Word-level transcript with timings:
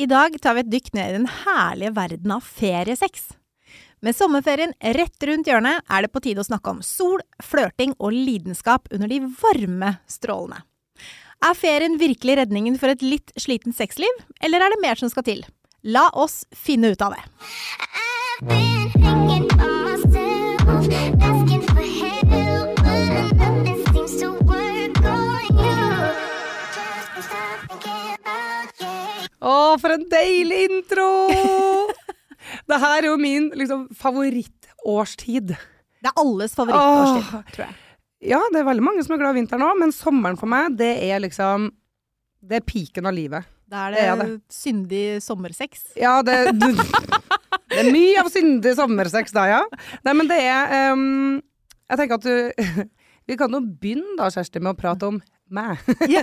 I 0.00 0.06
dag 0.08 0.32
tar 0.40 0.54
vi 0.56 0.62
et 0.64 0.70
dykk 0.72 0.94
ned 0.96 1.10
i 1.10 1.16
den 1.18 1.26
herlige 1.42 1.92
verden 1.92 2.32
av 2.32 2.46
feriesex. 2.46 3.34
Med 4.00 4.16
sommerferien 4.16 4.72
rett 4.96 5.26
rundt 5.28 5.50
hjørnet 5.50 5.84
er 5.92 6.06
det 6.06 6.12
på 6.14 6.22
tide 6.24 6.40
å 6.40 6.46
snakke 6.46 6.72
om 6.72 6.80
sol, 6.80 7.20
flørting 7.44 7.92
og 7.98 8.16
lidenskap 8.16 8.88
under 8.96 9.12
de 9.12 9.18
varme 9.42 9.92
strålene. 10.08 10.62
Er 11.44 11.56
ferien 11.56 12.00
virkelig 12.00 12.38
redningen 12.40 12.80
for 12.80 12.92
et 12.92 13.04
litt 13.04 13.34
sliten 13.36 13.76
sexliv, 13.76 14.24
eller 14.40 14.64
er 14.64 14.72
det 14.72 14.80
mer 14.80 14.96
som 14.96 15.12
skal 15.12 15.26
til? 15.28 15.44
La 15.84 16.08
oss 16.16 16.46
finne 16.56 16.94
ut 16.94 17.04
av 17.04 17.18
det. 17.18 17.24
I've 18.40 18.48
been 18.48 19.69
for 29.78 29.94
en 29.94 30.06
deilig 30.10 30.64
intro! 30.70 31.10
det 32.70 32.80
her 32.82 33.02
er 33.02 33.08
jo 33.10 33.18
min 33.20 33.50
liksom, 33.58 33.86
favorittårstid. 33.96 35.54
Det 36.00 36.10
er 36.10 36.20
alles 36.22 36.56
favorittårstid, 36.56 37.38
Åh. 37.38 37.46
tror 37.54 37.66
jeg. 37.66 37.78
Ja, 38.30 38.40
det 38.52 38.60
er 38.60 38.68
veldig 38.68 38.84
mange 38.84 39.04
som 39.04 39.14
er 39.16 39.22
glad 39.22 39.36
i 39.36 39.40
vinteren 39.40 39.64
òg, 39.64 39.78
men 39.80 39.94
sommeren 39.96 40.36
for 40.40 40.50
meg, 40.50 40.74
det 40.76 40.92
er 41.06 41.22
liksom 41.24 41.70
Det 42.40 42.58
er 42.58 42.64
piken 42.64 43.08
av 43.08 43.12
livet. 43.16 43.48
Da 43.70 43.86
er 43.88 43.94
Det 43.94 44.00
det, 44.02 44.26
er 44.26 44.38
syndig 44.52 45.04
sommersex. 45.22 45.84
Ja, 45.96 46.20
det, 46.26 46.36
det 47.70 47.82
er 47.84 47.92
mye 47.92 48.24
av 48.24 48.30
syndig 48.32 48.74
sommersex 48.76 49.32
da, 49.36 49.44
ja. 49.48 49.60
Nei, 50.06 50.14
men 50.16 50.30
det 50.30 50.40
er 50.42 50.92
um, 50.92 51.36
Jeg 51.90 52.00
tenker 52.00 52.18
at 52.18 52.26
du 52.26 52.88
Vi 53.30 53.36
kan 53.38 53.52
jo 53.54 53.60
begynne 53.62 54.16
da, 54.18 54.26
Kjersti, 54.34 54.58
med 54.62 54.74
å 54.74 54.78
prate 54.78 55.06
om 55.06 55.20
meg. 55.54 55.78
Ja, 56.10 56.22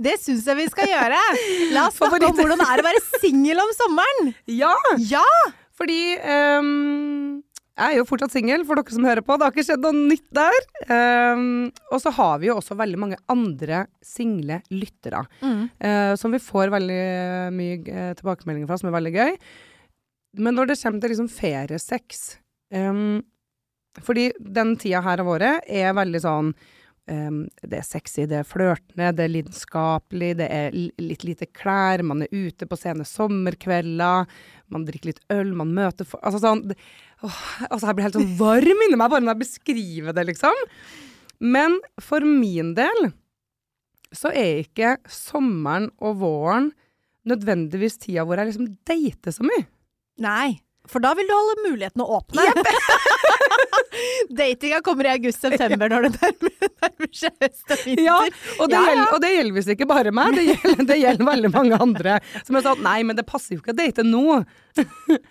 det 0.00 0.18
syns 0.22 0.46
jeg 0.48 0.58
vi 0.58 0.68
skal 0.72 0.88
gjøre. 0.88 1.18
La 1.74 1.86
oss 1.90 1.98
snakke 2.00 2.28
om 2.30 2.36
hvordan 2.38 2.60
det 2.62 2.68
er 2.72 2.80
å 2.82 2.86
være 2.86 3.02
singel 3.20 3.60
om 3.60 3.72
sommeren. 3.76 4.30
Ja! 4.48 4.72
Ja! 5.10 5.24
Fordi 5.76 5.98
um, 6.60 7.42
jeg 7.72 7.94
er 7.94 7.98
jo 7.98 8.06
fortsatt 8.08 8.32
singel, 8.34 8.64
for 8.68 8.78
dere 8.78 8.94
som 8.94 9.06
hører 9.08 9.24
på. 9.24 9.36
Det 9.36 9.46
har 9.46 9.54
ikke 9.54 9.64
skjedd 9.66 9.84
noe 9.84 9.96
nytt 9.96 10.26
der. 10.36 10.58
Um, 10.88 11.44
og 11.90 12.02
så 12.04 12.12
har 12.16 12.40
vi 12.42 12.48
jo 12.50 12.56
også 12.60 12.76
veldig 12.80 13.00
mange 13.00 13.18
andre 13.32 13.86
single 14.04 14.60
lyttere. 14.72 15.24
eh, 15.80 16.12
som 16.20 16.32
vi 16.32 16.40
får 16.42 16.72
veldig 16.72 17.02
mye 17.56 17.76
eh, 17.80 18.12
tilbakemeldinger 18.20 18.68
fra, 18.68 18.78
som 18.80 18.90
er 18.92 18.96
veldig 18.98 19.14
gøy. 19.16 19.36
Men 20.44 20.56
når 20.56 20.72
det 20.72 20.78
kommer 20.80 21.02
til 21.04 21.12
liksom 21.12 21.28
feriesex 21.32 22.22
ehm, 22.72 23.20
Fordi 24.00 24.30
den 24.40 24.76
tida 24.80 25.02
her 25.04 25.20
av 25.20 25.28
året 25.34 25.66
er 25.68 25.92
veldig 25.96 26.20
sånn 26.22 26.52
um, 27.10 27.42
det 27.60 27.80
er 27.80 27.86
sexy, 27.86 28.24
det 28.30 28.38
er 28.40 28.48
flørtende, 28.48 29.10
det 29.16 29.26
er 29.26 29.32
lidenskapelig, 29.34 30.32
det 30.40 30.48
er 30.48 30.76
litt 31.02 31.26
lite 31.28 31.48
klær, 31.52 32.04
man 32.06 32.24
er 32.24 32.32
ute 32.32 32.68
på 32.68 32.78
sene 32.80 33.04
sommerkvelder, 33.08 34.28
man 34.72 34.86
drikker 34.88 35.12
litt 35.12 35.24
øl, 35.34 35.52
man 35.58 35.74
møter 35.76 36.08
folk 36.08 36.24
Altså 36.24 36.40
sånn 36.40 36.62
åh, 37.22 37.40
altså 37.68 37.88
Jeg 37.88 37.96
blir 37.98 38.08
helt 38.08 38.20
sånn 38.20 38.36
varm 38.38 38.86
inni 38.86 38.98
meg 38.98 39.12
bare 39.12 39.24
når 39.24 39.34
jeg 39.34 39.44
beskriver 39.44 40.16
det, 40.16 40.28
liksom. 40.32 40.64
Men 41.42 41.76
for 42.00 42.24
min 42.24 42.72
del 42.78 43.10
så 44.12 44.30
er 44.36 44.62
ikke 44.62 44.96
sommeren 45.08 45.90
og 46.00 46.20
våren 46.20 46.70
nødvendigvis 47.28 48.00
tida 48.02 48.24
hvor 48.26 48.40
jeg 48.40 48.50
liksom 48.50 48.72
dater 48.88 49.34
så 49.34 49.46
mye. 49.46 49.66
Nei, 50.22 50.60
for 50.92 51.02
da 51.04 51.14
vil 51.18 51.26
du 51.28 51.32
holde 51.34 51.56
mulighetene 51.70 52.04
åpne. 52.04 52.44
Datinga 54.38 54.80
kommer 54.84 55.08
i 55.08 55.12
august-september 55.16 55.90
når 55.92 56.06
det 56.08 56.12
nærmer, 56.16 57.10
seg 57.12 57.34
høst 57.42 57.74
og 57.74 57.82
vinter. 57.86 58.04
Ja, 58.06 58.18
og 58.58 58.70
det, 58.72 58.76
Ja, 58.76 58.82
ja. 58.82 58.88
Gjelder, 58.92 59.14
og 59.16 59.22
det 59.24 59.30
gjelder 59.34 59.56
visst 59.58 59.72
ikke 59.74 59.88
bare 59.90 60.12
meg, 60.14 60.36
det 60.38 60.44
gjelder, 60.50 60.84
det 60.92 60.98
gjelder 61.02 61.28
veldig 61.28 61.50
mange 61.54 61.80
andre. 61.88 62.18
Som 62.46 62.58
har 62.58 62.66
sagt 62.68 62.82
Nei, 62.84 62.98
men 63.06 63.18
det 63.18 63.26
passer 63.28 63.56
jo 63.56 63.62
ikke 63.62 63.74
å 63.74 63.80
date 63.82 64.04
nå. 64.06 64.42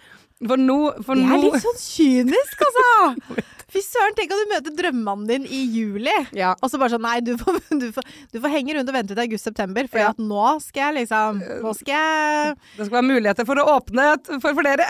For 0.41 0.57
nå, 0.57 0.75
for 1.05 1.13
Det 1.19 1.25
er 1.29 1.37
litt 1.37 1.61
sånn 1.61 1.75
kynisk, 1.77 2.61
altså! 2.65 3.35
Fy 3.71 3.79
søren, 3.85 4.15
tenk 4.17 4.31
at 4.33 4.39
du 4.41 4.49
møter 4.49 4.73
drømmemannen 4.79 5.27
din 5.29 5.43
i 5.45 5.59
juli. 5.69 6.15
ja. 6.33 6.55
Og 6.65 6.71
så 6.73 6.79
bare 6.81 6.95
sånn, 6.95 7.05
nei, 7.05 7.19
du 7.21 7.35
får, 7.37 7.59
du 7.77 7.85
får, 7.93 8.07
du 8.33 8.39
får 8.41 8.49
henge 8.55 8.73
rundt 8.79 8.89
og 8.89 8.95
vente 8.97 9.13
til 9.13 9.21
august-september, 9.21 9.85
for 9.93 10.01
Ja. 10.01 10.09
at 10.15 10.17
nå 10.17 10.47
skal 10.65 10.87
jeg 10.89 11.03
liksom 11.03 11.43
Nå 11.61 11.75
skal 11.77 11.93
jeg 11.93 12.55
Det 12.79 12.87
skal 12.87 12.97
være 12.97 13.09
muligheter 13.11 13.47
for 13.51 13.61
å 13.61 13.67
åpne 13.77 14.07
for 14.41 14.57
flere. 14.57 14.89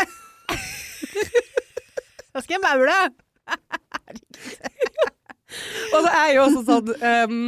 Nå 2.31 2.43
skal 2.43 2.57
jeg 2.57 2.63
maule! 2.63 2.99
Og 5.91 6.05
så 6.05 6.11
er 6.15 6.29
jo 6.31 6.43
også 6.45 6.61
sånn 6.63 6.91
um, 6.95 7.39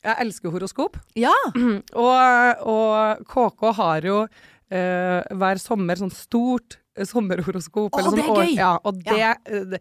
Jeg 0.00 0.16
elsker 0.24 0.48
horoskop. 0.54 0.94
Ja. 1.18 1.34
Og, 1.52 2.62
og 2.72 3.20
KK 3.28 3.66
har 3.76 4.06
jo 4.08 4.22
uh, 4.24 5.20
hver 5.42 5.60
sommer 5.60 6.00
sånn 6.00 6.14
stort 6.14 6.78
sommerhoroskop. 7.06 7.94
Å, 7.94 8.04
sånn 8.06 8.18
det 8.18 8.24
er 8.24 8.40
gøy! 8.40 8.54
Ja, 8.58 8.70
og 8.84 9.02
det, 9.04 9.18
ja. 9.18 9.34
det 9.44 9.80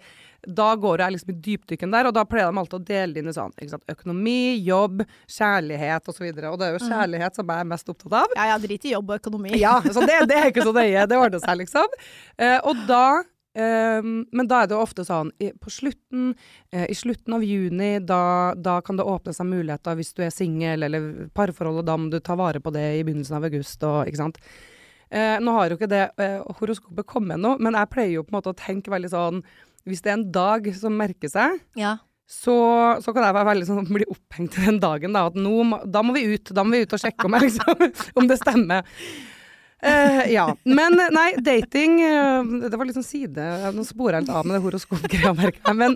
Da 0.59 0.67
går 0.79 1.03
jeg 1.03 1.15
liksom 1.15 1.33
i 1.33 1.37
dypdykken 1.47 1.95
der, 1.95 2.09
og 2.09 2.15
da 2.15 2.25
pleier 2.27 2.51
de 2.51 2.61
alltid 2.61 2.77
å 2.77 2.85
dele 2.87 3.19
inn 3.19 3.31
i 3.31 3.35
sånn 3.35 3.55
økonomi, 3.91 4.59
jobb, 4.65 5.03
kjærlighet 5.27 6.13
osv. 6.13 6.27
Og, 6.29 6.37
så 6.37 6.53
og 6.53 6.61
det 6.61 6.69
er 6.69 6.77
jo 6.77 6.85
kjærlighet 6.85 7.41
som 7.41 7.51
jeg 7.51 7.65
er 7.65 7.73
mest 7.73 7.91
opptatt 7.91 8.21
av. 8.21 8.37
Ja, 8.37 8.51
ja, 8.53 8.61
drit 8.61 8.87
i 8.87 8.93
jobb 8.93 9.11
og 9.11 9.19
økonomi. 9.19 9.57
Ja, 9.59 9.79
så 9.83 10.05
det, 10.05 10.21
det 10.29 10.39
er 10.39 10.53
ikke 10.53 10.69
så 10.69 10.75
nøye. 10.75 11.09
Det 11.09 11.19
ordner 11.19 11.43
seg, 11.43 11.59
liksom. 11.63 11.99
Eh, 12.37 12.57
og 12.63 12.87
da 12.89 13.03
Um, 13.57 14.27
Men 14.31 14.47
da 14.47 14.61
er 14.61 14.67
det 14.69 14.75
jo 14.77 14.83
ofte 14.83 15.03
sånn 15.03 15.31
i, 15.41 15.49
på 15.57 15.71
slutten, 15.73 16.35
uh, 16.75 16.85
I 16.85 16.95
slutten 16.95 17.33
av 17.33 17.43
juni, 17.43 17.95
da, 18.05 18.53
da 18.53 18.77
kan 18.85 18.99
det 18.99 19.07
åpne 19.09 19.33
seg 19.33 19.49
muligheter 19.49 19.97
hvis 19.97 20.13
du 20.13 20.21
er 20.21 20.33
singel 20.33 20.85
eller 20.85 21.07
parforhold, 21.35 21.81
og 21.81 21.87
da 21.87 21.95
må 21.97 22.11
du 22.13 22.19
ta 22.21 22.37
vare 22.39 22.61
på 22.61 22.71
det 22.75 22.85
i 22.99 23.01
begynnelsen 23.01 23.39
av 23.39 23.47
august 23.49 23.83
og 23.89 24.03
ikke 24.05 24.21
sant. 24.21 24.37
Eh, 25.09 25.39
nå 25.41 25.53
har 25.55 25.71
jo 25.71 25.77
ikke 25.79 25.89
det 25.89 26.03
eh, 26.21 26.37
horoskopet 26.59 27.07
kommet 27.09 27.39
ennå, 27.39 27.55
men 27.59 27.73
jeg 27.73 27.89
pleier 27.89 28.11
jo 28.19 28.23
på 28.27 28.29
en 28.33 28.37
måte 28.37 28.51
å 28.53 28.57
tenke 28.57 28.91
veldig 28.93 29.09
sånn 29.09 29.39
Hvis 29.89 30.03
det 30.05 30.11
er 30.11 30.17
en 30.19 30.27
dag 30.35 30.67
som 30.77 30.93
merker 30.93 31.31
seg, 31.31 31.55
Ja. 31.79 31.95
så, 32.29 32.53
så 33.01 33.13
kan 33.15 33.25
jeg 33.25 33.33
være 33.33 33.47
veldig 33.49 33.65
sånn, 33.71 33.87
bli 33.97 34.05
opphengt 34.11 34.59
i 34.59 34.67
den 34.67 34.77
dagen. 34.83 35.15
Da, 35.17 35.25
at 35.31 35.39
nå, 35.39 35.55
da 35.89 36.03
må 36.05 36.13
vi 36.13 36.27
ut 36.35 36.51
da 36.53 36.61
må 36.67 36.75
vi 36.77 36.83
ut 36.85 36.93
og 36.93 37.01
sjekke 37.01 37.25
om, 37.25 37.37
jeg, 37.39 37.49
liksom, 37.49 37.89
om 38.21 38.29
det 38.29 38.37
stemmer. 38.37 38.85
Eh, 39.81 40.25
ja. 40.35 40.45
Men 40.67 40.99
nei, 41.15 41.29
dating 41.39 42.01
eh, 42.03 42.43
Det 42.67 42.75
var 42.75 42.83
litt 42.89 42.97
sånn 42.97 43.05
side 43.07 43.45
Nå 43.71 43.85
sporer 43.87 44.17
jeg 44.17 44.25
litt 44.25 44.33
av 44.35 44.43
med 44.43 44.57
det 44.57 44.63
horoskopgreia, 44.65 45.31
merker 45.37 45.61
jeg. 45.71 45.77
Men 45.79 45.95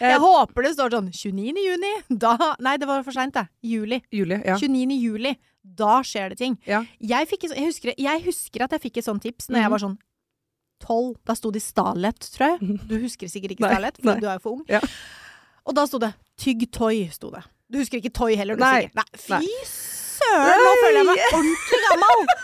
eh, 0.00 0.10
Jeg 0.10 0.18
håper 0.24 0.66
det 0.66 0.72
står 0.74 0.96
sånn 0.98 1.12
29. 1.14 1.54
juni. 1.70 1.92
Da 2.10 2.34
Nei, 2.58 2.74
det 2.82 2.88
var 2.90 3.04
for 3.06 3.14
seint, 3.14 3.36
det. 3.38 3.46
Juli. 3.62 4.00
juli 4.10 4.40
ja. 4.42 4.58
29. 4.58 4.98
juli. 4.98 5.36
Da 5.76 5.98
skjer 6.06 6.30
det 6.32 6.38
ting. 6.38 6.58
ja. 6.66 6.84
Jeg, 7.00 7.26
et 7.32 7.42
jeg, 7.50 7.64
husker, 7.66 7.94
jeg 7.98 8.22
husker 8.24 8.62
at 8.64 8.70
jeg 8.76 8.80
fikk 8.86 8.96
et 8.98 9.04
sånt 9.08 9.22
tips 9.22 9.48
når 9.50 9.58
jeg 9.60 9.66
Mhm. 9.66 9.70
var 9.74 9.82
sånn 9.84 9.98
tolv. 10.80 11.16
Da 11.24 11.34
sto 11.34 11.50
det 11.50 11.62
Stalett, 11.62 12.20
tror 12.36 12.54
jeg. 12.58 12.78
Du 12.88 12.98
husker 13.00 13.26
sikkert 13.28 13.56
ikke 13.56 13.66
Stalett, 13.70 13.96
for 14.02 14.20
du 14.20 14.26
er 14.28 14.34
jo 14.38 14.44
for 14.44 14.52
ung. 14.58 14.64
Ja. 14.68 14.80
Og 15.66 15.74
da 15.74 15.84
sto 15.86 15.98
det 15.98 16.12
Tygg 16.38 16.70
Toy, 16.70 17.08
sto 17.10 17.30
det. 17.30 17.42
Du 17.70 17.78
husker 17.80 17.98
ikke 17.98 18.12
Toy 18.14 18.36
heller? 18.36 18.54
Du 18.54 18.60
Nei. 18.62 18.86
Nei. 18.94 19.04
Fy 19.16 19.48
søren, 19.66 20.60
nå 20.62 20.72
føler 20.84 21.00
jeg 21.00 21.06
meg 21.08 21.24
ordentlig 21.32 21.80
gammel! 21.88 22.26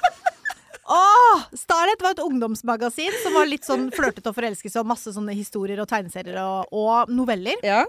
Åh, 0.93 1.45
Starlet 1.57 2.03
var 2.03 2.17
et 2.17 2.23
ungdomsmagasin 2.25 3.15
som 3.23 3.37
var 3.39 3.47
litt 3.47 3.65
sånn 3.65 3.87
flørtete 3.95 4.29
og 4.29 4.35
forelskelse 4.37 4.81
og 4.83 4.89
masse 4.91 5.13
sånne 5.15 5.33
historier 5.39 5.79
og 5.81 5.87
tegneserier 5.89 6.41
og, 6.43 6.73
og 6.75 7.13
noveller. 7.15 7.61
ja. 7.63 7.85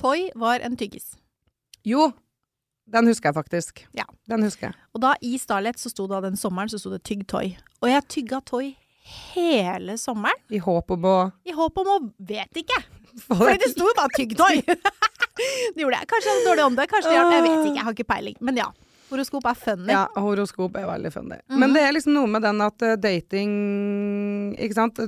Toy 0.00 0.30
var 0.38 0.62
en 0.64 0.76
tyggis. 0.80 1.10
Jo, 1.84 2.06
den 2.86 3.06
husker 3.06 3.30
jeg 3.30 3.34
faktisk. 3.34 3.82
Ja. 3.96 4.04
Den 4.28 4.42
husker 4.42 4.70
jeg. 4.70 4.76
Og 4.94 5.02
da 5.04 5.14
i 5.22 5.36
Starlet 5.40 5.78
så 5.80 5.90
sto 5.92 6.06
det 6.10 6.22
den 6.26 6.36
sommeren 6.40 6.70
så 6.72 6.80
sto 6.80 6.90
det 6.92 7.02
Tygg 7.06 7.26
Toy. 7.30 7.54
Og 7.82 7.90
jeg 7.90 8.06
tygga 8.10 8.40
Toy 8.46 8.72
hele 9.34 9.96
sommeren. 9.98 10.38
I 10.50 10.60
håp 10.62 10.90
om 10.94 11.06
å 11.08 11.16
I 11.48 11.54
håp 11.56 11.78
om 11.82 11.92
å 11.94 11.98
Vet 12.18 12.62
ikke. 12.62 12.78
Fordi 13.26 13.58
det. 13.60 13.72
sto 13.74 13.88
jo 13.88 13.96
bare 13.98 14.12
Tygg 14.16 14.36
Toy. 14.38 14.62
det 15.74 15.82
gjorde 15.84 15.98
jeg. 16.00 16.08
Kanskje 16.10 16.30
jeg 16.30 16.38
hadde 16.38 16.48
dårlig 16.50 16.64
ånde. 16.70 16.86
Kanskje 16.90 17.10
det 17.10 17.18
hjalp. 17.18 17.34
Jeg 17.36 17.44
vet 17.46 17.58
ikke. 17.58 17.76
Jeg 17.76 17.86
har 17.88 17.96
ikke 17.98 18.10
peiling. 18.14 18.38
Men 18.40 18.60
ja. 18.62 18.70
Horoskop 19.12 19.44
er 19.50 19.58
funny. 19.60 19.92
Ja, 19.92 20.06
horoskop 20.16 20.76
er 20.80 20.86
veldig 20.88 21.12
funny. 21.12 21.36
Mhm. 21.50 21.58
Men 21.60 21.74
det 21.76 21.82
er 21.84 21.92
liksom 21.92 22.14
noe 22.16 22.30
med 22.32 22.44
den 22.46 22.62
at 22.64 22.82
eh, 22.86 22.96
dating 22.96 23.52
Ikke 24.56 24.76
sant? 24.78 25.00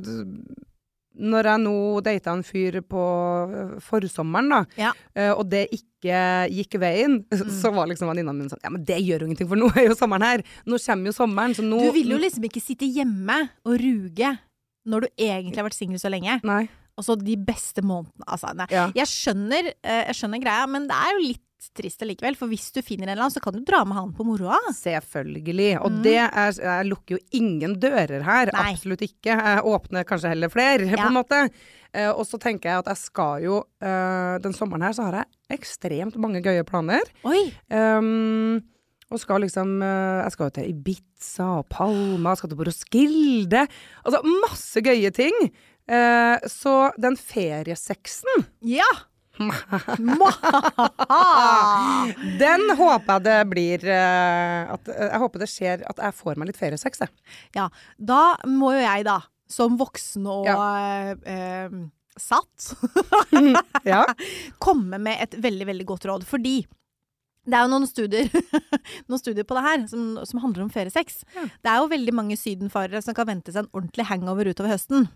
Når 1.14 1.46
jeg 1.46 1.60
nå 1.62 1.74
data 2.02 2.32
en 2.34 2.42
fyr 2.42 2.80
på 2.90 3.02
eh, 3.54 3.74
forsommeren, 3.86 4.48
da, 4.50 4.62
Ja. 4.80 4.92
eh, 5.14 5.30
og 5.30 5.48
det 5.48 5.68
ikke 5.70 6.16
gikk 6.50 6.74
veien, 6.82 7.20
så 7.60 7.70
var 7.72 7.86
liksom 7.86 8.10
venninna 8.10 8.34
mi 8.34 8.48
sånn 8.50 8.60
Ja, 8.64 8.70
men 8.74 8.82
det 8.84 8.98
gjør 8.98 9.22
jo 9.22 9.28
ingenting, 9.30 9.48
for 9.48 9.56
nå 9.60 9.70
er 9.78 9.88
jo 9.92 9.94
sommeren 9.98 10.26
her. 10.26 10.42
Nå 10.66 10.78
kommer 10.82 11.06
jo 11.12 11.16
sommeren, 11.16 11.54
så 11.54 11.62
nå 11.62 11.78
Du 11.86 11.92
vil 11.94 12.10
jo 12.16 12.18
liksom 12.18 12.44
ikke 12.50 12.62
sitte 12.64 12.88
hjemme 12.90 13.38
og 13.64 13.78
ruge 13.80 14.34
når 14.84 15.06
du 15.06 15.08
egentlig 15.16 15.56
har 15.56 15.64
vært 15.70 15.78
singel 15.78 15.98
så 16.02 16.10
lenge. 16.12 16.40
Nei. 16.44 16.66
Altså 16.96 17.16
de 17.18 17.34
beste 17.36 17.82
månedene. 17.82 18.24
Altså. 18.28 18.52
Ja. 18.70 18.88
Jeg 18.94 19.06
skjønner, 19.10 19.72
eh, 19.82 20.04
jeg 20.12 20.14
skjønner 20.20 20.40
greia, 20.44 20.66
men 20.70 20.86
det 20.86 20.94
er 20.94 21.16
jo 21.16 21.24
litt 21.32 21.40
trist 21.74 22.02
allikevel. 22.04 22.36
For 22.36 22.46
hvis 22.46 22.66
du 22.76 22.82
finner 22.84 23.08
en 23.08 23.14
eller 23.14 23.24
annen, 23.24 23.32
så 23.34 23.40
kan 23.42 23.54
du 23.56 23.62
dra 23.64 23.80
med 23.88 23.96
han 23.96 24.12
på 24.12 24.22
moroa. 24.28 24.58
Selvfølgelig. 24.76 25.70
Og 25.80 25.90
Mm. 25.90 26.02
det 26.04 26.16
er 26.20 26.52
Jeg 26.52 26.86
lukker 26.90 27.16
jo 27.16 27.18
ingen 27.32 27.74
dører 27.80 28.22
her. 28.22 28.50
Nei. 28.52 28.72
Absolutt 28.74 29.00
ikke. 29.02 29.32
Jeg 29.32 29.64
åpner 29.64 30.04
kanskje 30.04 30.28
heller 30.28 30.48
flere, 30.52 30.86
Ja. 30.86 30.96
på 30.96 31.06
en 31.08 31.14
måte. 31.24 31.50
Eh, 31.94 32.10
og 32.10 32.26
så 32.26 32.38
tenker 32.38 32.68
jeg 32.70 32.78
at 32.78 32.86
jeg 32.86 32.96
skal 32.96 33.42
jo 33.42 33.62
eh, 33.80 34.38
Den 34.38 34.52
sommeren 34.52 34.82
her 34.82 34.92
så 34.92 35.04
har 35.10 35.12
jeg 35.24 35.58
ekstremt 35.58 36.16
mange 36.16 36.42
gøye 36.42 36.64
planer. 36.64 37.02
Oi! 37.24 37.52
Um, 37.70 38.62
og 39.10 39.18
skal 39.20 39.40
liksom 39.42 39.80
Jeg 39.80 40.32
skal 40.32 40.46
jo 40.46 40.50
til 40.50 40.70
Ibiza 40.70 41.44
og 41.60 41.68
Palma, 41.70 42.30
jeg 42.30 42.38
skal 42.38 42.48
til 42.50 42.56
Boroskilde. 42.58 43.68
Altså 44.04 44.20
masse 44.42 44.82
gøye 44.82 45.10
ting. 45.14 45.50
Eh, 45.90 46.46
så 46.48 46.92
den 47.00 47.16
feriesexen, 47.20 48.46
Ja! 48.64 48.88
Den 52.38 52.62
håper 52.78 53.16
jeg 53.16 53.24
det 53.24 53.38
blir 53.50 53.82
eh, 53.90 54.70
at, 54.70 54.86
Jeg 54.94 55.18
håper 55.24 55.42
det 55.42 55.48
skjer 55.50 55.82
at 55.90 55.98
jeg 56.06 56.14
får 56.14 56.38
meg 56.38 56.52
litt 56.52 56.60
feriesex, 56.60 57.02
jeg. 57.02 57.10
ja, 57.56 57.64
da 57.98 58.20
må 58.46 58.70
jo 58.76 58.84
jeg 58.84 59.04
da, 59.08 59.16
som 59.50 59.74
voksen 59.80 60.28
og 60.30 60.46
ja. 60.46 61.16
eh, 61.26 61.74
satt, 62.14 62.70
Ja. 63.82 64.04
komme 64.64 65.00
med 65.02 65.18
et 65.26 65.34
veldig, 65.42 65.66
veldig 65.72 65.86
godt 65.88 66.06
råd. 66.12 66.22
Fordi 66.30 66.60
det 67.44 67.58
er 67.58 67.66
jo 67.66 67.72
noen 67.74 67.88
studier, 67.90 68.30
noen 69.10 69.20
studier 69.20 69.44
på 69.44 69.58
det 69.58 69.64
her 69.66 69.82
som, 69.90 70.14
som 70.24 70.40
handler 70.46 70.64
om 70.64 70.72
feriesex. 70.72 71.24
Ja. 71.34 71.44
Det 71.58 71.72
er 71.74 71.82
jo 71.82 71.90
veldig 71.92 72.14
mange 72.16 72.38
sydenfarere 72.40 73.02
som 73.04 73.18
kan 73.18 73.28
vente 73.28 73.52
seg 73.52 73.66
en 73.66 73.72
ordentlig 73.74 74.06
hangover 74.08 74.48
utover 74.54 74.70
høsten. 74.76 75.10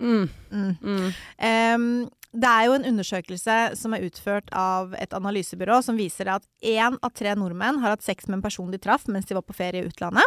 Mm. 0.00 0.28
Mm. 0.52 1.12
Um, 1.40 1.86
det 2.36 2.50
er 2.50 2.66
jo 2.68 2.74
en 2.76 2.88
undersøkelse 2.90 3.56
som 3.80 3.94
er 3.96 4.04
utført 4.08 4.50
av 4.52 4.92
et 5.00 5.14
analysebyrå 5.16 5.78
som 5.84 5.96
viser 5.96 6.28
at 6.34 6.44
én 6.60 6.98
av 7.00 7.14
tre 7.16 7.32
nordmenn 7.38 7.80
har 7.80 7.94
hatt 7.94 8.04
sex 8.04 8.28
med 8.28 8.38
en 8.38 8.44
person 8.44 8.72
de 8.72 8.80
traff 8.82 9.06
mens 9.08 9.28
de 9.28 9.34
var 9.38 9.46
på 9.46 9.56
ferie 9.56 9.80
i 9.80 9.88
utlandet. 9.88 10.26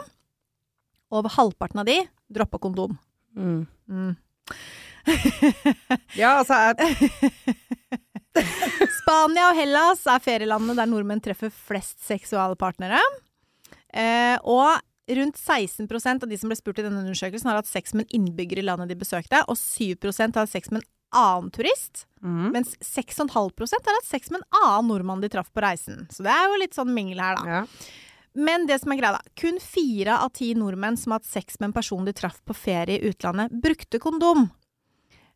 Over 1.14 1.30
halvparten 1.36 1.84
av 1.84 1.90
de 1.90 2.00
droppa 2.34 2.58
kondom. 2.62 2.98
Mm. 3.38 3.68
Mm. 3.90 4.16
Ja, 6.20 6.42
altså 6.42 6.54
Spania 9.00 9.48
og 9.50 9.58
Hellas 9.58 10.04
er 10.10 10.22
ferielandene 10.22 10.76
der 10.78 10.90
nordmenn 10.90 11.22
treffer 11.24 11.50
flest 11.54 11.98
seksualpartnere. 12.06 13.00
Eh, 13.90 14.38
og 14.46 14.78
rundt 15.18 15.40
16% 15.40 16.24
av 16.24 16.30
de 16.30 16.38
som 16.38 16.52
ble 16.52 16.58
spurt 16.60 16.80
i 16.82 16.86
denne 16.86 17.02
undersøkelsen, 17.04 17.50
har 17.50 17.60
hatt 17.60 17.70
sex 17.70 17.96
med 17.96 18.06
en 18.08 18.20
innbygger 18.20 18.62
i 18.62 18.66
landet 18.66 18.92
de 18.92 19.00
besøkte, 19.00 19.42
og 19.48 19.58
7 19.58 19.96
har 20.20 20.36
hatt 20.42 20.52
sex 20.52 20.72
med 20.72 20.84
en 20.84 20.90
annen 21.20 21.50
turist. 21.52 22.06
mm. 22.22 22.52
Mens 22.54 22.76
6,5% 22.86 23.34
har 23.34 23.98
hatt 23.98 24.10
sex 24.10 24.30
med 24.30 24.42
en 24.42 24.62
annen 24.66 24.92
nordmann 24.92 25.22
de 25.22 25.30
traff 25.30 25.50
på 25.54 25.64
reisen. 25.66 26.06
Så 26.14 26.26
det 26.26 26.34
er 26.34 26.46
jo 26.46 26.62
litt 26.62 26.78
sånn 26.78 26.94
mingel 26.94 27.24
her, 27.24 27.40
da. 27.40 27.60
ja. 27.60 27.66
Men 28.38 28.68
det 28.70 28.78
som 28.80 28.94
er 28.94 29.00
greia, 29.00 29.18
da. 29.18 29.34
Kun 29.40 29.58
fire 29.60 30.20
av 30.22 30.30
ti 30.38 30.52
nordmenn 30.56 30.98
som 30.98 31.12
har 31.12 31.20
hatt 31.20 31.32
sex 31.32 31.58
med 31.60 31.72
en 31.72 31.76
person 31.80 32.06
de 32.06 32.14
traff 32.16 32.38
på 32.46 32.56
ferie 32.56 33.00
i 33.00 33.10
utlandet, 33.10 33.52
brukte 33.64 34.00
kondom. 34.00 34.48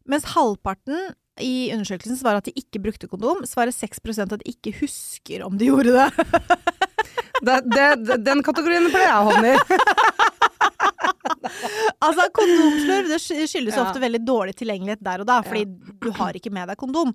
Mens 0.06 0.30
halvparten 0.36 1.14
i 1.42 1.72
undersøkelsen 1.74 2.20
svarer 2.20 2.42
at 2.42 2.50
de 2.50 2.54
ikke 2.60 2.82
brukte 2.84 3.10
kondom, 3.10 3.42
svarer 3.50 3.74
6 3.74 4.04
at 4.22 4.36
de 4.38 4.52
ikke 4.54 4.76
husker 4.84 5.46
om 5.46 5.58
de 5.58 5.72
gjorde 5.72 5.96
det. 5.96 6.28
det, 7.42 7.60
det, 7.74 8.18
Den 8.24 8.44
kategorien 8.46 8.90
pleier 8.92 9.10
jeg 9.10 9.20
å 9.20 9.30
havne 9.32 9.54
i. 9.54 9.80
altså, 12.06 12.28
kondomslurv 12.36 13.12
det 13.12 13.22
skyldes 13.22 13.78
Ja. 13.78 13.86
ofte 13.86 14.02
veldig 14.04 14.24
dårlig 14.26 14.58
tilgjengelighet 14.60 15.04
der 15.04 15.24
og 15.24 15.30
da, 15.30 15.42
fordi 15.46 15.66
du 16.02 16.12
har 16.18 16.36
ikke 16.38 16.54
med 16.54 16.70
deg 16.72 16.80
kondom. 16.80 17.14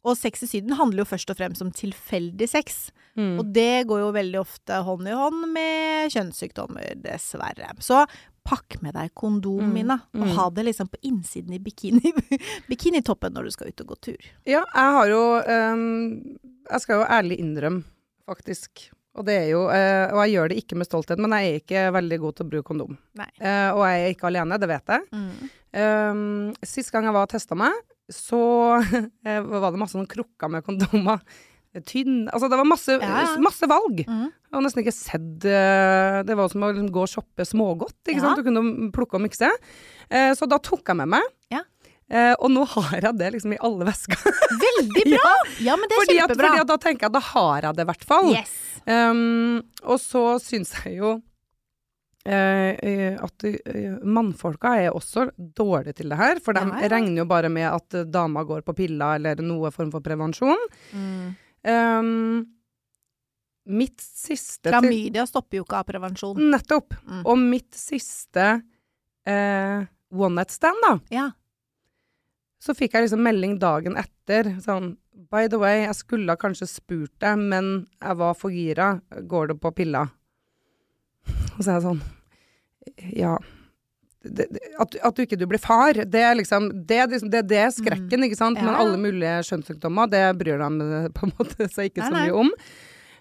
Og 0.00 0.16
sex 0.16 0.42
i 0.46 0.48
Syden 0.48 0.72
handler 0.78 1.02
jo 1.02 1.10
først 1.10 1.30
og 1.32 1.36
fremst 1.36 1.60
om 1.60 1.70
tilfeldig 1.76 2.46
sex. 2.48 2.88
Mm. 3.18 3.34
Og 3.42 3.48
det 3.52 3.84
går 3.90 4.00
jo 4.00 4.12
veldig 4.16 4.38
ofte 4.40 4.78
hånd 4.86 5.08
i 5.10 5.16
hånd 5.16 5.42
med 5.52 6.14
kjønnssykdommer, 6.14 6.94
dessverre. 7.04 7.74
Så 7.84 8.06
pakk 8.46 8.78
med 8.80 8.94
deg 8.96 9.12
kondom, 9.14 9.60
Mm, 9.66 9.74
Mina, 9.74 9.98
og 10.16 10.24
mm. 10.24 10.30
ha 10.38 10.46
det 10.56 10.64
liksom 10.70 10.88
på 10.88 10.96
innsiden 11.10 11.52
i 11.52 11.60
bikini, 11.60 12.14
bikinitoppen 12.70 13.34
når 13.36 13.44
du 13.44 13.50
skal 13.50 13.68
ut 13.68 13.82
og 13.84 13.92
gå 13.92 13.98
tur. 14.08 14.30
Ja, 14.48 14.62
jeg 14.64 14.94
har 14.96 15.10
jo 15.12 15.20
um, 15.44 16.38
Jeg 16.70 16.80
skal 16.80 17.02
jo 17.02 17.04
ærlig 17.04 17.38
innrømme, 17.44 17.84
faktisk. 18.30 18.88
Og 19.18 19.26
det 19.26 19.34
er 19.40 19.48
jo 19.50 19.64
eh, 19.74 20.12
Og 20.14 20.20
jeg 20.22 20.34
gjør 20.36 20.52
det 20.52 20.58
ikke 20.62 20.76
med 20.78 20.86
stolthet, 20.88 21.18
men 21.22 21.34
jeg 21.34 21.48
er 21.50 21.60
ikke 21.62 21.84
veldig 21.96 22.18
god 22.22 22.36
til 22.38 22.46
å 22.46 22.50
bruke 22.52 22.68
kondom. 22.70 22.96
Nei. 23.18 23.28
Eh, 23.42 23.70
og 23.74 23.82
jeg 23.88 24.04
er 24.04 24.14
ikke 24.14 24.28
alene, 24.30 24.58
det 24.62 24.68
vet 24.70 24.92
jeg. 24.94 25.06
Mm. 25.10 25.48
Um, 25.70 26.22
sist 26.66 26.90
gang 26.94 27.06
jeg 27.06 27.14
var 27.14 27.26
og 27.28 27.30
testa 27.30 27.58
meg, 27.58 27.74
så 28.10 28.40
eh, 29.26 29.40
var 29.42 29.70
det 29.70 29.80
masse 29.82 29.98
sånn 29.98 30.08
krukker 30.10 30.50
med 30.50 30.66
kondomer. 30.66 31.22
Tynn 31.86 32.24
Altså, 32.26 32.48
det 32.50 32.56
var 32.58 32.66
masse, 32.66 32.96
Ja, 32.98 33.18
masse 33.38 33.66
valg. 33.70 34.00
Mm. 34.02 34.24
Jeg 34.26 34.56
har 34.56 34.64
nesten 34.64 34.80
ikke 34.82 34.94
sett 34.96 35.44
Det 36.26 36.34
var 36.34 36.48
som 36.50 36.64
å 36.66 36.70
liksom 36.72 36.88
gå 36.90 37.04
og 37.06 37.12
shoppe 37.12 37.46
smågodt. 37.46 38.00
Ikke 38.08 38.18
Ja. 38.18 38.24
sant? 38.24 38.40
Du 38.40 38.48
kunne 38.48 38.90
plukke 38.90 39.14
og 39.20 39.22
mikse. 39.22 39.52
Eh, 40.10 40.32
så 40.34 40.48
da 40.50 40.58
tok 40.58 40.82
jeg 40.90 40.98
med 40.98 41.12
meg. 41.14 41.28
Ja. 42.10 42.30
Eh, 42.30 42.34
og 42.42 42.50
nå 42.50 42.64
har 42.74 42.96
jeg 43.00 43.14
det 43.20 43.30
liksom 43.36 43.54
i 43.54 43.60
alle 43.62 43.86
vesker. 43.88 44.18
Veldig 44.66 45.04
bra! 45.14 45.32
Ja, 45.62 45.76
men 45.78 45.86
det 45.90 45.96
er 45.96 46.02
fordi, 46.04 46.18
at, 46.18 46.28
kjempebra. 46.28 46.48
fordi 46.50 46.62
at 46.64 46.70
da 46.72 46.78
tenker 46.82 47.06
jeg 47.06 47.10
at 47.12 47.18
da 47.18 47.24
har 47.30 47.66
jeg 47.68 47.78
det 47.78 47.86
i 47.86 47.90
hvert 47.92 48.06
fall. 48.12 48.30
Yes. 48.34 48.54
Um, 48.90 49.58
og 49.84 49.98
så 50.02 50.22
syns 50.42 50.72
jeg 50.80 50.96
jo 50.98 51.10
eh, 52.26 52.72
eh, 52.80 53.18
at 53.20 53.44
eh, 53.46 53.98
mannfolka 54.02 54.72
er 54.82 54.96
også 54.96 55.28
dårlige 55.36 56.00
til 56.00 56.10
det 56.12 56.18
her. 56.20 56.40
For 56.44 56.56
de 56.56 56.64
Ja, 56.66 56.80
ja. 56.82 56.90
regner 56.96 57.22
jo 57.22 57.28
bare 57.30 57.50
med 57.52 57.68
at 57.70 58.00
dama 58.10 58.42
går 58.48 58.64
på 58.66 58.74
piller 58.80 59.20
eller 59.20 59.42
noe 59.44 59.70
form 59.74 59.92
for 59.94 60.02
prevensjon. 60.04 60.58
Mm. 60.96 61.28
Um, 61.70 62.46
mitt 63.70 64.00
siste 64.00 64.72
Klamydia 64.72 65.26
stopper 65.28 65.60
jo 65.60 65.64
ikke 65.66 65.78
av 65.82 65.86
prevensjon. 65.92 66.40
Nettopp. 66.50 66.96
Mm. 67.06 67.20
Og 67.28 67.38
mitt 67.38 67.76
siste 67.76 68.46
eh, 69.28 69.84
one 70.10 70.34
night 70.40 70.50
stand, 70.56 70.80
da. 70.82 70.94
Ja. 71.14 71.28
Så 72.60 72.74
fikk 72.76 72.94
jeg 72.94 73.06
liksom 73.06 73.22
melding 73.24 73.56
dagen 73.60 73.96
etter. 74.00 74.54
Sånn 74.64 74.94
By 75.30 75.48
the 75.52 75.60
way, 75.60 75.84
jeg 75.84 75.96
skulle 75.98 76.32
ha 76.32 76.40
kanskje 76.40 76.68
spurt 76.68 77.12
deg, 77.22 77.38
men 77.52 77.70
jeg 78.00 78.18
var 78.20 78.36
for 78.38 78.52
gira. 78.54 78.94
Går 79.28 79.52
det 79.52 79.60
på 79.62 79.72
pilla? 79.76 80.06
Og 81.56 81.62
så 81.62 81.70
er 81.70 81.74
jeg 81.78 81.86
sånn 81.88 82.04
Ja. 83.16 83.38
Det, 84.20 84.50
det, 84.52 84.60
at, 84.76 84.96
at 85.00 85.16
du 85.16 85.22
ikke 85.24 85.38
du 85.40 85.46
blir 85.48 85.60
far, 85.62 85.96
det 85.96 86.20
er 86.20 86.34
liksom 86.36 86.66
Det 86.84 86.98
er 87.00 87.06
liksom, 87.08 87.30
det, 87.32 87.40
det 87.48 87.60
er 87.62 87.70
skrekken, 87.72 88.26
ikke 88.26 88.36
sant? 88.36 88.60
Mm. 88.60 88.68
Men 88.68 88.80
alle 88.82 89.00
mulige 89.00 89.38
skjønnssykdommer, 89.48 90.10
det 90.12 90.24
bryr 90.40 90.60
de 90.60 91.04
på 91.16 91.28
en 91.28 91.36
måte 91.38 91.68
seg 91.72 91.88
ikke 91.88 92.04
så 92.04 92.12
mye 92.12 92.34
om. 92.44 92.52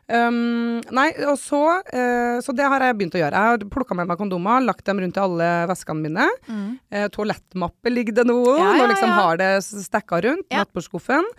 Um, 0.10 0.80
nei, 0.96 1.12
og 1.30 1.36
så 1.38 1.60
uh, 1.86 2.40
Så 2.42 2.54
det 2.58 2.66
har 2.66 2.82
jeg 2.82 2.96
begynt 2.98 3.14
å 3.14 3.20
gjøre. 3.22 3.38
Jeg 3.38 3.54
har 3.54 3.66
plukka 3.70 3.94
med 3.98 4.10
meg 4.10 4.18
kondomer, 4.18 4.64
lagt 4.66 4.82
dem 4.88 5.02
rundt 5.04 5.20
i 5.20 5.22
alle 5.22 5.50
veskene 5.70 6.02
mine. 6.02 6.28
Mm. 6.50 6.68
Uh, 6.90 7.08
toalettmappe 7.14 7.94
ligger 7.94 8.18
det 8.18 8.26
nå. 8.26 8.40
Ja, 8.58 8.72
Når 8.80 8.94
liksom 8.96 9.14
har 9.14 9.42
det 9.42 9.52
stekka 9.68 10.22
rundt. 10.26 10.48
Ja. 10.50 10.64
Nattbordskuffen. 10.64 11.30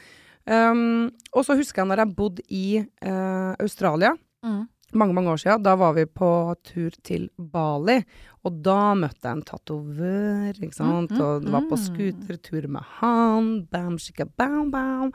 Um, 0.50 1.10
og 1.34 1.44
så 1.46 1.56
husker 1.58 1.82
jeg 1.82 1.90
når 1.90 2.04
jeg 2.04 2.14
bodde 2.16 2.44
i 2.48 2.66
uh, 2.82 3.54
Australia, 3.60 4.14
Mm. 4.40 4.62
mange 4.96 5.12
mange 5.12 5.28
år 5.28 5.36
siden, 5.36 5.62
da 5.62 5.74
var 5.76 5.92
vi 5.92 6.06
på 6.06 6.56
tur 6.64 6.94
til 7.04 7.26
Bali. 7.36 7.98
Og 8.42 8.62
da 8.64 8.94
møtte 8.96 9.28
jeg 9.28 9.36
en 9.36 9.42
tatovør, 9.44 10.54
ikke 10.56 10.78
sant. 10.78 11.10
Mm, 11.10 11.18
mm, 11.18 11.26
og 11.26 11.50
var 11.52 11.66
på 11.68 11.76
mm. 11.76 11.82
scootertur 11.82 12.68
med 12.72 12.86
han. 13.00 13.50
Bam, 13.70 13.98
shika, 14.00 14.24
bam, 14.24 14.70
bam. 14.72 15.12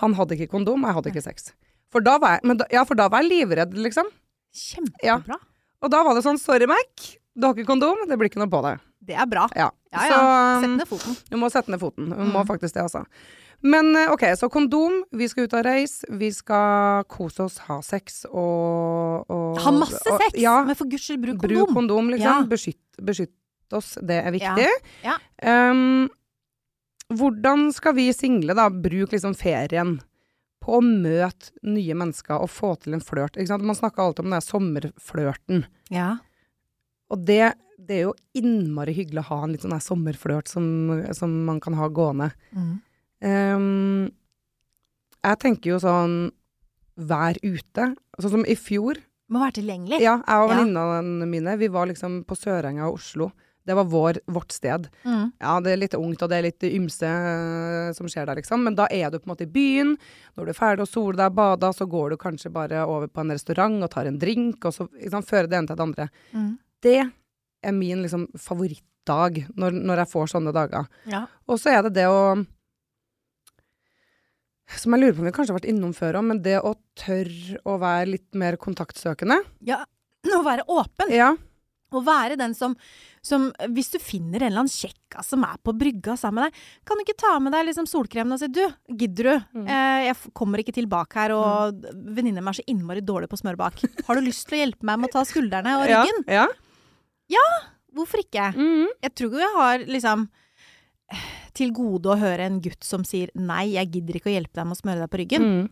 Han 0.00 0.16
hadde 0.16 0.38
ikke 0.38 0.48
kondom, 0.54 0.86
jeg 0.88 0.96
hadde 0.96 1.12
ikke 1.12 1.26
sex. 1.26 1.52
For 1.94 2.02
da 2.02 2.16
var 2.18 2.36
jeg, 2.36 2.44
men 2.50 2.58
da, 2.58 2.66
ja, 2.74 2.82
for 2.88 2.98
da 2.98 3.06
var 3.12 3.22
jeg 3.22 3.30
livredd, 3.30 3.76
liksom. 3.78 4.08
Kjempebra. 4.54 5.36
Og 5.84 5.92
da 5.92 6.00
var 6.06 6.16
det 6.18 6.24
sånn, 6.26 6.40
sorry 6.42 6.66
Mac, 6.70 7.06
du 7.36 7.46
har 7.46 7.54
ikke 7.54 7.68
kondom, 7.68 8.02
det 8.10 8.16
blir 8.18 8.30
ikke 8.30 8.40
noe 8.42 8.50
på 8.50 8.60
deg. 8.66 8.82
Det 9.04 9.14
er 9.20 9.26
bra. 9.28 9.44
Ja. 9.54 9.68
Ja, 9.92 10.04
ja. 10.08 10.10
Så, 10.10 10.18
Sett 10.64 10.76
ned 10.78 10.88
foten. 10.90 11.16
Du 11.30 11.36
må 11.38 11.50
sette 11.52 11.70
ned 11.70 11.80
foten. 11.82 12.08
Du 12.10 12.22
må 12.32 12.40
Mm. 12.42 12.46
faktisk 12.48 12.74
det, 12.74 12.82
altså. 12.86 13.04
Men 13.62 13.94
eh, 13.96 14.10
OK, 14.12 14.24
så 14.36 14.48
kondom. 14.50 15.02
Vi 15.12 15.28
skal 15.28 15.44
ut 15.46 15.54
og 15.54 15.64
reise. 15.64 16.04
Vi 16.10 16.30
skal 16.32 17.04
kose 17.08 17.44
oss, 17.44 17.58
ha 17.68 17.78
sex 17.84 18.24
og, 18.30 19.24
og 19.30 19.60
Ha 19.62 19.70
masse 19.76 20.00
og- 20.10 20.20
sex, 20.24 20.40
Ja. 20.40 20.64
men 20.64 20.74
for 20.74 20.86
guds 20.90 21.04
skyld, 21.06 21.20
bruk 21.22 21.38
Bruk 21.38 21.68
kondom. 21.68 21.74
kondom, 21.74 22.10
liksom. 22.10 22.26
Ja. 22.26 22.42
Beskytt, 22.48 22.80
beskytt 23.00 23.32
oss. 23.72 23.94
Det 24.02 24.18
er 24.24 24.32
viktig. 24.32 24.68
Ja. 25.04 25.18
Um, 25.44 26.08
hvordan 27.14 27.68
skal 27.74 27.94
vi 27.94 28.08
single 28.16 28.54
da 28.56 28.68
bruke 28.70 29.12
liksom 29.12 29.34
ferien 29.36 29.98
på 30.64 30.78
å 30.78 30.84
møte 30.84 31.52
nye 31.66 31.96
mennesker 32.00 32.40
og 32.40 32.50
få 32.52 32.74
til 32.80 32.96
en 32.96 33.04
flørt? 33.04 33.36
Man 33.60 33.76
snakker 33.76 34.02
alltid 34.02 34.24
om 34.24 34.30
den 34.30 34.38
der 34.38 34.46
sommerflørten. 34.46 35.66
Ja. 35.92 36.16
Og 37.12 37.24
det, 37.28 37.52
det 37.76 37.98
er 37.98 38.06
jo 38.08 38.14
innmari 38.40 38.96
hyggelig 38.96 39.26
å 39.26 39.28
ha 39.28 39.40
en 39.44 39.54
litt 39.54 39.64
sånn 39.66 39.76
sommerflørt 39.82 40.50
som, 40.50 40.66
som 41.16 41.34
man 41.46 41.60
kan 41.62 41.76
ha 41.78 41.90
gående. 41.92 42.30
Mm. 42.56 42.72
Um, 43.24 44.06
jeg 45.24 45.40
tenker 45.44 45.74
jo 45.74 45.80
sånn 45.82 46.16
vær 46.94 47.38
ute. 47.42 47.90
Sånn 48.20 48.34
som 48.38 48.46
i 48.48 48.56
fjor. 48.58 49.00
Må 49.32 49.40
være 49.42 49.58
tilgjengelig. 49.60 50.00
Ja, 50.04 50.18
jeg 50.20 50.44
og 50.44 50.52
venninnene 50.52 51.28
mine, 51.28 51.56
vi 51.60 51.70
var 51.72 51.88
liksom 51.90 52.22
på 52.28 52.36
Sørenga 52.38 52.86
i 52.86 52.92
Oslo. 52.92 53.30
Det 53.64 53.74
var 53.74 53.86
vår, 53.88 54.20
vårt 54.26 54.52
sted. 54.52 54.88
Mm. 55.04 55.32
Ja, 55.40 55.54
det 55.64 55.72
er 55.72 55.80
litt 55.80 55.96
ungt, 55.96 56.22
og 56.22 56.30
det 56.30 56.36
er 56.36 56.46
litt 56.46 56.66
ymse 56.68 57.08
eh, 57.08 57.92
som 57.96 58.08
skjer 58.10 58.28
der, 58.28 58.40
liksom. 58.40 58.64
Men 58.66 58.76
da 58.76 58.86
er 58.92 59.08
du 59.10 59.18
på 59.18 59.28
en 59.28 59.32
måte 59.32 59.46
i 59.46 59.52
byen. 59.54 59.94
Når 60.36 60.46
du 60.46 60.52
er 60.52 60.58
ferdig 60.58 60.84
å 60.84 60.90
sole 60.90 61.16
deg 61.16 61.32
og 61.32 61.38
bada, 61.38 61.72
så 61.72 61.88
går 61.88 62.12
du 62.12 62.20
kanskje 62.20 62.52
bare 62.52 62.84
over 62.84 63.08
på 63.08 63.24
en 63.24 63.32
restaurant 63.32 63.78
og 63.80 63.92
tar 63.94 64.10
en 64.10 64.18
drink, 64.20 64.60
og 64.64 64.76
så 64.76 64.88
liksom, 64.92 65.24
fører 65.24 65.48
det 65.48 65.60
ene 65.60 65.70
til 65.70 65.80
det 65.80 65.86
andre. 65.86 66.08
Mm. 66.34 66.50
Det 66.84 66.98
er 67.64 67.78
min 67.78 68.04
liksom 68.04 68.26
favorittdag, 68.36 69.46
når, 69.56 69.80
når 69.80 70.04
jeg 70.04 70.12
får 70.12 70.34
sånne 70.34 70.52
dager. 70.56 70.90
Ja. 71.08 71.24
Og 71.48 71.60
så 71.62 71.72
er 71.72 71.86
det 71.86 71.96
det 72.02 72.10
å 72.12 72.20
som 74.80 74.94
jeg 74.94 75.02
lurer 75.02 75.16
på 75.16 75.20
om 75.20 75.26
vi 75.28 75.32
kanskje 75.36 75.52
har 75.52 75.60
vært 75.60 75.72
innom 75.72 75.92
før 75.96 76.20
òg, 76.20 76.28
men 76.30 76.40
det 76.44 76.56
å 76.64 76.74
tørre 76.98 77.58
å 77.68 77.76
være 77.80 78.12
litt 78.14 78.38
mer 78.38 78.56
kontaktsøkende. 78.60 79.42
Ja, 79.68 79.82
å 80.32 80.40
være 80.44 80.64
åpen. 80.72 81.12
Ja. 81.12 81.34
Å 81.98 82.04
være 82.04 82.38
den 82.40 82.54
som, 82.56 82.74
som 83.24 83.46
Hvis 83.74 83.92
du 83.94 83.98
finner 84.02 84.42
en 84.42 84.50
eller 84.50 84.64
annen 84.64 84.72
kjekka 84.72 85.24
som 85.24 85.44
er 85.46 85.56
på 85.64 85.74
brygga 85.78 86.16
sammen 86.20 86.42
med 86.42 86.50
deg, 86.50 86.62
kan 86.84 86.98
du 86.98 87.04
ikke 87.04 87.18
ta 87.22 87.34
med 87.42 87.54
deg 87.56 87.68
liksom 87.70 87.88
solkremen 87.90 88.36
og 88.36 88.42
si 88.42 88.48
'du, 88.48 88.64
gidder 88.88 89.30
du? 89.30 89.60
Mm. 89.60 89.66
Eh, 89.66 90.00
jeg 90.08 90.32
kommer 90.34 90.62
ikke 90.62 90.76
tilbake 90.76 91.20
her, 91.20 91.34
og 91.36 91.84
venninnen 91.94 92.42
min 92.42 92.52
er 92.52 92.58
så 92.60 92.66
innmari 92.66 93.04
dårlig 93.04 93.30
på 93.30 93.40
smørbak. 93.40 93.84
Har 94.06 94.18
du 94.18 94.26
lyst 94.26 94.48
til 94.48 94.58
å 94.58 94.62
hjelpe 94.64 94.84
meg 94.84 95.00
med 95.00 95.10
å 95.10 95.18
ta 95.18 95.24
skuldrene 95.28 95.78
og 95.80 95.86
ryggen? 95.88 96.24
Ja. 96.28 96.48
ja. 97.32 97.46
Hvorfor 97.94 98.18
ikke? 98.18 98.50
Mm. 98.58 98.90
Jeg 99.06 99.14
tror 99.14 99.38
jeg 99.38 99.54
har 99.54 99.86
liksom 99.86 100.28
til 101.54 101.70
gode 101.74 102.10
å 102.10 102.18
høre 102.18 102.48
en 102.48 102.60
gutt 102.62 102.82
som 102.84 103.04
sier 103.06 103.30
'nei, 103.34 103.74
jeg 103.76 103.92
gidder 103.92 104.18
ikke 104.18 104.32
å 104.32 104.36
hjelpe 104.36 104.58
deg 104.58 104.66
med 104.66 104.76
å 104.76 104.82
smøre 104.82 105.04
deg 105.04 105.10
på 105.10 105.20
ryggen'. 105.22 105.44
Mhm. 105.48 105.68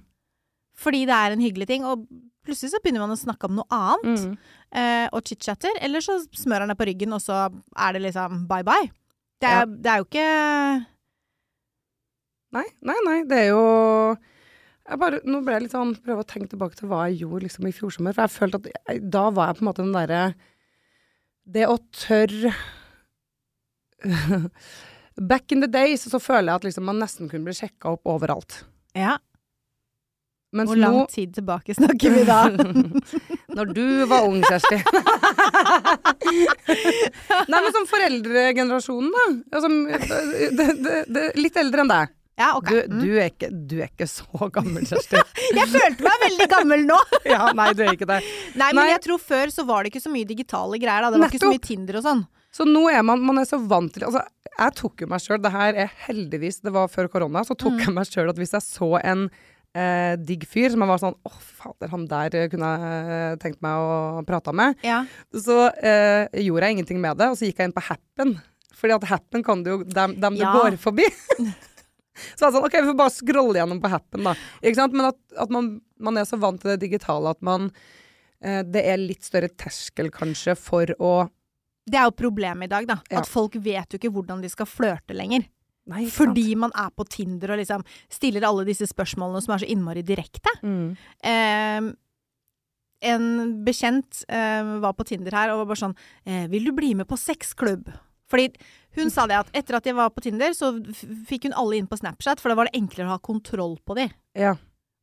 Fordi 0.83 1.05
det 1.07 1.15
er 1.15 1.33
en 1.33 1.43
hyggelig 1.43 1.67
ting. 1.69 1.85
Og 1.85 2.07
plutselig 2.45 2.73
så 2.73 2.81
begynner 2.83 3.05
man 3.05 3.15
å 3.15 3.21
snakke 3.21 3.45
om 3.45 3.57
noe 3.57 3.69
annet. 3.71 4.25
Mhm. 4.25 4.39
Eh, 4.73 5.07
og 5.13 5.23
chit-chatter. 5.29 5.77
Eller 5.85 6.01
så 6.05 6.19
smører 6.33 6.65
han 6.67 6.73
deg 6.73 6.79
på 6.81 6.89
ryggen, 6.89 7.13
og 7.17 7.21
så 7.25 7.45
er 7.77 7.93
det 7.97 8.03
liksom 8.09 8.47
bye 8.51 8.65
bye. 8.67 8.91
Det 9.43 9.49
er, 9.51 9.63
Ja. 9.63 9.65
det 9.67 9.91
er 9.91 9.99
jo 9.99 10.05
ikke 10.07 10.87
Nei, 12.53 12.67
nei, 12.85 12.95
nei. 13.07 13.17
Det 13.25 13.39
er 13.41 13.49
jo 13.49 13.63
bare, 15.01 15.19
Nå 15.25 15.41
ble 15.43 15.55
jeg 15.57 15.63
litt 15.65 15.73
sånn 15.75 15.95
Prøve 16.05 16.21
å 16.23 16.29
tenke 16.29 16.51
tilbake 16.53 16.77
til 16.79 16.91
hva 16.91 17.07
jeg 17.09 17.23
gjorde 17.23 17.47
liksom 17.47 17.67
i 17.67 17.73
fjor 17.73 17.91
sommer. 17.95 18.13
For 18.15 18.27
jeg 18.27 18.35
følte 18.37 18.61
at 18.61 18.69
jeg, 18.71 19.01
da 19.11 19.23
var 19.33 19.49
jeg 19.51 19.57
på 19.59 19.65
en 19.65 19.69
måte 19.71 19.83
den 19.87 19.97
derre 19.97 20.23
Det 21.57 21.65
å 21.67 21.79
tørre 21.97 22.53
Back 25.33 25.53
in 25.53 25.61
the 25.61 25.69
days 25.69 26.07
så 26.09 26.19
føler 26.23 26.53
jeg 26.53 26.61
at 26.61 26.65
liksom 26.69 26.87
man 26.89 26.99
nesten 27.03 27.29
kunne 27.31 27.45
bli 27.49 27.55
sjekka 27.57 27.91
opp 27.97 28.09
overalt. 28.09 28.63
Ja. 28.97 29.19
Mens 30.57 30.71
Hvor 30.71 30.81
lang 30.81 30.97
nå 30.97 31.03
tid 31.13 31.35
tilbake 31.37 31.75
snakker 31.77 32.15
vi 32.17 32.23
da? 32.29 32.39
Når 33.57 33.73
du 33.77 33.85
var 34.09 34.25
ung, 34.29 34.41
Kjersti. 34.49 34.79
Nei, 37.49 37.59
men 37.61 37.71
som 37.75 37.87
foreldregenerasjonen, 37.91 39.13
da. 39.13 39.25
Altså, 39.59 39.71
det, 40.57 40.67
det, 40.83 40.99
det, 41.13 41.25
litt 41.39 41.57
eldre 41.61 41.85
enn 41.85 41.93
deg. 41.93 42.13
ja, 42.41 42.51
okay. 42.59 42.87
Du, 42.89 42.95
Mm. 42.97 43.01
du, 43.05 43.09
er 43.21 43.29
ikke, 43.31 43.49
du 43.53 43.75
er 43.83 43.89
ikke 43.91 44.09
så 44.11 44.49
gammel, 44.55 44.87
Kjersti. 44.89 45.21
Jeg 45.59 45.69
følte 45.73 46.07
meg 46.07 46.23
veldig 46.27 46.49
gammel 46.51 46.87
nå! 46.89 46.99
Ja, 47.35 47.51
nei, 47.57 47.71
du 47.77 47.83
er 47.85 47.93
ikke 47.97 48.09
det. 48.09 48.21
Nei, 48.57 48.71
men 48.73 48.83
Nei. 48.85 48.91
jeg 48.95 49.03
tror 49.07 49.21
før 49.23 49.53
så 49.55 49.65
var 49.69 49.83
det 49.85 49.93
ikke 49.93 50.03
så 50.05 50.13
mye 50.13 50.27
digitale 50.29 50.81
greier. 50.83 51.05
Da. 51.07 51.13
Det 51.15 51.21
var 51.23 51.31
ikke 51.33 51.45
så 51.45 51.53
mye 51.53 51.63
Tinder 51.69 52.01
og 52.01 52.07
sånn. 52.09 52.25
Så 52.53 52.67
nå 52.69 52.83
er 52.93 53.01
man, 53.07 53.23
man 53.25 53.39
er 53.41 53.47
så 53.49 53.57
vant 53.65 53.95
til 53.95 54.05
Altså, 54.05 54.21
jeg 54.53 54.75
tok 54.77 55.01
jo 55.01 55.07
meg 55.09 55.23
sjøl, 55.25 55.39
det 55.41 55.53
her 55.55 55.79
er 55.87 55.93
heldigvis, 56.05 56.59
det 56.67 56.73
var 56.75 56.91
før 56.93 57.09
korona, 57.09 57.41
så 57.49 57.55
tok 57.57 57.79
jeg 57.81 57.95
meg 57.97 58.05
sjøl 58.11 58.29
at 58.29 58.37
hvis 58.41 58.53
jeg 58.53 58.65
så 58.67 58.91
en 59.01 59.23
eh, 59.75 60.15
digg 60.21 60.45
fyr 60.49 60.71
som 60.73 60.83
jeg 60.85 60.91
var 60.91 61.01
sånn 61.03 61.17
Å, 61.29 61.33
fader, 61.63 61.91
han 61.93 62.07
der 62.11 62.37
kunne 62.53 62.71
jeg 62.77 63.39
tenkt 63.43 63.61
meg 63.65 63.81
å 63.81 64.23
prate 64.29 64.53
med. 64.57 64.77
Ja. 64.87 65.03
Så 65.33 65.59
eh, 65.83 66.27
gjorde 66.45 66.69
jeg 66.69 66.79
ingenting 66.79 67.01
med 67.03 67.21
det, 67.21 67.31
og 67.33 67.39
så 67.41 67.49
gikk 67.49 67.61
jeg 67.63 67.71
inn 67.71 67.77
på 67.77 67.85
Happen. 67.89 68.37
Fordi 68.77 68.97
at 68.97 69.09
Happen 69.13 69.45
kan 69.47 69.63
du 69.63 69.71
jo 69.77 69.79
dem, 69.85 70.17
dem 70.21 70.39
du 70.39 70.43
Ja. 70.45 70.53
går 70.59 70.77
forbi. 70.81 71.07
så 72.37 72.45
var 72.45 72.49
jeg 72.49 72.55
sånn, 72.57 72.67
ok, 72.69 72.77
vi 72.81 72.91
får 72.91 72.99
bare 73.01 73.15
scrolle 73.15 73.61
gjennom 73.61 73.81
på 73.83 73.91
Happen, 73.93 74.25
da. 74.27 74.35
Ikke 74.63 74.81
sant? 74.81 74.97
Men 74.99 75.11
at, 75.13 75.21
at 75.47 75.53
man, 75.55 75.69
man 76.03 76.19
er 76.21 76.27
så 76.29 76.39
vant 76.43 76.61
til 76.63 76.75
det 76.75 76.81
digitale 76.85 77.33
at 77.33 77.41
man 77.47 77.71
eh, 78.43 78.63
Det 78.67 78.83
er 78.93 79.01
litt 79.01 79.25
større 79.25 79.49
terskel, 79.55 80.11
kanskje, 80.15 80.57
for 80.59 80.93
å 80.99 81.13
Det 81.89 81.99
er 81.99 82.09
jo 82.11 82.17
problemet 82.19 82.69
i 82.69 82.73
dag, 82.75 82.87
da. 82.91 82.99
Ja. 83.11 83.23
At 83.23 83.31
folk 83.31 83.57
vet 83.63 83.95
jo 83.95 84.01
ikke 84.03 84.13
hvordan 84.13 84.43
de 84.45 84.51
skal 84.53 84.69
flørte 84.69 85.17
lenger. 85.17 85.47
Nei? 85.91 86.05
Fordi 86.15 86.53
man 86.59 86.71
er 86.79 86.93
på 86.95 87.07
Tinder 87.11 87.55
og 87.55 87.59
liksom 87.59 87.83
stiller 88.13 88.47
alle 88.47 88.67
disse 88.69 88.87
spørsmålene 88.87 89.43
som 89.43 89.57
er 89.57 89.65
så 89.65 89.71
innmari 89.73 90.05
direkte. 90.07 90.53
Mm. 90.63 90.95
Eh, 91.27 91.91
en 93.13 93.29
bekjent 93.67 94.23
eh, 94.31 94.73
var 94.85 94.95
på 94.95 95.07
Tinder 95.09 95.35
her 95.35 95.53
og 95.53 95.65
var 95.65 95.73
bare 95.73 95.83
sånn 95.83 95.97
eh, 96.23 96.47
'Vil 96.47 96.71
du 96.71 96.73
bli 96.77 96.95
med 96.95 97.11
på 97.11 97.19
sexklubb?' 97.19 97.91
Fordi 98.33 98.49
hun 98.97 99.11
sa 99.13 99.27
det 99.29 99.37
at 99.37 99.51
etter 99.53 99.77
at 99.77 99.85
jeg 99.85 99.97
var 99.99 100.09
på 100.15 100.23
Tinder, 100.25 100.55
så 100.57 100.73
fikk 101.29 101.45
hun 101.49 101.57
alle 101.59 101.77
inn 101.77 101.89
på 101.91 101.99
Snapchat, 102.01 102.41
for 102.41 102.49
da 102.49 102.57
var 102.57 102.71
det 102.71 102.79
enklere 102.79 103.11
å 103.11 103.17
ha 103.19 103.21
kontroll 103.21 103.77
på 103.85 103.97
de. 103.99 104.07
Ja. 104.39 104.55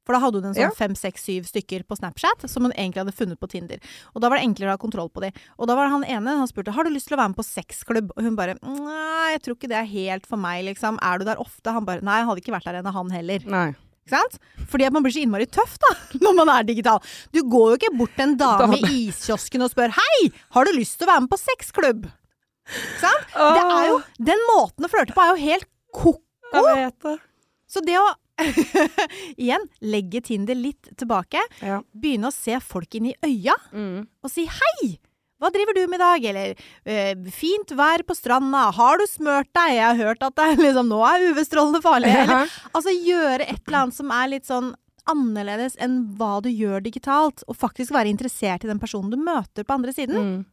For 0.10 0.18
da 0.18 0.24
hadde 0.24 0.40
hun 0.42 0.48
en 0.50 0.56
sånn 0.58 0.72
fem, 0.74 0.96
seks, 0.98 1.22
syv 1.28 1.46
stykker 1.46 1.84
på 1.86 1.94
Snapchat 2.00 2.48
som 2.50 2.66
hun 2.66 2.72
egentlig 2.74 3.04
hadde 3.04 3.12
funnet 3.14 3.38
på 3.38 3.46
Tinder. 3.52 3.78
Og 4.16 4.24
da 4.24 4.32
var 4.32 4.40
det 4.40 4.48
enklere 4.48 4.72
å 4.72 4.74
ha 4.74 4.80
kontroll 4.82 5.12
på 5.14 5.22
de. 5.22 5.30
Og 5.62 5.68
da 5.70 5.76
var 5.78 5.86
det 5.86 5.94
han 5.94 6.06
ene, 6.16 6.34
han 6.40 6.50
spurte 6.50 6.74
har 6.74 6.88
du 6.88 6.90
lyst 6.90 7.12
til 7.12 7.14
å 7.14 7.20
være 7.20 7.30
med 7.30 7.38
på 7.38 7.46
sexklubb? 7.46 8.10
Og 8.16 8.26
hun 8.26 8.34
bare 8.40 8.56
nei, 8.64 9.36
jeg 9.36 9.44
tror 9.46 9.58
ikke 9.60 9.70
det 9.70 9.78
er 9.78 9.92
helt 9.92 10.26
for 10.26 10.42
meg, 10.42 10.64
liksom. 10.66 10.98
Er 11.06 11.22
du 11.22 11.28
der 11.30 11.38
ofte? 11.44 11.76
Han 11.76 11.86
bare 11.86 12.02
nei, 12.02 12.16
jeg 12.24 12.30
hadde 12.32 12.42
ikke 12.42 12.56
vært 12.56 12.66
der 12.72 12.80
ennå, 12.80 12.96
han 12.96 13.14
heller. 13.14 13.46
Nei. 13.54 13.68
Fordi 14.72 14.88
at 14.88 14.96
man 14.96 15.06
blir 15.06 15.14
så 15.14 15.22
innmari 15.22 15.46
tøff 15.46 15.76
da, 15.84 15.92
når 16.26 16.38
man 16.40 16.50
er 16.56 16.66
digital. 16.66 17.04
Du 17.30 17.44
går 17.46 17.76
jo 17.76 17.78
ikke 17.78 17.92
bort 18.00 18.16
til 18.18 18.32
en 18.32 18.38
dame 18.42 18.80
i 18.82 19.04
iskiosken 19.12 19.62
og 19.68 19.70
spør 19.76 19.94
Hei, 19.94 20.32
har 20.58 20.66
du 20.66 20.74
lyst 20.74 20.98
til 20.98 21.06
å 21.06 21.12
være 21.12 21.28
med 21.28 21.34
på 21.36 21.38
sexklubb? 21.44 22.08
Ikke 22.66 23.04
sant? 23.04 23.30
Det 23.38 23.62
er 23.78 23.92
jo, 23.92 24.02
den 24.32 24.42
måten 24.50 24.90
å 24.90 24.90
flørte 24.90 25.14
på 25.14 25.22
er 25.22 25.36
jo 25.36 25.44
helt 25.44 25.70
koko. 25.94 26.18
Så 27.70 27.86
det 27.86 28.00
å 28.02 28.08
igjen 29.44 29.68
legge 29.82 30.22
Tinder 30.26 30.56
litt 30.58 30.90
tilbake, 31.00 31.42
Ja. 31.62 31.82
begynne 31.94 32.30
å 32.32 32.36
se 32.36 32.58
folk 32.64 32.96
inn 33.00 33.12
i 33.12 33.16
øya 33.26 33.56
Mm. 33.74 34.08
og 34.24 34.32
si 34.32 34.46
hei! 34.46 34.98
Hva 35.40 35.48
driver 35.56 35.72
du 35.78 35.86
med 35.88 36.02
i 36.02 36.04
dag? 36.04 36.26
Eller 36.34 36.56
eh, 36.84 37.16
fint 37.32 37.72
vær 37.72 38.02
på 38.04 38.12
stranda, 38.18 38.66
har 38.76 38.98
du 39.00 39.06
smørt 39.08 39.48
deg? 39.56 39.72
Jeg 39.78 39.86
har 39.88 39.96
hørt 40.02 40.24
at 40.28 40.36
det 40.36 40.50
liksom, 40.60 40.90
nå 40.92 41.00
er 41.08 41.30
UV-strålene 41.32 41.80
farlige. 41.82 42.26
Eller, 42.26 42.52
altså 42.76 42.92
gjøre 42.92 43.46
et 43.48 43.62
eller 43.64 43.78
annet 43.86 43.96
som 43.96 44.12
er 44.12 44.28
litt 44.34 44.50
sånn 44.50 44.74
annerledes 45.10 45.78
enn 45.82 46.02
hva 46.20 46.42
du 46.44 46.50
gjør 46.52 46.84
digitalt, 46.84 47.46
og 47.48 47.56
faktisk 47.58 47.96
være 47.96 48.12
interessert 48.12 48.66
i 48.66 48.70
den 48.70 48.82
personen 48.84 49.10
du 49.14 49.18
møter 49.18 49.64
på 49.64 49.74
andre 49.80 49.96
siden. 49.96 50.20
Mm. 50.20 50.46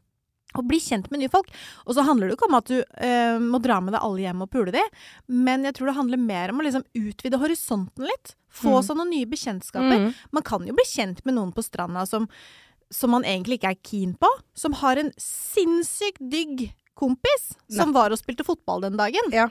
Og 0.58 0.66
bli 0.68 0.78
kjent 0.80 1.10
med 1.12 1.20
nye 1.20 1.28
folk. 1.32 1.48
Og 1.86 1.94
så 1.96 2.04
handler 2.06 2.28
det 2.30 2.36
ikke 2.38 2.48
om 2.48 2.56
at 2.58 2.70
du 2.72 2.78
eh, 2.80 3.38
må 3.42 3.60
dra 3.62 3.80
med 3.84 3.92
deg 3.94 4.02
alle 4.02 4.24
hjem 4.24 4.42
og 4.46 4.50
pule 4.50 4.72
de, 4.74 4.82
men 5.28 5.64
jeg 5.68 5.74
tror 5.76 5.90
det 5.90 5.96
handler 5.98 6.22
mer 6.22 6.50
om 6.54 6.60
å 6.60 6.66
liksom 6.66 6.84
utvide 6.96 7.38
horisonten 7.42 8.04
litt. 8.08 8.34
Få 8.56 8.78
Mm. 8.78 8.84
sånne 8.88 9.04
nye 9.10 9.26
bekjentskaper. 9.28 9.98
Mm. 10.06 10.14
Man 10.32 10.42
kan 10.42 10.64
jo 10.66 10.72
bli 10.72 10.84
kjent 10.88 11.24
med 11.26 11.34
noen 11.36 11.52
på 11.52 11.62
stranda 11.62 12.06
som, 12.08 12.24
som 12.90 13.10
man 13.12 13.22
egentlig 13.28 13.58
ikke 13.60 13.72
er 13.74 13.82
keen 13.84 14.14
på, 14.16 14.30
som 14.56 14.72
har 14.80 14.96
en 14.96 15.10
sinnssykt 15.20 16.22
digg 16.32 16.70
kompis 16.96 17.50
som 17.68 17.92
var 17.92 18.10
og 18.14 18.18
spilte 18.18 18.44
fotball 18.46 18.80
den 18.86 18.96
dagen. 18.96 19.28
Ja. 19.34 19.50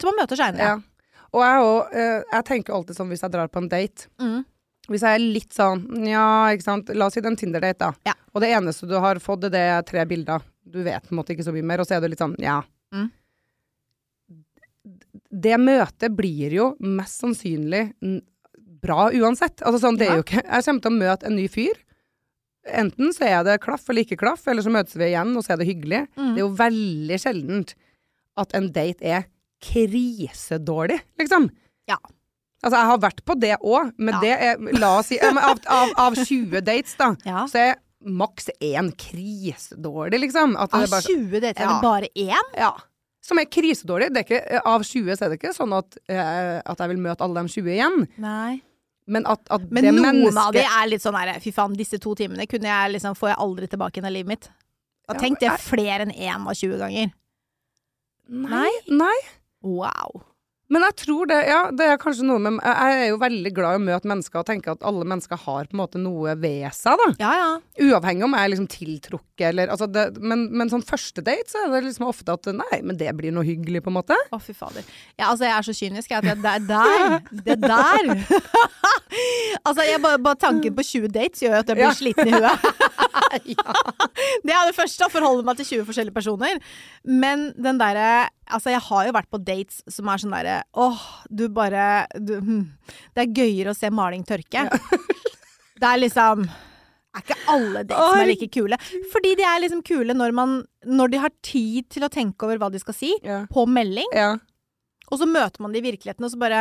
Som 0.00 0.10
man 0.10 0.24
møter 0.24 0.36
seinere. 0.40 0.58
Ja. 0.58 0.80
Og 1.32 1.40
jeg, 1.46 1.60
òg, 1.64 1.94
eh, 1.96 2.22
jeg 2.32 2.44
tenker 2.48 2.74
alltid 2.76 2.96
sånn 2.98 3.08
hvis 3.12 3.22
jeg 3.22 3.30
drar 3.32 3.48
på 3.48 3.62
en 3.62 3.68
date 3.70 4.08
Mm. 4.18 4.44
Hvis 4.90 5.04
jeg 5.06 5.14
er 5.14 5.22
litt 5.22 5.54
sånn 5.54 5.84
Ja, 6.08 6.50
ikke 6.50 6.66
sant. 6.66 6.90
La 6.96 7.06
oss 7.06 7.14
si 7.14 7.22
det 7.22 7.30
en 7.30 7.38
Tinder-date, 7.38 7.78
da. 7.78 8.10
Ja. 8.10 8.16
Og 8.34 8.42
det 8.42 8.50
eneste 8.56 8.88
du 8.90 8.96
har 8.98 9.20
fått, 9.22 9.46
det 9.52 9.60
er 9.60 9.84
tre 9.86 10.04
bilder. 10.10 10.42
Du 10.62 10.80
vet 10.82 11.04
på 11.06 11.14
en 11.14 11.20
måte 11.20 11.34
ikke 11.34 11.46
så 11.46 11.54
mye 11.54 11.66
mer, 11.66 11.82
og 11.82 11.88
så 11.88 11.96
er 11.96 12.02
du 12.02 12.10
litt 12.10 12.22
sånn 12.22 12.34
ja. 12.42 12.60
Mm. 12.94 13.08
Det 15.42 15.56
møtet 15.62 16.14
blir 16.16 16.54
jo 16.54 16.66
mest 16.82 17.22
sannsynlig 17.22 17.86
bra 18.82 19.06
uansett. 19.14 19.62
Altså 19.62 19.84
sånn, 19.84 19.98
det 20.00 20.08
er 20.08 20.18
jo 20.18 20.26
ikke 20.26 20.42
Jeg 20.42 20.66
kommer 20.66 20.84
til 20.84 20.92
å 20.92 20.98
møte 20.98 21.28
en 21.28 21.38
ny 21.38 21.46
fyr. 21.52 21.78
Enten 22.82 23.14
så 23.14 23.26
er 23.26 23.46
det 23.46 23.60
klaff 23.62 23.88
eller 23.90 24.06
ikke 24.06 24.20
klaff, 24.20 24.44
eller 24.50 24.62
så 24.62 24.70
møtes 24.74 24.94
vi 24.98 25.08
igjen, 25.08 25.32
og 25.38 25.44
så 25.44 25.54
er 25.54 25.62
det 25.62 25.68
hyggelig. 25.70 26.02
Mm. 26.14 26.28
Det 26.34 26.42
er 26.42 26.44
jo 26.44 26.52
veldig 26.60 27.18
sjeldent 27.22 27.74
at 28.42 28.54
en 28.58 28.68
date 28.74 29.06
er 29.18 29.26
krisedårlig, 29.62 30.98
liksom. 31.20 31.48
Ja. 31.90 31.98
Altså, 32.62 32.78
jeg 32.78 32.86
har 32.86 32.98
vært 33.02 33.24
på 33.26 33.34
det 33.40 33.56
òg, 33.60 33.92
men 33.98 34.14
Ja. 34.14 34.20
det 34.20 34.34
er 34.40 34.78
La 34.78 34.98
oss 34.98 35.06
si 35.10 35.18
av, 35.18 35.36
av, 35.66 35.90
av 35.98 36.14
20 36.14 36.60
dates, 36.62 36.94
da, 36.96 37.14
Ja. 37.26 37.46
så 37.46 37.58
er 37.58 37.76
maks 38.06 38.48
én 38.60 38.92
krisedårlig, 38.98 40.20
liksom. 40.20 40.56
At 40.56 40.72
Av 40.74 40.88
bare, 40.90 41.02
20 41.02 41.40
dater 41.40 41.62
er 41.62 41.68
det 41.68 41.82
bare 41.82 42.08
én? 42.16 42.48
ja. 42.56 42.72
Som 43.24 43.38
er 43.38 43.44
krisedårlig. 43.46 44.08
Det 44.12 44.18
er 44.18 44.24
ikke, 44.26 44.62
av 44.66 44.82
20 44.82 45.14
så 45.14 45.22
er 45.26 45.28
det 45.30 45.38
ikke 45.40 45.54
sånn 45.54 45.72
at, 45.78 45.96
eh, 46.08 46.60
at 46.66 46.78
jeg 46.78 46.88
vil 46.88 46.98
møte 46.98 47.20
alle 47.22 47.42
de 47.42 47.48
20 47.48 47.70
igjen. 47.70 48.08
Nei. 48.18 48.60
Men 49.06 49.24
at, 49.26 49.40
at 49.50 49.60
Men 49.70 49.84
det 49.84 49.92
noen 49.94 50.02
mennesket 50.02 50.42
av 50.42 50.52
de 50.52 50.58
er 50.62 50.88
litt 50.88 51.02
sånn 51.02 51.14
her 51.14 51.38
Fy 51.40 51.50
faen, 51.52 51.74
disse 51.76 51.98
to 52.00 52.14
timene 52.14 52.46
kunne 52.48 52.66
jeg 52.66 52.92
liksom, 52.94 53.14
får 53.18 53.28
jeg 53.30 53.38
aldri 53.38 53.68
tilbake 53.68 53.98
igjen 53.98 54.06
i 54.10 54.10
livet 54.10 54.26
mitt. 54.26 54.48
Og 55.08 55.14
Ja, 55.14 55.20
tenk 55.20 55.38
det 55.38 55.50
flere 55.60 56.02
enn 56.06 56.12
én 56.14 56.46
av 56.46 56.54
20 56.54 56.78
ganger. 56.78 57.12
Nei. 58.28 58.70
Nei. 58.88 59.16
Wow. 59.62 60.22
Men 60.72 60.84
jeg 60.86 60.94
tror 61.02 61.28
det, 61.28 61.36
ja, 61.50 61.58
det 61.76 61.86
er 61.92 61.98
kanskje 62.00 62.24
noe 62.24 62.40
med 62.40 62.56
Jeg 62.64 62.94
er 63.02 63.08
jo 63.10 63.18
veldig 63.20 63.50
glad 63.54 63.76
i 63.76 63.80
å 63.80 63.84
møte 63.84 64.08
mennesker 64.08 64.40
og 64.40 64.46
tenke 64.48 64.72
at 64.72 64.84
alle 64.88 65.04
mennesker 65.08 65.40
har 65.44 65.68
på 65.68 65.76
en 65.76 65.80
måte 65.82 66.00
noe 66.00 66.32
ved 66.40 66.64
seg, 66.76 66.96
da. 67.02 67.08
Ja 67.20 67.32
ja. 67.36 67.50
Uavhengig 67.88 68.24
om 68.24 68.36
jeg 68.38 68.46
er 68.48 68.52
liksom 68.54 68.68
tiltrukket 68.72 69.46
eller 69.50 69.72
altså 69.74 69.88
det, 69.90 70.06
men, 70.22 70.46
men 70.54 70.70
sånn 70.72 70.84
første 70.86 71.24
date 71.26 71.50
så 71.50 71.64
er 71.66 71.72
det 71.74 71.82
liksom 71.90 72.06
ofte 72.08 72.32
at 72.38 72.48
nei, 72.56 72.78
men 72.86 72.96
det 73.00 73.10
blir 73.18 73.34
noe 73.34 73.44
hyggelig, 73.44 73.82
på 73.84 73.90
en 73.92 73.96
måte. 73.98 74.16
Å, 74.32 74.38
fy 74.40 74.54
fader. 74.56 74.84
Ja, 75.18 75.32
altså, 75.32 75.44
jeg 75.48 75.54
er 75.56 75.66
så 75.66 75.74
kynisk 75.76 76.12
jeg, 76.14 76.22
at 76.22 76.42
det 76.44 76.52
er 76.52 76.66
der. 76.68 77.16
Det 77.48 77.56
der. 77.62 78.12
altså, 79.66 79.82
jeg 79.86 80.00
bare, 80.04 80.20
bare 80.22 80.38
tanken 80.40 80.76
på 80.78 80.84
20 80.86 81.12
dates 81.14 81.42
gjør 81.44 81.58
at 81.60 81.68
jeg 81.72 81.78
blir 81.80 81.88
Ja. 81.88 81.94
sliten 81.98 82.28
i 82.30 82.36
huet. 82.38 82.68
Det 84.46 84.52
er 84.54 84.66
det 84.68 84.76
første, 84.76 85.06
å 85.06 85.12
forholde 85.12 85.44
meg 85.46 85.58
til 85.60 85.68
20 85.78 85.86
forskjellige 85.88 86.16
personer. 86.16 86.58
Men 87.08 87.50
den 87.60 87.78
derre 87.80 88.28
Altså, 88.52 88.68
jeg 88.74 88.82
har 88.84 89.06
jo 89.06 89.12
vært 89.16 89.30
på 89.32 89.38
dates 89.40 89.78
som 89.88 90.08
er 90.12 90.20
sånn 90.20 90.34
derre 90.34 90.58
åh, 90.76 90.98
du 91.32 91.46
bare 91.48 92.06
du, 92.20 92.34
hm. 92.42 92.66
Det 93.16 93.22
er 93.24 93.32
gøyere 93.38 93.72
å 93.72 93.78
se 93.78 93.88
maling 93.94 94.26
tørke. 94.28 94.66
Det 95.82 95.88
er 95.88 96.02
liksom 96.02 96.44
er 97.12 97.24
ikke 97.24 97.36
alle 97.52 97.82
dates 97.84 98.08
som 98.12 98.20
er 98.22 98.28
like 98.30 98.48
kule. 98.54 98.76
Fordi 99.12 99.34
de 99.36 99.44
er 99.44 99.58
liksom 99.64 99.82
kule 99.84 100.14
når, 100.16 100.32
man, 100.36 100.54
når 100.88 101.12
de 101.12 101.18
har 101.24 101.32
tid 101.44 101.88
til 101.92 102.06
å 102.06 102.12
tenke 102.12 102.46
over 102.48 102.60
hva 102.62 102.70
de 102.72 102.80
skal 102.80 102.96
si, 102.96 103.10
Ja. 103.24 103.42
på 103.52 103.66
melding. 103.68 104.08
ja. 104.16 104.34
Og 105.12 105.18
så 105.20 105.26
møter 105.28 105.60
man 105.60 105.74
de 105.74 105.80
i 105.82 105.84
virkeligheten, 105.84 106.24
og 106.24 106.30
så 106.32 106.38
bare. 106.40 106.60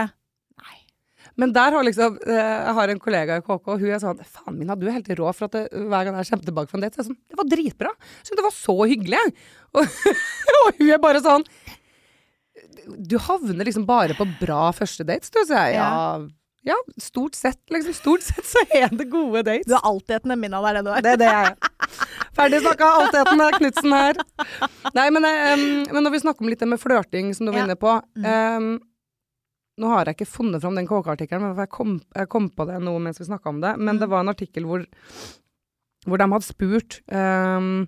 Men 1.40 1.54
der 1.56 1.72
har 1.72 1.84
liksom 1.88 2.18
eh, 2.28 2.36
Jeg 2.36 2.74
har 2.76 2.92
en 2.92 3.00
kollega 3.00 3.38
i 3.40 3.44
KK, 3.46 3.62
og 3.72 3.80
hun 3.80 3.92
er 3.94 4.02
sånn 4.04 4.20
Faen 4.28 4.58
min, 4.58 4.68
du 4.80 4.88
er 4.90 4.98
helt 4.98 5.12
rå 5.20 5.30
for 5.34 5.48
at 5.48 5.56
det, 5.56 5.62
hver 5.72 6.04
gang 6.10 6.18
jeg 6.20 6.28
kommer 6.32 6.50
tilbake 6.50 6.72
fra 6.72 6.78
en 6.80 6.84
date, 6.84 6.96
så 6.98 7.02
er 7.02 7.06
jeg 7.06 7.12
sånn 7.12 7.22
Det 7.32 7.40
var 7.40 7.50
dritbra. 7.54 7.94
Så 8.28 8.36
det 8.38 8.46
var 8.48 8.56
så 8.58 8.76
hyggelig. 8.92 9.22
Og, 9.80 9.86
og 9.88 10.82
hun 10.82 10.90
er 10.92 11.00
bare 11.00 11.22
sånn 11.24 11.46
Du 13.08 13.16
havner 13.24 13.66
liksom 13.68 13.86
bare 13.88 14.18
på 14.18 14.28
bra 14.42 14.66
første 14.76 15.06
dates, 15.08 15.32
du, 15.32 15.40
sier 15.48 15.72
jeg. 15.72 15.80
Ja. 15.80 16.20
Ja, 16.62 16.76
stort 17.02 17.34
sett, 17.34 17.58
liksom. 17.74 17.94
Stort 17.98 18.22
sett 18.22 18.46
så 18.46 18.62
er 18.78 18.92
det 18.94 19.08
gode 19.10 19.42
dates. 19.48 19.66
Du 19.66 19.74
er 19.74 19.88
altetende 19.88 20.36
en 20.36 20.42
minna 20.44 20.60
der, 20.62 20.78
det 20.78 20.84
du 20.86 20.92
er. 20.94 21.02
Det 21.02 21.14
er 21.16 21.22
det 21.24 21.30
jeg 21.32 21.48
er. 21.48 21.56
Ferdig 22.38 22.60
snakka, 22.62 22.90
altheten 23.00 23.42
er 23.48 23.56
Knutsen 23.58 23.96
her. 23.98 24.20
Nei, 24.94 25.08
men, 25.16 25.26
um, 25.26 25.64
men 25.96 26.06
når 26.06 26.14
vi 26.14 26.22
snakker 26.22 26.46
om 26.46 26.52
litt 26.52 26.62
det 26.62 26.70
med 26.70 26.82
flørting, 26.84 27.32
som 27.34 27.48
du 27.48 27.52
var 27.56 27.64
Ja. 27.64 27.66
inne 27.66 27.78
på 27.82 27.96
eh, 28.22 28.68
Nå 29.80 29.88
har 29.88 30.06
jeg 30.10 30.18
ikke 30.20 30.28
funnet 30.34 30.62
fram 30.62 30.76
den 30.76 30.88
KK-artikkelen, 30.90 31.46
men 31.46 31.62
jeg 31.64 31.72
kom, 31.72 31.96
jeg 32.18 32.28
kom 32.30 32.50
på 32.52 32.66
det 32.68 32.80
nå 32.84 32.98
mens 33.00 33.22
vi 33.22 33.30
snakka 33.30 33.50
om 33.54 33.62
det. 33.64 33.76
Men 33.80 34.02
det 34.02 34.10
var 34.12 34.26
en 34.26 34.34
artikkel 34.34 34.68
hvor, 34.68 34.84
hvor 36.06 36.20
de 36.22 36.28
hadde 36.34 36.48
spurt 36.48 37.00
um, 37.08 37.88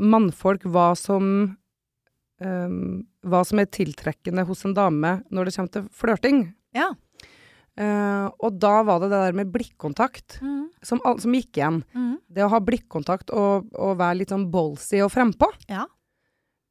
mannfolk 0.00 0.64
hva 0.72 0.88
som 0.98 1.26
um, 2.40 2.78
Hva 3.26 3.40
som 3.46 3.58
er 3.60 3.68
tiltrekkende 3.74 4.44
hos 4.48 4.64
en 4.66 4.74
dame 4.76 5.18
når 5.34 5.48
det 5.50 5.56
kommer 5.56 5.74
til 5.76 5.90
flørting. 5.94 6.46
Ja. 6.76 6.92
Uh, 7.76 8.30
og 8.40 8.56
da 8.56 8.78
var 8.88 9.02
det 9.02 9.10
det 9.12 9.18
der 9.20 9.34
med 9.36 9.50
blikkontakt 9.52 10.38
Mm, 10.40 10.70
som, 10.82 11.00
som 11.20 11.34
gikk 11.34 11.58
igjen. 11.58 11.82
mm. 11.92 12.14
Det 12.32 12.44
å 12.44 12.48
ha 12.52 12.60
blikkontakt 12.60 13.30
og, 13.36 13.68
og 13.76 13.98
være 14.00 14.22
litt 14.22 14.32
sånn 14.32 14.46
ballsy 14.52 15.02
og 15.04 15.10
frempå. 15.12 15.48
Ja. 15.68 15.84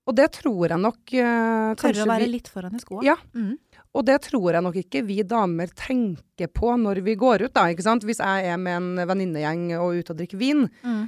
Og 0.05 0.15
det 0.17 0.27
tror 0.37 0.69
jeg 0.69 0.81
nok 0.81 1.13
uh, 1.17 1.73
Tørre 1.77 2.03
å 2.03 2.09
være 2.09 2.25
vi, 2.27 2.31
litt 2.37 2.49
foran 2.49 2.75
i 2.77 2.81
skoa. 2.81 3.03
Ja. 3.05 3.15
Mm. 3.33 3.55
Og 3.95 4.03
det 4.05 4.17
tror 4.27 4.51
jeg 4.57 4.63
nok 4.65 4.75
ikke 4.81 5.01
vi 5.07 5.21
damer 5.23 5.69
tenker 5.71 6.49
på 6.51 6.73
når 6.81 6.99
vi 7.05 7.13
går 7.15 7.45
ut, 7.47 7.53
da. 7.55 7.69
Ikke 7.71 7.85
sant? 7.85 8.03
Hvis 8.03 8.19
jeg 8.19 8.49
er 8.51 8.57
med 8.59 8.75
en 8.81 9.07
venninnegjeng 9.07 9.69
og 9.79 9.95
ute 10.01 10.11
og 10.11 10.19
drikker 10.19 10.41
vin, 10.41 10.65
Mm. 10.83 11.05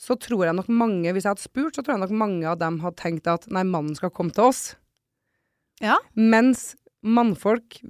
så 0.00 0.16
tror 0.16 0.46
jeg 0.48 0.56
nok 0.56 0.68
mange 0.72 1.12
Hvis 1.12 1.24
jeg 1.26 1.34
hadde 1.34 1.44
spurt, 1.44 1.74
så 1.76 1.82
tror 1.84 1.98
jeg 1.98 2.04
nok 2.08 2.16
mange 2.16 2.46
av 2.48 2.58
dem 2.58 2.78
hadde 2.80 2.96
tenkt 2.96 3.26
at 3.28 3.44
nei, 3.52 3.62
mannen 3.68 3.94
skal 3.94 4.08
komme 4.10 4.32
til 4.32 4.44
oss. 4.48 4.74
Ja. 5.84 5.98
Mens 6.16 6.74
mannfolk 7.04 7.80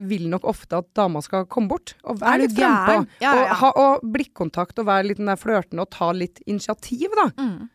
vil 0.00 0.28
nok 0.32 0.44
ofte 0.48 0.78
at 0.80 0.88
dama 0.96 1.20
skal 1.20 1.44
komme 1.44 1.68
bort 1.68 1.92
og 2.08 2.20
være 2.22 2.46
litt 2.46 2.54
frempå. 2.56 3.02
Ja, 3.20 3.34
ja. 3.34 3.34
Og, 3.36 3.48
ha, 3.60 3.70
og 3.76 4.00
blikkontakt 4.16 4.78
og 4.80 4.86
være 4.88 5.10
litt 5.10 5.18
den 5.20 5.28
der 5.28 5.36
flørtende 5.36 5.84
og 5.84 5.90
ta 5.92 6.08
litt 6.16 6.40
initiativ, 6.48 7.12
da. 7.20 7.26
Mm. 7.36 7.68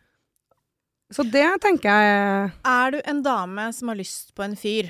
Så 1.14 1.22
det 1.30 1.46
tenker 1.62 1.86
jeg 1.86 2.50
Er 2.66 2.90
du 2.90 3.00
en 3.06 3.20
dame 3.22 3.68
som 3.72 3.92
har 3.92 3.94
lyst 4.00 4.34
på 4.34 4.42
en 4.42 4.56
fyr 4.58 4.88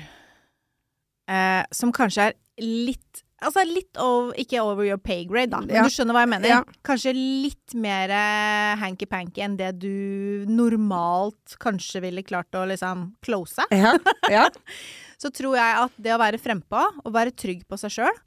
eh, 1.27 1.63
som 1.75 1.91
kanskje 1.95 2.29
er 2.31 2.37
litt 2.63 3.23
Altså 3.37 3.61
litt 3.69 3.93
over, 4.01 4.31
ikke 4.41 4.57
over 4.65 4.81
your 4.81 4.97
pay 4.97 5.19
grade, 5.29 5.51
da, 5.51 5.59
men 5.61 5.69
Ja. 5.75 5.83
du 5.85 5.91
skjønner 5.93 6.15
hva 6.15 6.23
jeg 6.23 6.29
mener. 6.31 6.49
Ja. 6.49 6.63
Kanskje 6.81 7.11
litt 7.13 7.75
mer 7.77 8.09
eh, 8.09 8.71
hanky-panky 8.81 9.43
enn 9.45 9.59
det 9.59 9.67
du 9.77 10.41
normalt 10.49 11.53
kanskje 11.61 12.01
ville 12.01 12.23
klart 12.25 12.57
å 12.57 12.63
liksom 12.65 13.11
close. 13.21 13.61
Ja. 13.69 13.93
Så 15.21 15.29
tror 15.29 15.53
jeg 15.53 15.83
at 15.83 15.93
det 16.01 16.15
å 16.15 16.19
være 16.21 16.41
frempå 16.41 16.81
og 17.03 17.13
være 17.13 17.35
trygg 17.37 17.61
på 17.69 17.77
seg 17.77 17.93
sjøl, 17.99 18.17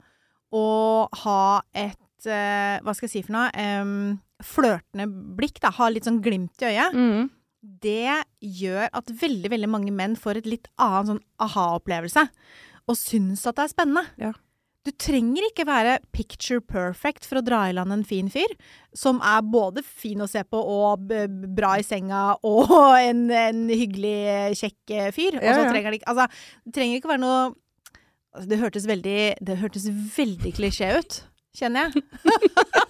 og 0.55 1.11
ha 1.25 1.59
et 1.75 2.27
eh, 2.31 2.79
Hva 2.79 2.95
skal 2.95 3.09
jeg 3.09 3.13
si 3.17 3.25
for 3.27 3.35
noe? 3.35 3.51
Um, 3.51 4.17
flørtende 4.47 5.09
blikk, 5.37 5.59
da. 5.59 5.75
Ha 5.75 5.91
litt 5.91 6.07
sånn 6.07 6.23
glimt 6.23 6.55
i 6.63 6.71
øyet. 6.71 6.95
Mm. 6.95 7.29
det 7.61 8.23
gjør 8.41 8.87
at 8.95 9.11
veldig, 9.11 9.51
veldig 9.53 9.67
mange 9.69 9.91
menn 9.93 10.15
får 10.17 10.39
et 10.39 10.47
litt 10.49 10.71
annen 10.81 11.11
sånn 11.11 11.23
aha-opplevelse. 11.45 12.23
Og 12.91 12.99
syns 12.99 13.45
at 13.47 13.57
det 13.57 13.67
er 13.67 13.73
spennende. 13.73 14.05
Ja. 14.21 14.33
Du 14.81 14.89
trenger 14.97 15.45
ikke 15.45 15.67
være 15.69 15.99
picture 16.09 16.61
perfect 16.65 17.27
for 17.29 17.37
å 17.37 17.43
dra 17.45 17.59
i 17.69 17.73
land 17.77 17.93
en 17.93 18.05
fin 18.07 18.31
fyr, 18.33 18.49
som 18.97 19.19
er 19.21 19.43
både 19.45 19.83
fin 19.85 20.23
å 20.25 20.29
se 20.29 20.41
på 20.41 20.57
og 20.57 21.11
bra 21.53 21.75
i 21.77 21.85
senga 21.85 22.23
og 22.41 22.71
en, 23.11 23.27
en 23.29 23.67
hyggelig, 23.69 24.57
kjekk 24.57 24.95
eh, 24.97 25.11
fyr. 25.13 25.37
Ja, 25.37 25.53
så 25.53 25.67
ja. 25.67 25.69
trenger 25.69 25.93
det 25.93 26.01
ikke 26.01 26.09
Altså, 26.15 26.25
det 26.65 26.73
trenger 26.79 26.97
ikke 26.97 27.11
være 27.13 27.21
noe 27.21 27.43
altså, 28.33 28.47
Det 28.49 28.59
hørtes 28.63 28.87
veldig 28.89 29.19
Det 29.37 29.59
hørtes 29.61 29.85
veldig 30.17 30.55
klisjé 30.57 30.89
ut, 30.97 31.21
kjenner 31.61 31.91
jeg. 31.91 32.01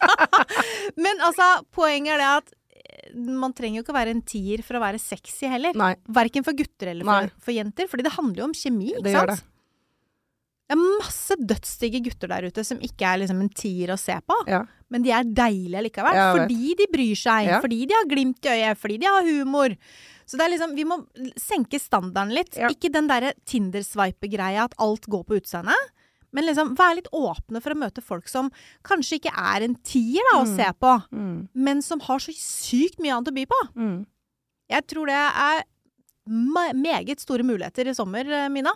Men 1.04 1.28
altså, 1.28 1.52
poenget 1.76 2.16
er 2.16 2.24
det 2.24 2.34
at 2.38 2.58
eh, 2.72 3.14
man 3.20 3.52
trenger 3.58 3.82
jo 3.82 3.84
ikke 3.84 3.98
å 3.98 4.00
være 4.00 4.16
en 4.16 4.24
tier 4.24 4.64
for 4.64 4.80
å 4.80 4.86
være 4.88 5.04
sexy 5.12 5.52
heller. 5.52 5.76
Nei. 5.76 5.98
Verken 6.08 6.48
for 6.48 6.56
gutter 6.56 6.96
eller 6.96 7.04
for, 7.04 7.40
for 7.50 7.60
jenter. 7.60 7.92
Fordi 7.92 8.08
det 8.08 8.16
handler 8.16 8.46
jo 8.46 8.52
om 8.54 8.56
kjemi, 8.56 8.94
ikke 8.96 9.10
Det 9.10 9.18
gjør 9.20 9.34
sant? 9.36 9.50
Det 10.72 10.78
er 10.78 11.00
masse 11.02 11.36
dødsdigge 11.36 12.00
gutter 12.06 12.30
der 12.32 12.46
ute 12.48 12.64
som 12.64 12.80
ikke 12.80 13.04
er 13.04 13.18
liksom 13.20 13.42
en 13.44 13.50
tier 13.60 13.92
å 13.92 13.98
se 14.00 14.16
på. 14.24 14.38
Ja. 14.48 14.62
Men 14.92 15.04
de 15.04 15.12
er 15.12 15.28
deilige 15.28 15.82
likevel. 15.90 16.16
Ja, 16.16 16.30
fordi 16.38 16.76
de 16.80 16.88
bryr 16.94 17.20
seg. 17.20 17.50
Ja. 17.50 17.58
Fordi 17.64 17.82
de 17.90 17.98
har 17.98 18.08
glimt 18.08 18.48
i 18.48 18.54
øyet. 18.56 18.80
Fordi 18.80 18.98
de 19.02 19.10
har 19.12 19.28
humor. 19.28 19.76
Så 20.26 20.40
det 20.40 20.46
er 20.46 20.54
liksom, 20.54 20.76
vi 20.78 20.86
må 20.88 20.98
senke 21.36 21.76
standarden 21.82 22.32
litt. 22.38 22.56
Ikke 22.72 22.92
den 22.94 23.10
derre 23.12 23.34
Tinder-sveipe-greia 23.52 24.64
at 24.70 24.78
alt 24.80 25.10
går 25.12 25.26
på 25.28 25.42
utseendet. 25.42 25.92
Men 26.32 26.48
liksom 26.48 26.72
vær 26.80 26.96
litt 26.96 27.10
åpne 27.12 27.60
for 27.60 27.76
å 27.76 27.80
møte 27.82 28.00
folk 28.02 28.30
som 28.32 28.48
kanskje 28.88 29.20
ikke 29.20 29.34
er 29.36 29.66
en 29.68 29.76
tier 29.84 30.24
da, 30.32 30.38
å 30.40 30.46
Mm. 30.48 30.56
se 30.56 30.70
på, 30.80 30.94
Mm. 31.12 31.50
men 31.54 31.82
som 31.82 32.00
har 32.00 32.20
så 32.20 32.32
sykt 32.32 33.00
mye 33.04 33.12
annet 33.12 33.28
å 33.28 33.36
by 33.36 33.46
på. 33.46 33.60
Mm. 33.76 34.06
Jeg 34.70 34.88
tror 34.88 35.08
det 35.08 35.20
er 35.20 35.64
meget 36.74 37.20
store 37.20 37.44
muligheter 37.44 37.88
i 37.88 37.94
sommer, 37.94 38.24
eh, 38.32 38.48
Mina. 38.48 38.72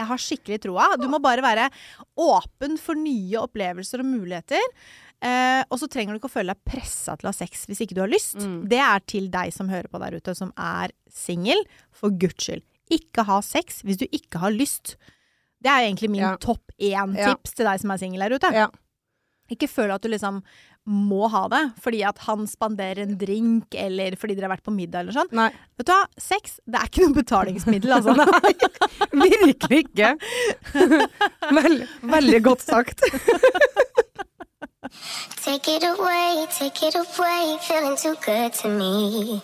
Jeg 0.00 0.08
har 0.08 0.22
skikkelig 0.24 0.58
troa. 0.64 0.88
Du 1.00 1.06
må 1.12 1.20
bare 1.22 1.44
være 1.44 1.68
åpen 2.20 2.78
for 2.80 2.98
nye 2.98 3.42
opplevelser 3.44 4.02
og 4.02 4.08
muligheter. 4.08 4.64
Eh, 5.20 5.60
og 5.68 5.76
så 5.76 5.88
trenger 5.92 6.16
du 6.16 6.20
ikke 6.22 6.30
å 6.30 6.36
føle 6.38 6.54
deg 6.54 6.64
pressa 6.64 7.12
til 7.20 7.28
å 7.28 7.32
ha 7.34 7.36
sex 7.36 7.66
hvis 7.68 7.82
ikke 7.84 7.98
du 7.98 8.02
har 8.06 8.12
lyst. 8.12 8.38
Mm. 8.40 8.62
Det 8.72 8.80
er 8.80 9.02
til 9.12 9.28
deg 9.32 9.52
som 9.52 9.68
hører 9.68 9.90
på 9.92 10.00
der 10.00 10.16
ute, 10.16 10.34
som 10.38 10.54
er 10.56 10.94
singel. 11.12 11.60
For 11.92 12.10
guds 12.16 12.40
skyld. 12.48 12.64
Ikke 12.90 13.26
ha 13.28 13.40
sex 13.44 13.82
hvis 13.86 14.00
du 14.00 14.06
ikke 14.08 14.40
har 14.42 14.54
lyst. 14.56 14.96
Det 15.60 15.68
er 15.68 15.84
egentlig 15.84 16.08
min 16.16 16.24
Ja. 16.24 16.36
topp 16.40 16.72
én-tips 16.80 17.52
til 17.54 17.68
deg 17.68 17.82
som 17.82 17.90
er 17.92 18.00
singel 18.00 18.24
der 18.24 18.38
ute. 18.38 18.52
Ja. 18.56 18.70
Ikke 19.52 19.68
føl 19.68 19.92
at 19.92 20.00
du 20.00 20.08
liksom 20.08 20.40
må 20.88 21.28
ha 21.30 21.42
det 21.52 21.60
fordi 21.82 22.00
at 22.08 22.18
han 22.26 22.46
spanderer 22.48 23.02
en 23.04 23.16
drink, 23.20 23.74
eller 23.76 24.16
fordi 24.18 24.36
dere 24.36 24.48
har 24.48 24.54
vært 24.56 24.66
på 24.66 24.74
middag 24.74 25.04
eller 25.04 25.16
sånn. 25.16 25.30
Nei. 25.36 25.50
Vet 25.78 25.88
du 25.90 25.94
hva, 25.94 26.02
sex 26.20 26.58
det 26.66 26.80
er 26.80 26.90
ikke 26.90 27.06
noe 27.06 27.18
betalingsmiddel, 27.20 27.96
altså. 27.98 28.16
Virkelig 29.24 29.82
ikke. 29.84 30.14
Vel, 31.60 31.80
veldig 32.16 32.42
godt 32.46 32.66
sagt. 32.66 33.04
Take 35.44 35.76
it 35.76 35.84
away, 35.84 36.46
take 36.50 36.86
it 36.86 36.96
away, 36.96 37.58
feeling 37.62 37.96
too 37.96 38.16
good 38.24 38.52
to 38.52 38.68
me. 38.68 39.40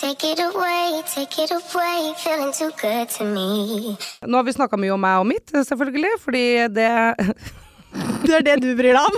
Take 0.00 0.24
it 0.24 0.40
away, 0.40 1.02
take 1.06 1.38
it 1.38 1.50
away, 1.52 2.12
feeling 2.16 2.52
too 2.52 2.70
good 2.80 3.08
to 3.08 3.24
me. 3.24 3.96
Nå 4.26 4.36
har 4.36 4.44
vi 4.44 4.54
snakka 4.56 4.76
mye 4.80 4.94
om 4.96 5.04
meg 5.04 5.20
og 5.22 5.28
mitt, 5.30 5.52
selvfølgelig, 5.52 6.16
fordi 6.24 6.46
det, 6.74 6.88
Det 8.22 8.34
er 8.38 8.44
det 8.46 8.56
du 8.62 8.70
bryr 8.78 8.94
deg 8.96 9.02
om? 9.02 9.16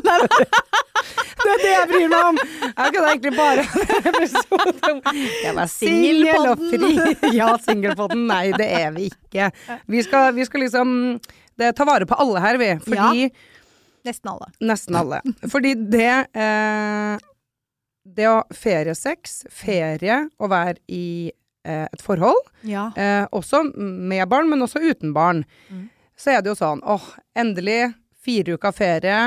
Det 1.44 1.52
er 1.52 1.60
det 1.60 1.70
jeg 1.74 1.88
bryr 1.90 2.06
meg 2.10 2.28
om. 2.30 2.38
Jeg 2.64 2.92
kan 2.94 3.08
egentlig 3.10 3.32
bare 3.36 3.64
en 3.98 4.08
episode 4.10 4.90
om 4.90 5.00
Jeg 5.44 5.54
var 5.58 5.68
singel 5.70 6.48
og 6.52 6.62
fri. 6.70 6.92
Ja, 7.36 7.50
singelpodden. 7.66 8.24
Nei, 8.30 8.46
det 8.56 8.68
er 8.80 8.94
vi 8.96 9.10
ikke. 9.10 9.50
Vi 9.92 10.02
skal, 10.06 10.30
vi 10.36 10.46
skal 10.48 10.64
liksom 10.64 10.94
det, 11.60 11.74
ta 11.78 11.86
vare 11.86 12.08
på 12.08 12.16
alle 12.18 12.40
her, 12.42 12.58
vi. 12.62 12.70
Fordi 12.86 13.28
Nesten 14.04 14.28
alle. 14.34 14.50
Nesten 14.60 14.96
alle. 15.00 15.20
Fordi 15.48 15.70
det 15.88 16.10
eh, 16.36 17.14
Det 18.04 18.26
å 18.28 18.40
feriesex, 18.52 19.44
ferie, 19.54 20.18
å 20.36 20.48
være 20.52 20.76
i 20.92 21.04
eh, 21.64 21.86
et 21.86 22.02
forhold, 22.04 22.42
Ja. 22.68 22.90
eh, 23.00 23.24
også 23.32 23.62
med 23.78 24.28
barn, 24.28 24.50
men 24.50 24.60
også 24.66 24.82
uten 24.84 25.14
barn, 25.16 25.44
Mm. 25.72 25.86
så 26.20 26.34
er 26.34 26.42
det 26.44 26.52
jo 26.52 26.58
sånn 26.58 26.82
åh, 26.84 27.06
endelig 27.36 27.94
fire 28.24 28.56
uker 28.58 28.72
ferie. 28.74 29.18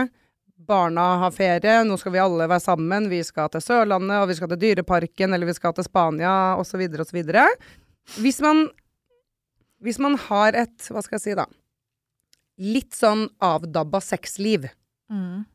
Barna 0.67 1.03
har 1.21 1.31
ferie, 1.35 1.83
nå 1.85 1.95
skal 2.01 2.15
vi 2.15 2.19
alle 2.23 2.47
være 2.49 2.63
sammen. 2.63 3.05
Vi 3.11 3.21
skal 3.23 3.49
til 3.53 3.61
Sørlandet, 3.61 4.17
og 4.23 4.27
vi 4.31 4.35
skal 4.39 4.49
til 4.51 4.59
Dyreparken, 4.63 5.33
eller 5.35 5.45
vi 5.47 5.53
skal 5.55 5.75
til 5.77 5.85
Spania, 5.85 6.31
osv., 6.59 6.81
osv. 6.99 7.21
Hvis 8.17 8.41
man 8.41 8.67
Hvis 9.79 9.99
man 10.01 10.15
har 10.17 10.55
et, 10.57 10.87
hva 10.89 11.03
skal 11.05 11.19
jeg 11.19 11.21
si 11.21 11.33
da, 11.37 11.43
litt 12.57 12.95
sånn 12.97 13.27
avdabba 13.45 13.99
sexliv, 14.01 14.65
Mm. 15.13 15.45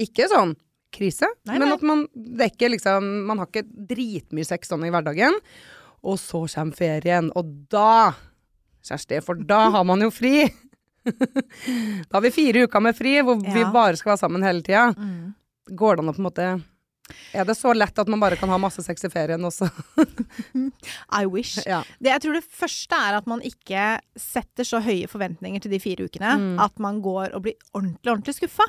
ikke 0.00 0.24
sånn 0.32 0.56
krise. 0.90 1.28
Nei, 1.46 1.58
men 1.58 1.68
nei. 1.68 1.74
at 1.76 1.82
man, 1.82 2.06
det 2.16 2.40
er 2.46 2.50
ikke 2.54 2.70
liksom, 2.72 3.26
man 3.28 3.38
har 3.38 3.46
ikke 3.50 3.68
dritmye 3.68 4.44
sex 4.48 4.68
sånn 4.72 4.86
i 4.86 4.90
hverdagen. 4.90 5.36
Og 6.02 6.16
så 6.18 6.40
kommer 6.48 6.74
ferien, 6.74 7.28
og 7.36 7.52
da, 7.70 8.14
Kjersti, 8.82 9.20
for 9.22 9.34
da 9.36 9.68
har 9.70 9.84
man 9.84 10.00
jo 10.00 10.08
fri. 10.10 10.48
Da 11.04 12.16
har 12.16 12.24
vi 12.26 12.30
fire 12.34 12.66
uker 12.66 12.80
med 12.84 12.96
fri, 12.98 13.16
hvor 13.24 13.40
vi 13.42 13.64
bare 13.74 13.96
skal 13.98 14.12
være 14.14 14.22
sammen 14.24 14.44
hele 14.46 14.62
tida. 14.66 14.88
Mm. 14.96 15.32
Går 15.78 15.96
det 15.98 16.04
an 16.04 16.10
å 16.12 16.14
på 16.16 16.22
en 16.22 16.26
måte 16.28 16.46
Er 17.36 17.44
det 17.46 17.54
så 17.58 17.72
lett 17.74 17.98
at 17.98 18.08
man 18.10 18.20
bare 18.22 18.36
kan 18.40 18.48
ha 18.50 18.56
masse 18.62 18.82
sex 18.86 19.04
i 19.04 19.10
ferien 19.12 19.42
også? 19.44 19.68
I 21.22 21.26
wish. 21.26 21.58
Ja. 21.66 21.82
Det, 21.98 22.10
jeg 22.14 22.22
tror 22.24 22.38
det 22.38 22.44
første 22.48 22.98
er 23.08 23.18
at 23.18 23.26
man 23.30 23.42
ikke 23.46 23.88
setter 24.18 24.66
så 24.66 24.80
høye 24.84 25.08
forventninger 25.10 25.62
til 25.64 25.74
de 25.74 25.80
fire 25.82 26.06
ukene 26.08 26.36
Mm. 26.38 26.54
at 26.62 26.78
man 26.80 27.02
går 27.04 27.34
og 27.36 27.42
blir 27.44 27.58
ordentlig, 27.74 28.08
ordentlig 28.10 28.34
skuffa. 28.38 28.64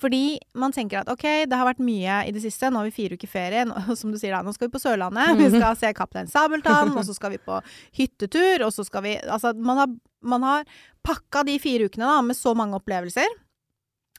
Fordi 0.00 0.38
man 0.56 0.72
tenker 0.72 1.02
at 1.02 1.08
ok, 1.12 1.24
det 1.50 1.56
har 1.58 1.66
vært 1.68 1.82
mye 1.84 2.20
i 2.28 2.32
det 2.32 2.40
siste, 2.44 2.70
nå 2.70 2.80
har 2.80 2.86
vi 2.88 2.94
fire 2.96 3.16
uker 3.18 3.28
ferie, 3.28 3.64
og 3.68 3.90
som 4.00 4.12
du 4.14 4.16
sier 4.20 4.32
da, 4.32 4.40
nå 4.46 4.54
skal 4.54 4.68
vi 4.70 4.74
på 4.76 4.80
Sørlandet, 4.80 5.36
vi 5.36 5.48
skal 5.58 5.76
se 5.76 5.90
Kaptein 5.96 6.30
Sabeltann, 6.32 6.94
og 6.96 7.04
så 7.04 7.16
skal 7.16 7.34
vi 7.34 7.40
på 7.44 7.58
hyttetur, 7.98 8.64
og 8.68 8.72
så 8.72 8.86
skal 8.86 9.04
vi 9.04 9.16
Altså, 9.26 9.52
man 9.58 9.82
har, 9.82 9.90
man 10.30 10.44
har 10.46 10.68
pakka 11.06 11.44
de 11.46 11.56
fire 11.62 11.88
ukene 11.88 12.08
da 12.08 12.20
med 12.24 12.38
så 12.38 12.54
mange 12.58 12.78
opplevelser 12.78 13.28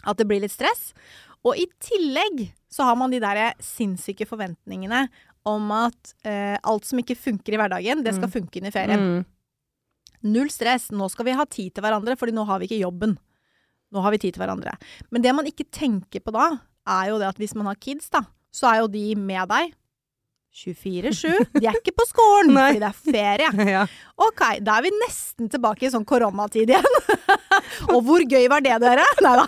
at 0.08 0.20
det 0.20 0.28
blir 0.30 0.44
litt 0.44 0.54
stress. 0.54 0.92
Og 1.46 1.58
i 1.60 1.66
tillegg 1.84 2.48
så 2.72 2.88
har 2.88 2.98
man 3.00 3.14
de 3.14 3.22
der 3.24 3.56
sinnssyke 3.64 4.28
forventningene 4.30 5.08
om 5.48 5.72
at 5.72 6.14
eh, 6.28 6.58
alt 6.68 6.88
som 6.88 7.00
ikke 7.00 7.16
funker 7.16 7.56
i 7.56 7.60
hverdagen, 7.62 8.04
det 8.04 8.18
skal 8.18 8.32
funke 8.32 8.60
inn 8.60 8.68
i 8.68 8.74
ferien. 8.74 9.04
Mm. 9.04 10.32
Null 10.34 10.52
stress. 10.52 10.90
Nå 10.92 11.08
skal 11.14 11.30
vi 11.30 11.38
ha 11.38 11.46
tid 11.48 11.76
til 11.76 11.86
hverandre, 11.86 12.18
fordi 12.20 12.36
nå 12.36 12.44
har 12.50 12.60
vi 12.60 12.68
ikke 12.68 12.82
jobben. 12.82 13.16
Nå 13.96 14.04
har 14.04 14.12
vi 14.12 14.20
tid 14.20 14.36
til 14.36 14.44
hverandre. 14.44 14.74
Men 15.14 15.24
det 15.24 15.36
man 15.38 15.48
ikke 15.48 15.70
tenker 15.72 16.24
på 16.24 16.34
da, 16.36 16.50
er 16.88 17.14
jo 17.14 17.20
det 17.22 17.30
at 17.30 17.40
hvis 17.40 17.56
man 17.56 17.70
har 17.72 17.80
kids, 17.80 18.10
da, 18.12 18.26
så 18.52 18.68
er 18.72 18.82
jo 18.82 18.92
de 18.92 19.06
med 19.20 19.48
deg 19.52 19.72
24-7. 20.54 21.60
De 21.60 21.66
er 21.68 21.76
ikke 21.80 21.94
på 21.98 22.06
skolen, 22.10 22.54
Nei. 22.58 22.70
fordi 22.74 22.84
det 22.84 22.90
er 22.90 23.02
ferie. 23.12 23.68
ja. 23.78 23.84
Ok, 24.28 24.44
da 24.66 24.78
er 24.80 24.88
vi 24.88 24.94
nesten 25.04 25.50
tilbake 25.54 25.86
i 25.88 25.92
sånn 25.94 26.06
koronatid 26.08 26.72
igjen. 26.74 27.02
Og 27.94 28.02
hvor 28.08 28.24
gøy 28.26 28.48
var 28.52 28.64
det, 28.66 28.78
dere? 28.82 29.06
Nei 29.24 29.36
da. 29.38 29.46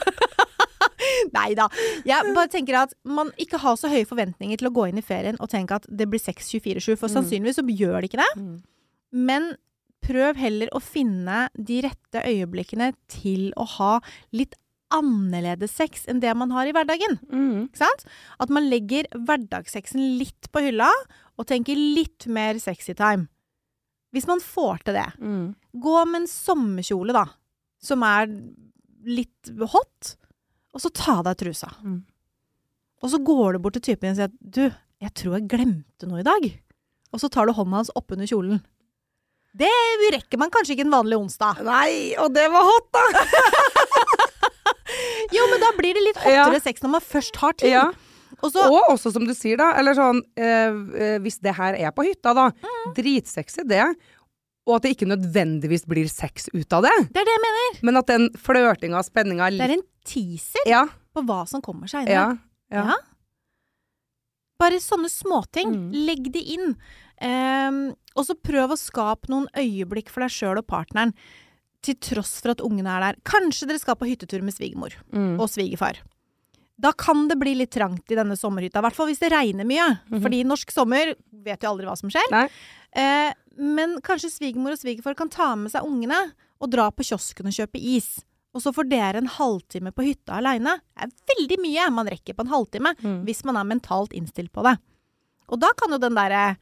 Nei 1.34 1.50
da. 1.58 1.66
Jeg 2.08 2.34
bare 2.36 2.52
tenker 2.52 2.78
at 2.84 2.94
man 3.08 3.32
ikke 3.42 3.60
har 3.64 3.78
så 3.80 3.90
høye 3.92 4.08
forventninger 4.10 4.60
til 4.60 4.70
å 4.70 4.74
gå 4.76 4.88
inn 4.90 5.00
i 5.02 5.06
ferien 5.06 5.38
og 5.42 5.50
tenke 5.52 5.78
at 5.80 5.88
det 5.90 6.08
blir 6.12 6.22
6-24-7, 6.22 6.96
for 7.00 7.08
Mm. 7.10 7.16
sannsynligvis 7.16 7.60
så 7.60 7.66
gjør 7.66 8.00
det 8.02 8.10
ikke 8.12 8.22
det. 8.22 8.30
Mm. 8.38 8.56
Men 9.30 9.50
prøv 10.06 10.38
heller 10.40 10.70
å 10.76 10.80
finne 10.84 11.48
de 11.58 11.82
rette 11.84 12.22
øyeblikkene 12.24 12.92
til 13.12 13.50
å 13.60 13.66
ha 13.78 13.94
litt 14.36 14.56
annerledes 14.94 15.74
sex 15.78 16.06
enn 16.10 16.22
det 16.24 16.32
man 16.38 16.52
har 16.56 16.70
i 16.70 16.74
hverdagen. 16.76 17.18
Mm. 17.32 17.70
At 18.42 18.54
man 18.54 18.70
legger 18.72 19.10
hverdagssexen 19.14 20.18
litt 20.20 20.50
på 20.54 20.64
hylla, 20.66 20.90
og 21.40 21.48
tenker 21.48 21.80
litt 21.80 22.28
mer 22.28 22.58
sexy 22.60 22.94
time. 22.98 23.30
Hvis 24.12 24.28
man 24.28 24.42
får 24.44 24.82
til 24.84 24.98
det. 24.98 25.08
Mm. 25.22 25.54
Gå 25.80 25.98
med 26.10 26.24
en 26.24 26.32
sommerkjole, 26.32 27.16
da, 27.16 27.28
som 27.80 28.04
er 28.04 28.28
litt 29.08 29.52
hot, 29.72 30.16
og 30.76 30.84
så 30.84 30.92
ta 30.94 31.20
av 31.20 31.30
deg 31.30 31.40
trusa. 31.40 31.70
Mm. 31.86 32.02
Og 33.00 33.14
så 33.14 33.22
går 33.24 33.56
du 33.56 33.62
bort 33.64 33.78
til 33.78 33.86
typen 33.94 34.10
din 34.10 34.18
og 34.18 34.20
sier 34.20 34.32
at 34.32 34.58
du, 34.58 34.66
jeg 35.00 35.16
tror 35.16 35.38
jeg 35.38 35.48
glemte 35.54 36.10
noe 36.10 36.20
i 36.20 36.28
dag. 36.28 36.50
Og 37.14 37.24
så 37.24 37.30
tar 37.32 37.48
du 37.48 37.56
hånda 37.56 37.80
hans 37.80 37.94
oppunder 37.98 38.28
kjolen. 38.30 38.60
Det 39.60 39.70
rekker 40.14 40.38
man 40.38 40.52
kanskje 40.54 40.76
ikke 40.76 40.86
en 40.86 40.94
vanlig 40.94 41.18
onsdag. 41.18 41.64
Nei, 41.66 42.14
og 42.22 42.36
det 42.36 42.46
var 42.54 42.68
hot, 42.68 42.92
da! 42.94 43.06
Jo, 45.36 45.46
men 45.52 45.62
da 45.62 45.72
blir 45.78 45.98
det 45.98 46.04
litt 46.06 46.22
hottere 46.24 46.62
sex 46.64 46.82
når 46.84 46.96
man 46.98 47.04
først 47.06 47.42
har 47.42 47.58
tid. 47.60 47.74
Ja. 47.76 47.88
Og 48.40 48.54
så, 48.54 48.64
Og 48.72 48.94
også 48.94 49.12
som 49.12 49.26
du 49.28 49.34
sier, 49.36 49.60
da. 49.60 49.74
Eller 49.80 49.98
sånn 49.98 50.22
eh, 50.40 50.70
eh, 50.96 51.18
Hvis 51.20 51.42
det 51.44 51.56
her 51.58 51.76
er 51.76 51.92
på 51.92 52.06
hytta, 52.08 52.32
da. 52.38 52.46
Mm. 52.56 52.94
Dritsexy, 52.96 53.66
det. 53.68 53.84
Og 54.70 54.78
at 54.78 54.86
det 54.86 54.94
ikke 54.96 55.10
nødvendigvis 55.10 55.84
blir 55.90 56.08
sex 56.12 56.48
ut 56.54 56.76
av 56.78 56.86
det. 56.86 56.96
det 57.10 57.24
er 57.24 57.28
det 57.28 57.36
jeg 57.36 57.44
mener. 57.46 57.80
Men 57.90 58.00
at 58.00 58.12
den 58.12 58.30
flørtinga 58.38 59.02
og 59.02 59.08
spenninga 59.08 59.50
Det 59.58 59.66
er 59.66 59.76
en 59.80 59.86
teaser 60.08 60.70
Ja. 60.70 60.86
på 61.16 61.26
hva 61.26 61.42
som 61.50 61.64
kommer 61.66 61.90
seinere. 61.92 62.38
Ja. 62.72 62.84
ja. 62.86 63.00
Bare 64.60 64.80
sånne 64.84 65.10
småting. 65.12 65.74
Mm. 65.74 65.92
Legg 66.08 66.32
det 66.36 66.44
inn. 66.56 66.74
Um, 67.20 67.80
og 68.16 68.28
så 68.28 68.36
prøv 68.36 68.76
å 68.76 68.80
skape 68.80 69.32
noen 69.32 69.48
øyeblikk 69.58 70.12
for 70.12 70.24
deg 70.24 70.32
sjøl 70.32 70.62
og 70.62 70.68
partneren. 70.70 71.16
Til 71.82 71.96
tross 71.96 72.42
for 72.44 72.52
at 72.52 72.62
ungene 72.66 72.90
er 72.92 73.00
der. 73.14 73.20
Kanskje 73.24 73.68
dere 73.70 73.80
skal 73.80 73.96
på 73.96 74.08
hyttetur 74.10 74.42
med 74.44 74.54
svigermor 74.54 74.94
Mm. 75.14 75.40
og 75.40 75.48
svigerfar. 75.50 75.98
Da 76.80 76.92
kan 76.94 77.28
det 77.28 77.38
bli 77.40 77.54
litt 77.56 77.72
trangt 77.72 78.10
i 78.12 78.16
denne 78.16 78.36
sommerhytta. 78.40 78.80
I 78.80 78.82
hvert 78.88 78.96
fall 78.96 79.08
hvis 79.08 79.20
det 79.20 79.32
regner 79.32 79.66
mye. 79.68 80.00
Mhm. 80.10 80.22
Fordi 80.24 80.44
norsk 80.46 80.72
sommer 80.72 81.14
vet 81.34 81.60
jo 81.62 81.70
aldri 81.70 81.86
hva 81.86 81.98
som 81.98 82.10
skjer. 82.10 82.50
Eh, 82.96 83.34
men 83.58 84.00
kanskje 84.02 84.32
svigermor 84.32 84.72
og 84.72 84.80
svigerfar 84.80 85.16
kan 85.16 85.30
ta 85.30 85.56
med 85.56 85.72
seg 85.72 85.84
ungene 85.84 86.32
og 86.62 86.70
dra 86.72 86.90
på 86.92 87.04
kiosken 87.04 87.48
og 87.48 87.54
kjøpe 87.54 87.76
is. 87.82 88.22
Og 88.56 88.62
så 88.62 88.74
får 88.74 88.90
dere 88.90 89.18
en 89.18 89.28
halvtime 89.28 89.92
på 89.94 90.04
hytta 90.08 90.40
aleine. 90.40 90.80
Det 90.98 91.04
er 91.04 91.36
veldig 91.36 91.60
mye 91.62 91.90
man 91.92 92.08
rekker 92.08 92.34
på 92.34 92.42
en 92.48 92.54
halvtime 92.56 92.96
Mm. 93.04 93.26
hvis 93.26 93.44
man 93.46 93.58
er 93.58 93.64
mentalt 93.76 94.12
innstilt 94.14 94.52
på 94.52 94.64
det. 94.64 94.78
Og 95.50 95.60
da 95.60 95.68
kan 95.78 95.92
jo 95.92 95.98
den 95.98 96.16
derre 96.16 96.58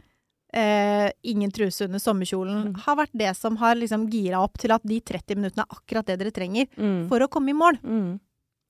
eh, 0.54 1.12
ingen 1.24 1.52
truse 1.52 1.86
under 1.86 2.00
sommerkjolen 2.00 2.64
Mm. 2.74 2.76
har 2.86 2.96
vært 2.96 3.12
det 3.14 3.36
som 3.38 3.56
har 3.58 3.76
liksom 3.76 4.10
gira 4.10 4.40
opp 4.44 4.58
til 4.58 4.72
at 4.72 4.82
de 4.84 5.00
30 5.02 5.36
minuttene 5.36 5.66
er 5.66 5.76
akkurat 5.76 6.06
det 6.06 6.20
dere 6.20 6.32
trenger 6.32 6.68
Mm. 6.78 7.08
for 7.10 7.20
å 7.20 7.28
komme 7.30 7.50
i 7.50 7.54
mål. 7.54 7.78
Mm. 7.84 8.20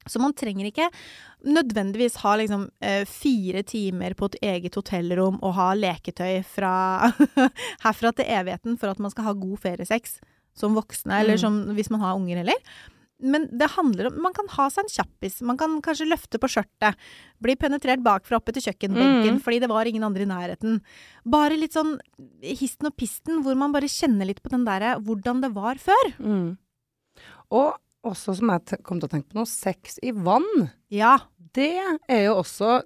Så 0.07 0.19
man 0.21 0.31
trenger 0.33 0.65
ikke 0.71 0.89
nødvendigvis 1.45 2.15
ha 2.23 2.35
liksom 2.37 2.69
eh, 2.81 3.03
fire 3.05 3.61
timer 3.63 4.13
på 4.15 4.25
et 4.31 4.37
eget 4.41 4.75
hotellrom 4.75 5.37
og 5.43 5.53
ha 5.53 5.73
leketøy 5.75 6.43
fra 6.47 7.11
herfra 7.85 8.13
til 8.15 8.25
evigheten 8.25 8.77
for 8.79 8.89
at 8.89 8.99
man 8.99 9.11
skal 9.11 9.25
ha 9.25 9.33
god 9.33 9.59
feriesex 9.59 10.19
som 10.57 10.73
voksne, 10.75 11.19
eller 11.21 11.35
Mm. 11.37 11.39
som 11.39 11.75
hvis 11.75 11.89
man 11.91 11.99
har 12.01 12.15
unger 12.15 12.37
heller. 12.37 12.55
Men 13.19 13.47
det 13.57 13.71
handler 13.73 14.11
om 14.11 14.21
Man 14.21 14.33
kan 14.37 14.45
ha 14.53 14.67
seg 14.69 14.83
en 14.85 14.91
kjappis. 14.93 15.39
Man 15.41 15.57
kan 15.57 15.79
kanskje 15.81 16.05
løfte 16.09 16.37
på 16.37 16.49
skjørtet. 16.53 16.95
Bli 17.41 17.55
penetrert 17.57 18.03
bakfra 18.05 18.37
oppe 18.37 18.53
til 18.53 18.61
kjøkkenbenken 18.67 19.37
Mm. 19.37 19.41
fordi 19.41 19.59
det 19.63 19.69
var 19.69 19.85
ingen 19.89 20.03
andre 20.03 20.21
i 20.21 20.29
nærheten. 20.29 20.81
Bare 21.25 21.57
litt 21.57 21.73
sånn 21.73 21.97
histen 22.43 22.85
og 22.91 22.95
pisten, 22.95 23.41
hvor 23.43 23.55
man 23.57 23.71
bare 23.73 23.89
kjenner 23.89 24.25
litt 24.29 24.43
på 24.43 24.49
den 24.53 24.65
derre 24.65 24.99
hvordan 25.01 25.41
det 25.41 25.53
var 25.55 25.75
før. 25.81 26.13
Mm. 26.19 26.57
Og 27.51 27.77
også, 28.05 28.35
som 28.37 28.49
jeg 28.53 28.83
kom 28.83 28.99
til 29.01 29.09
å 29.09 29.11
tenke 29.11 29.31
på 29.33 29.39
nå, 29.39 29.47
sex 29.49 29.97
i 30.03 30.11
vann. 30.11 30.69
Ja. 30.93 31.17
Det 31.57 31.73
er 32.07 32.23
jo 32.27 32.35
også 32.43 32.83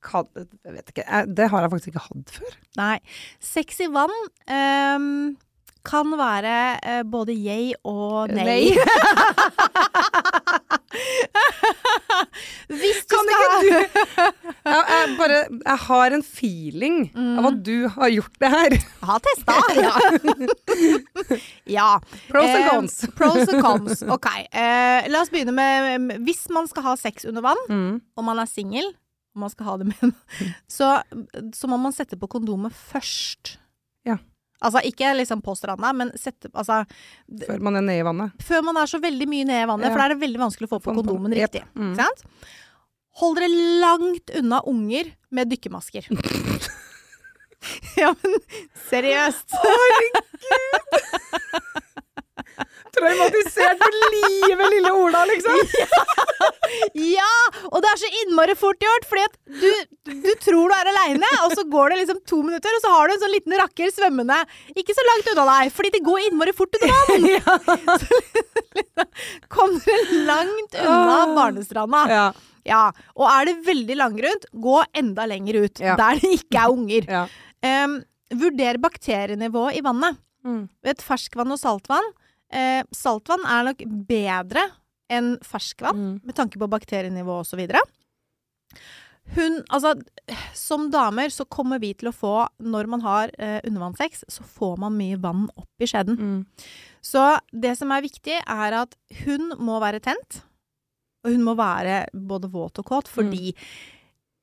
Jeg 0.00 0.72
vet 0.72 0.90
ikke. 0.92 1.04
Det 1.34 1.48
har 1.50 1.60
jeg 1.64 1.70
faktisk 1.72 1.88
ikke 1.90 2.06
hatt 2.06 2.30
før. 2.30 2.54
Nei. 2.78 3.00
Sex 3.40 3.80
i 3.80 3.88
vann 3.92 4.14
ehm, 4.46 5.36
kan 5.86 6.10
være 6.18 6.56
uh, 6.84 7.02
både 7.08 7.32
yay 7.36 7.72
og 7.84 8.28
nei. 8.34 8.70
Hvis 12.70 13.00
du 13.06 13.14
Kan 13.14 13.26
skal 13.26 13.44
ikke 13.44 13.60
du 13.62 13.68
jeg, 13.70 14.80
jeg 14.90 15.14
bare 15.18 15.38
Jeg 15.50 15.78
har 15.86 16.14
en 16.16 16.22
feeling 16.26 16.96
av 17.40 17.48
at 17.50 17.58
du 17.66 17.76
har 17.94 18.10
gjort 18.12 18.36
det 18.42 18.50
her. 18.52 18.76
ha 19.08 19.16
testa! 19.24 19.56
Ja. 19.80 19.94
ja. 21.78 21.88
Pros 22.30 22.48
and 22.50 22.60
Eh, 22.60 22.68
cons. 22.70 22.96
pros 23.16 23.48
and 23.48 23.62
cons. 23.64 24.02
Ok. 24.02 24.26
eh, 24.52 25.08
la 25.10 25.22
oss 25.22 25.30
begynne 25.32 25.54
med 25.56 26.18
Hvis 26.26 26.44
man 26.52 26.68
skal 26.70 26.82
ha 26.90 26.96
sex 27.00 27.24
under 27.28 27.42
vann, 27.44 27.62
Mm. 27.70 28.00
og 28.16 28.24
man 28.26 28.38
er 28.42 28.46
singel, 28.50 28.86
og 29.34 29.40
man 29.44 29.50
skal 29.52 29.66
ha 29.70 29.76
det 29.80 29.86
med 29.90 30.12
så, 30.68 31.00
så 31.54 31.68
må 31.70 31.76
man 31.80 31.92
sette 31.94 32.18
på 32.18 32.26
kondomet 32.30 32.72
først. 32.74 33.56
Ja. 34.06 34.16
Altså 34.60 34.82
ikke 34.84 35.14
liksom 35.16 35.40
på 35.42 35.54
stranda, 35.56 35.92
men 35.96 36.10
sette 36.20 36.50
Altså 36.52 36.82
Før 37.46 37.60
man 37.64 37.76
er 37.80 37.84
nede 37.86 38.02
i 38.02 38.04
vannet. 38.04 38.32
før 38.44 38.62
man 38.66 38.76
er 38.76 38.86
så 38.90 39.00
veldig 39.00 39.28
mye 39.28 39.44
nede 39.48 39.62
i 39.64 39.68
vannet, 39.70 39.86
Ja. 39.88 39.92
for 39.94 39.98
da 39.98 40.04
er 40.04 40.14
det 40.14 40.20
veldig 40.20 40.40
vanskelig 40.42 40.68
å 40.68 40.72
få 40.74 40.80
på 40.84 40.94
kondomen 40.98 41.32
riktig. 41.32 41.62
Mm. 41.74 41.96
Hold 43.20 43.36
dere 43.40 43.48
langt 43.80 44.30
unna 44.38 44.60
unger 44.68 45.12
med 45.30 45.48
dykkemasker. 45.50 46.06
ja, 48.00 48.14
men 48.22 48.36
seriøst. 48.90 49.56
Traumatisert 52.94 53.78
for 53.80 53.96
livet, 54.14 54.66
lille 54.74 54.92
Ola, 54.96 55.24
liksom! 55.30 55.58
Ja! 56.94 57.28
Og 57.70 57.80
det 57.82 57.88
er 57.90 57.98
så 58.00 58.08
innmari 58.22 58.54
fort 58.58 58.78
gjort, 58.82 59.06
fordi 59.10 59.24
at 59.26 59.34
du, 59.60 60.12
du 60.22 60.28
tror 60.42 60.70
du 60.70 60.74
er 60.76 60.90
aleine, 60.92 61.30
og 61.44 61.54
så 61.56 61.64
går 61.70 61.92
det 61.92 61.98
liksom 62.02 62.20
to 62.30 62.38
minutter, 62.46 62.76
og 62.78 62.84
så 62.84 62.92
har 62.94 63.08
du 63.10 63.14
en 63.16 63.22
sånn 63.24 63.34
liten 63.34 63.56
rakker 63.58 63.90
svømmende 63.94 64.36
ikke 64.78 64.94
så 64.96 65.04
langt 65.08 65.30
unna 65.32 65.46
deg, 65.50 65.72
fordi 65.74 65.90
det 65.96 66.02
går 66.06 66.28
innmari 66.28 66.54
fort 66.56 66.78
under 66.78 66.94
vann. 66.94 67.26
Kom 69.54 69.74
du 69.82 69.92
langt 70.28 70.78
unna 70.78 71.18
Ah. 71.24 71.34
barnestranda. 71.36 72.04
Ja. 72.10 72.24
Ja, 72.68 72.82
og 73.16 73.24
er 73.32 73.48
det 73.48 73.56
veldig 73.66 73.96
langgrunt, 73.96 74.44
gå 74.52 74.78
enda 75.00 75.24
lenger 75.26 75.62
ut, 75.64 75.80
Ja. 75.80 75.96
der 75.96 76.20
det 76.20 76.30
ikke 76.38 76.60
er 76.64 76.74
unger. 76.74 77.06
ja. 77.08 77.26
Um, 77.64 77.98
vurder 78.32 78.78
bakterienivået 78.78 79.76
i 79.76 79.82
vannet. 79.84 80.16
Mm. 80.46 80.68
et 80.88 81.02
ferskvann 81.04 81.50
og 81.52 81.58
saltvann. 81.60 82.06
Eh, 82.50 82.82
saltvann 82.96 83.44
er 83.46 83.64
nok 83.70 83.82
bedre 84.08 84.64
enn 85.10 85.36
ferskvann, 85.42 85.96
Mm. 85.96 86.20
med 86.24 86.34
tanke 86.34 86.58
på 86.58 86.68
bakterienivå 86.70 87.40
osv. 87.44 87.60
Hun, 89.36 89.60
altså, 89.70 89.92
som 90.54 90.88
damer 90.90 91.30
så 91.30 91.44
kommer 91.46 91.78
vi 91.82 91.92
til 91.94 92.08
å 92.10 92.14
få, 92.14 92.32
når 92.62 92.88
man 92.90 93.02
har 93.04 93.30
eh, 93.38 93.60
undervannssex, 93.68 94.24
så 94.28 94.42
får 94.42 94.78
man 94.82 94.96
mye 94.98 95.18
vann 95.22 95.44
opp 95.56 95.68
i 95.84 95.86
skjeden. 95.86 96.16
Mm. 96.18 96.46
Så 97.04 97.22
det 97.52 97.76
som 97.78 97.92
er 97.94 98.02
viktig, 98.02 98.40
er 98.42 98.72
at 98.80 98.96
hun 99.24 99.52
må 99.62 99.78
være 99.82 100.00
tent. 100.02 100.40
Og 101.24 101.34
hun 101.36 101.44
må 101.46 101.54
være 101.58 102.06
både 102.16 102.50
våt 102.50 102.78
og 102.80 102.86
kåt, 102.88 103.10
fordi 103.12 103.52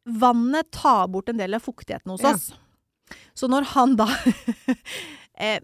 vannet 0.08 0.70
tar 0.72 1.08
bort 1.12 1.30
en 1.34 1.38
del 1.41 1.58
av 1.58 1.65
fuktigheten 1.65 2.13
hos 2.13 2.22
Ja. 2.24 2.32
oss. 2.36 2.54
Så 3.36 3.48
når 3.52 3.63
han 3.74 3.96
da 3.96 4.08
eh, 5.39 5.60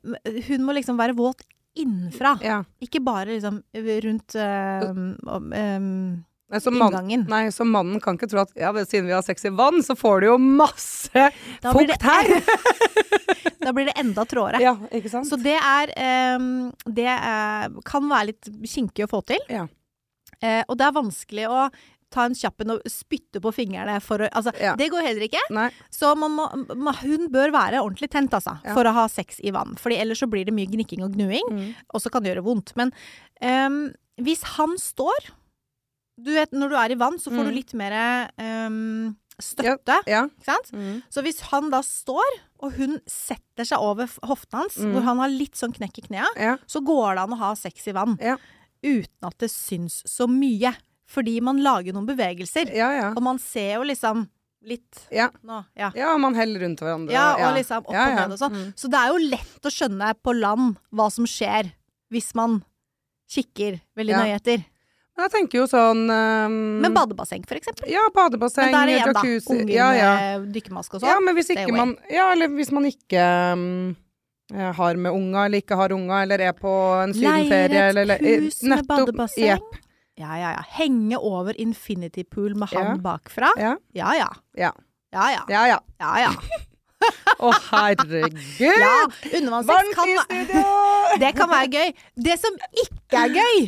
Hun 0.48 0.64
må 0.64 0.74
liksom 0.76 0.98
være 1.00 1.16
våt 1.16 1.44
innenfra. 1.80 2.36
Ja. 2.44 2.60
Ikke 2.84 3.02
bare 3.04 3.34
liksom 3.34 3.62
rundt 3.76 4.36
øh, 4.36 4.90
øh, 4.90 5.90
Nei, 6.54 6.60
inngangen. 6.70 7.26
Nei, 7.32 7.48
så 7.52 7.66
mannen 7.66 8.02
kan 8.04 8.20
ikke 8.20 8.30
tro 8.30 8.44
at 8.44 8.52
ja, 8.60 8.70
siden 8.86 9.08
vi 9.10 9.16
har 9.16 9.24
sex 9.26 9.48
i 9.48 9.52
vann, 9.54 9.82
så 9.86 9.96
får 9.98 10.22
du 10.22 10.28
jo 10.28 10.38
masse 10.38 11.30
fukt 11.64 12.06
her! 12.06 12.34
Da 13.64 13.72
blir 13.74 13.88
det 13.88 13.96
enda 14.00 14.26
tråere. 14.28 14.60
ja, 14.62 14.74
ikke 14.92 15.10
sant? 15.12 15.28
Så 15.30 15.38
det 15.40 15.56
er 15.56 15.94
em, 15.96 16.72
Det 16.84 17.08
er, 17.08 17.72
kan 17.88 18.10
være 18.10 18.34
litt 18.34 18.52
kinkig 18.68 19.06
å 19.08 19.12
få 19.12 19.22
til. 19.34 19.40
Ja. 19.52 19.68
Eh, 20.44 20.62
og 20.68 20.76
det 20.80 20.88
er 20.88 20.96
vanskelig 20.98 21.46
å 21.48 21.68
ta 22.14 22.26
en 22.30 22.36
kjapp 22.38 22.62
en 22.64 22.76
og 22.76 22.86
spytte 22.92 23.42
på 23.44 23.52
fingrene 23.56 23.98
for 24.06 24.22
å 24.24 24.30
Altså, 24.34 24.54
Ja. 24.62 24.76
det 24.80 24.90
går 24.94 25.02
heller 25.08 25.26
ikke. 25.28 25.42
Nei. 25.54 25.70
Så 25.92 26.14
man 26.18 26.32
må, 26.38 26.46
hun 27.02 27.28
bør 27.34 27.52
være 27.52 27.82
ordentlig 27.82 28.10
tent, 28.14 28.32
altså, 28.38 28.60
Ja. 28.64 28.74
for 28.78 28.86
å 28.86 28.94
ha 28.94 29.08
sex 29.08 29.40
i 29.44 29.52
vann. 29.52 29.76
Fordi 29.76 29.98
ellers 30.00 30.20
så 30.22 30.30
blir 30.30 30.46
det 30.46 30.54
mye 30.54 30.70
gnikking 30.70 31.04
og 31.04 31.14
gnuing, 31.18 31.50
Mm. 31.52 31.76
og 31.94 32.02
så 32.02 32.12
kan 32.12 32.24
det 32.24 32.36
gjøre 32.36 32.46
vondt. 32.46 32.76
Men 32.76 32.94
um, 33.42 33.94
hvis 34.22 34.44
han 34.58 34.78
står 34.78 35.32
Du 36.22 36.30
vet, 36.32 36.52
når 36.54 36.70
du 36.70 36.76
er 36.78 36.92
i 36.92 36.96
vann, 36.96 37.18
så 37.18 37.32
får 37.32 37.42
Mm. 37.44 37.50
du 37.50 37.52
litt 37.56 37.74
mer 37.74 38.30
um, 38.38 39.18
støtte, 39.42 39.96
Ja. 40.06 40.28
sant? 40.46 40.70
Mm. 40.72 41.02
Så 41.10 41.24
hvis 41.24 41.40
han 41.50 41.72
da 41.72 41.80
står, 41.82 42.22
og 42.62 42.74
hun 42.74 43.00
setter 43.08 43.66
seg 43.66 43.80
over 43.82 44.06
hoften 44.22 44.60
hans, 44.60 44.78
Mm. 44.78 44.94
hvor 44.94 45.02
han 45.02 45.18
har 45.18 45.30
litt 45.30 45.56
sånn 45.56 45.74
knekk 45.74 45.98
i 45.98 46.02
knea, 46.08 46.28
Ja. 46.38 46.58
så 46.68 46.84
går 46.86 47.16
det 47.16 47.24
an 47.24 47.32
å 47.32 47.38
ha 47.40 47.54
sex 47.56 47.88
i 47.88 47.92
vann. 47.94 48.20
Ja. 48.22 48.38
Uten 48.84 49.24
at 49.24 49.38
det 49.40 49.50
syns 49.50 50.04
så 50.06 50.28
mye. 50.30 50.76
Fordi 51.14 51.36
man 51.46 51.62
lager 51.62 51.94
noen 51.96 52.08
bevegelser. 52.10 52.72
ja, 52.74 52.90
ja. 52.98 53.12
Og 53.14 53.22
man 53.26 53.38
ser 53.42 53.76
jo 53.78 53.84
liksom 53.90 54.26
litt 54.64 55.02
Ja. 55.12 55.28
nå, 55.44 55.60
ja. 55.78 55.92
Ja, 55.96 56.14
man 56.18 56.34
heller 56.36 56.64
rundt 56.64 56.80
hverandre. 56.82 57.12
Ja, 57.14 57.34
og 57.50 57.58
liksom 57.58 57.84
opp 57.84 57.92
Ja, 57.94 58.06
og 58.10 58.16
ned 58.22 58.36
og 58.38 58.40
sånn. 58.40 58.54
Mm. 58.56 58.70
Så 58.80 58.90
det 58.90 59.00
er 59.02 59.10
jo 59.12 59.18
lett 59.36 59.68
å 59.68 59.72
skjønne 59.74 60.14
på 60.24 60.34
land 60.40 60.78
hva 60.96 61.10
som 61.12 61.26
skjer 61.28 61.74
hvis 62.14 62.34
man 62.36 62.62
kikker 63.30 63.82
veldig 63.98 64.14
Ja. 64.16 64.22
nøye 64.24 64.36
etter. 64.40 64.64
Men 65.16 65.28
jeg 65.30 65.32
tenker 65.36 65.60
jo 65.60 65.66
sånn 65.70 66.08
um, 66.10 66.82
Men 66.82 66.94
badebasseng, 66.96 67.44
for 67.46 67.56
eksempel. 67.60 67.86
Ja, 67.92 68.08
badebasseng, 68.16 68.72
Men 68.72 68.88
der 68.88 68.94
igjen, 68.96 69.14
da. 69.14 69.22
jacuzzi 69.22 69.52
Unger 69.54 69.74
ja, 69.76 69.90
ja. 69.94 70.14
med 70.40 70.54
dykkermaske 70.56 70.96
og 70.98 71.04
ja, 71.06 71.12
sånn. 71.20 71.26
men 71.28 71.36
hvis 71.38 71.52
ikke 71.54 71.76
man 71.76 71.98
Ja, 72.10 72.32
eller 72.32 72.48
hvis 72.56 72.72
man 72.74 72.88
ikke 72.90 73.28
um, 73.54 73.96
eh, 74.54 74.72
har 74.74 74.96
med 74.96 75.12
unga, 75.14 75.46
eller 75.46 75.62
ikke 75.62 75.78
har 75.78 75.94
unga, 75.94 76.24
eller 76.24 76.42
er 76.42 76.54
på 76.58 76.74
en 77.04 77.14
Leier 77.14 77.44
sydenferie, 77.46 77.84
et 77.84 77.96
eller 77.98 78.16
et 78.16 78.42
hus 78.48 78.64
med 78.64 78.88
badebasseng. 78.88 79.46
Jepp. 79.52 79.83
Ja, 80.20 80.36
ja, 80.38 80.52
ja. 80.54 80.64
Henge 80.78 81.18
over 81.18 81.56
infinity 81.60 82.24
pool 82.24 82.54
med 82.56 82.70
han 82.70 83.00
bakfra. 83.02 83.50
Ja, 83.58 83.76
Ja, 83.98 84.14
ja. 84.14 84.28
ja. 84.58 84.72
Ja, 85.14 85.30
ja. 85.32 85.80
Ja, 86.00 86.12
ja. 86.20 86.32
Å, 87.44 87.50
herregud! 87.72 88.38
ja 88.62 88.92
undervannssex 89.36 89.90
kan, 89.98 90.12
det 91.24 91.32
kan 91.36 91.50
være 91.52 91.68
gøy. 91.74 91.90
Det 92.16 92.38
som 92.40 92.56
ikke 92.86 93.24
er 93.26 93.34
gøy, 93.36 93.66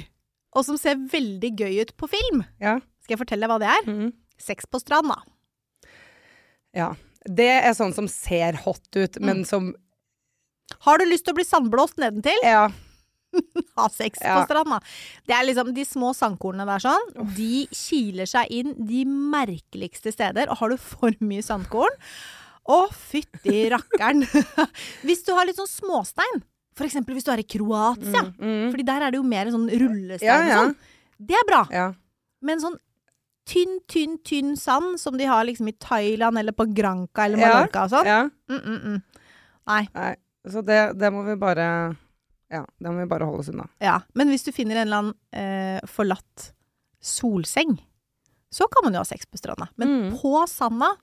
og 0.55 0.63
som 0.65 0.77
ser 0.79 0.95
veldig 1.11 1.51
gøy 1.59 1.81
ut 1.81 1.91
på 1.99 2.07
film, 2.13 2.45
Ja. 2.63 2.77
skal 3.03 3.17
jeg 3.17 3.21
fortelle 3.25 3.43
deg 3.43 3.51
hva 3.51 3.59
det 3.59 3.71
er? 3.73 3.89
Mm. 3.91 4.13
Sex 4.39 4.65
på 4.71 4.79
stranda. 4.79 5.17
ja. 6.75 6.93
Det 7.25 7.47
er 7.65 7.73
sånn 7.73 7.93
som 7.95 8.05
ser 8.07 8.53
hot 8.61 8.85
ut, 8.95 9.15
men 9.19 9.39
Mm. 9.41 9.45
som 9.49 9.75
Har 10.85 10.97
du 10.99 11.05
lyst 11.05 11.25
til 11.25 11.33
å 11.33 11.35
bli 11.37 11.43
sandblåst 11.45 11.97
nedentil? 11.97 12.37
Ja. 12.43 12.69
Ha 13.77 13.89
sex 13.91 14.19
Ja. 14.23 14.37
på 14.39 14.45
stranda. 14.47 14.79
Det 15.27 15.35
er 15.35 15.43
liksom 15.49 15.73
de 15.75 15.83
små 15.87 16.13
sandkornene 16.15 16.65
der 16.69 16.83
sånn. 16.85 17.05
De 17.35 17.65
kiler 17.75 18.29
seg 18.29 18.47
inn 18.55 18.73
de 18.87 19.03
merkeligste 19.05 20.13
steder. 20.15 20.47
Og 20.49 20.57
har 20.61 20.69
du 20.75 20.77
for 20.81 21.11
mye 21.19 21.43
sandkorn 21.45 21.95
Å, 22.65 22.79
fytti 22.89 23.67
rakkeren. 23.75 24.23
hvis 25.05 25.21
du 25.27 25.33
har 25.37 25.45
litt 25.45 25.59
sånn 25.59 25.69
småstein, 25.69 26.39
eksempel 26.81 27.13
hvis 27.15 27.27
du 27.27 27.29
er 27.35 27.43
i 27.43 27.47
Kroatia, 27.47 28.23
Mm, 28.25 28.39
mm. 28.41 28.71
Fordi 28.73 28.85
der 28.87 29.03
er 29.05 29.11
det 29.13 29.19
jo 29.19 29.27
mer 29.27 29.51
sånn 29.53 29.67
rullestein 29.69 30.25
Ja, 30.27 30.39
ja. 30.49 30.55
og 30.63 30.71
sånn. 30.71 30.75
Det 31.29 31.37
er 31.37 31.45
bra. 31.47 31.61
ja. 31.71 31.85
Men 32.45 32.59
sånn 32.63 32.75
tynn, 33.45 33.77
tynn, 33.87 34.17
tynn 34.25 34.55
sand 34.57 34.97
som 34.99 35.15
de 35.17 35.27
har 35.29 35.45
liksom 35.45 35.69
i 35.69 35.75
Thailand 35.77 36.37
eller 36.41 36.51
på 36.57 36.65
Granca 36.75 37.27
eller 37.27 37.37
Mallorca 37.43 37.85
og 37.85 37.93
sånn. 37.93 38.09
ja. 38.09 38.23
Mm, 38.49 38.59
mm, 38.65 38.81
mm. 38.81 38.97
Nei. 39.69 39.83
Nei. 39.93 40.15
Så 40.49 40.61
det, 40.65 40.79
det 40.99 41.09
må 41.13 41.23
vi 41.25 41.35
bare 41.41 41.67
Ja, 42.55 42.63
det 42.79 42.91
må 42.91 43.03
vi 43.03 43.09
bare 43.11 43.27
holde 43.27 43.43
oss 43.43 43.51
unna. 43.51 43.67
Ja. 43.83 43.99
Men 44.17 44.31
hvis 44.33 44.45
du 44.47 44.51
finner 44.55 44.79
en 44.81 44.87
eller 44.87 45.01
annen 45.03 45.15
eh, 45.35 45.85
forlatt 45.91 46.51
solseng, 47.05 47.75
så 48.55 48.67
kan 48.71 48.85
man 48.87 48.95
jo 48.95 49.01
ha 49.03 49.07
sex 49.07 49.27
på 49.27 49.37
stranda. 49.41 49.67
Men 49.75 49.91
Mm. 49.91 50.11
på 50.21 50.37
sanda, 50.47 50.93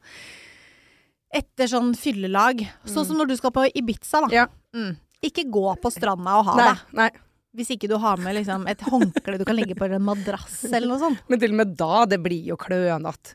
etter 1.32 1.68
sånn 1.70 1.92
fyllelag, 1.96 2.62
sånn 2.88 3.06
som 3.08 3.16
når 3.18 3.30
du 3.32 3.36
skal 3.40 3.52
på 3.54 3.64
Ibiza, 3.78 4.20
da. 4.26 4.28
Mm. 4.28 4.36
Ja. 4.36 4.46
Mm. 4.76 4.96
Ikke 5.22 5.44
gå 5.54 5.66
på 5.80 5.92
stranda 5.94 6.38
og 6.40 6.48
ha 6.50 6.56
Nei, 6.58 6.66
det. 6.72 6.96
nei. 6.98 7.10
Hvis 7.54 7.70
ikke 7.74 7.88
du 7.90 7.98
har 8.00 8.16
med 8.16 8.34
liksom, 8.38 8.64
et 8.68 8.80
håndkle 8.80 9.36
du 9.38 9.44
kan 9.44 9.56
legge 9.58 9.76
på 9.76 9.84
en 9.86 10.02
madrass 10.02 10.62
eller 10.70 10.88
noe 10.88 10.98
sånt. 11.02 11.20
Men 11.28 11.38
til 11.42 11.52
og 11.52 11.58
med 11.60 11.74
da, 11.78 12.04
det 12.08 12.18
blir 12.24 12.46
jo 12.48 12.56
klønete. 12.56 13.34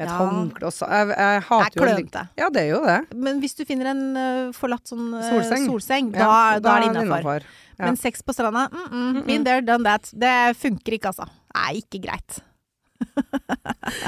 Med 0.00 0.06
et 0.08 0.12
Ja. 0.14 0.16
håndkle 0.16 0.64
også. 0.70 0.86
Jeg, 0.88 1.08
jeg 1.08 1.16
Det 1.16 1.24
er 1.28 1.40
hater 1.44 1.80
å 1.80 1.84
ligge- 1.84 1.96
klønete. 2.08 2.22
Ja, 2.40 2.46
det 2.48 2.60
er 2.62 2.68
jo 2.72 2.78
det. 2.86 2.98
Men 3.20 3.40
hvis 3.42 3.54
du 3.58 3.64
finner 3.68 3.90
en 3.92 4.04
uh, 4.16 4.52
forlatt 4.56 4.88
sånn 4.88 5.10
uh, 5.12 5.20
Solseng. 5.28 5.66
solseng, 5.68 6.08
da, 6.14 6.28
da, 6.56 6.60
da 6.64 6.76
er 6.78 6.80
det 6.86 7.02
innafor. 7.04 7.44
Ja. 7.76 7.84
Men 7.84 7.96
sex 8.00 8.22
på 8.24 8.32
stranda, 8.32 8.66
mm 8.72 8.80
-mm, 8.80 9.12
Mm-mm. 9.14 9.26
been 9.26 9.44
there, 9.44 9.60
done 9.60 9.84
that. 9.84 10.08
Det 10.16 10.56
funker 10.56 10.96
ikke, 10.96 11.12
altså. 11.12 11.28
Nei, 11.54 11.82
ikke 11.84 12.00
greit. 12.00 12.40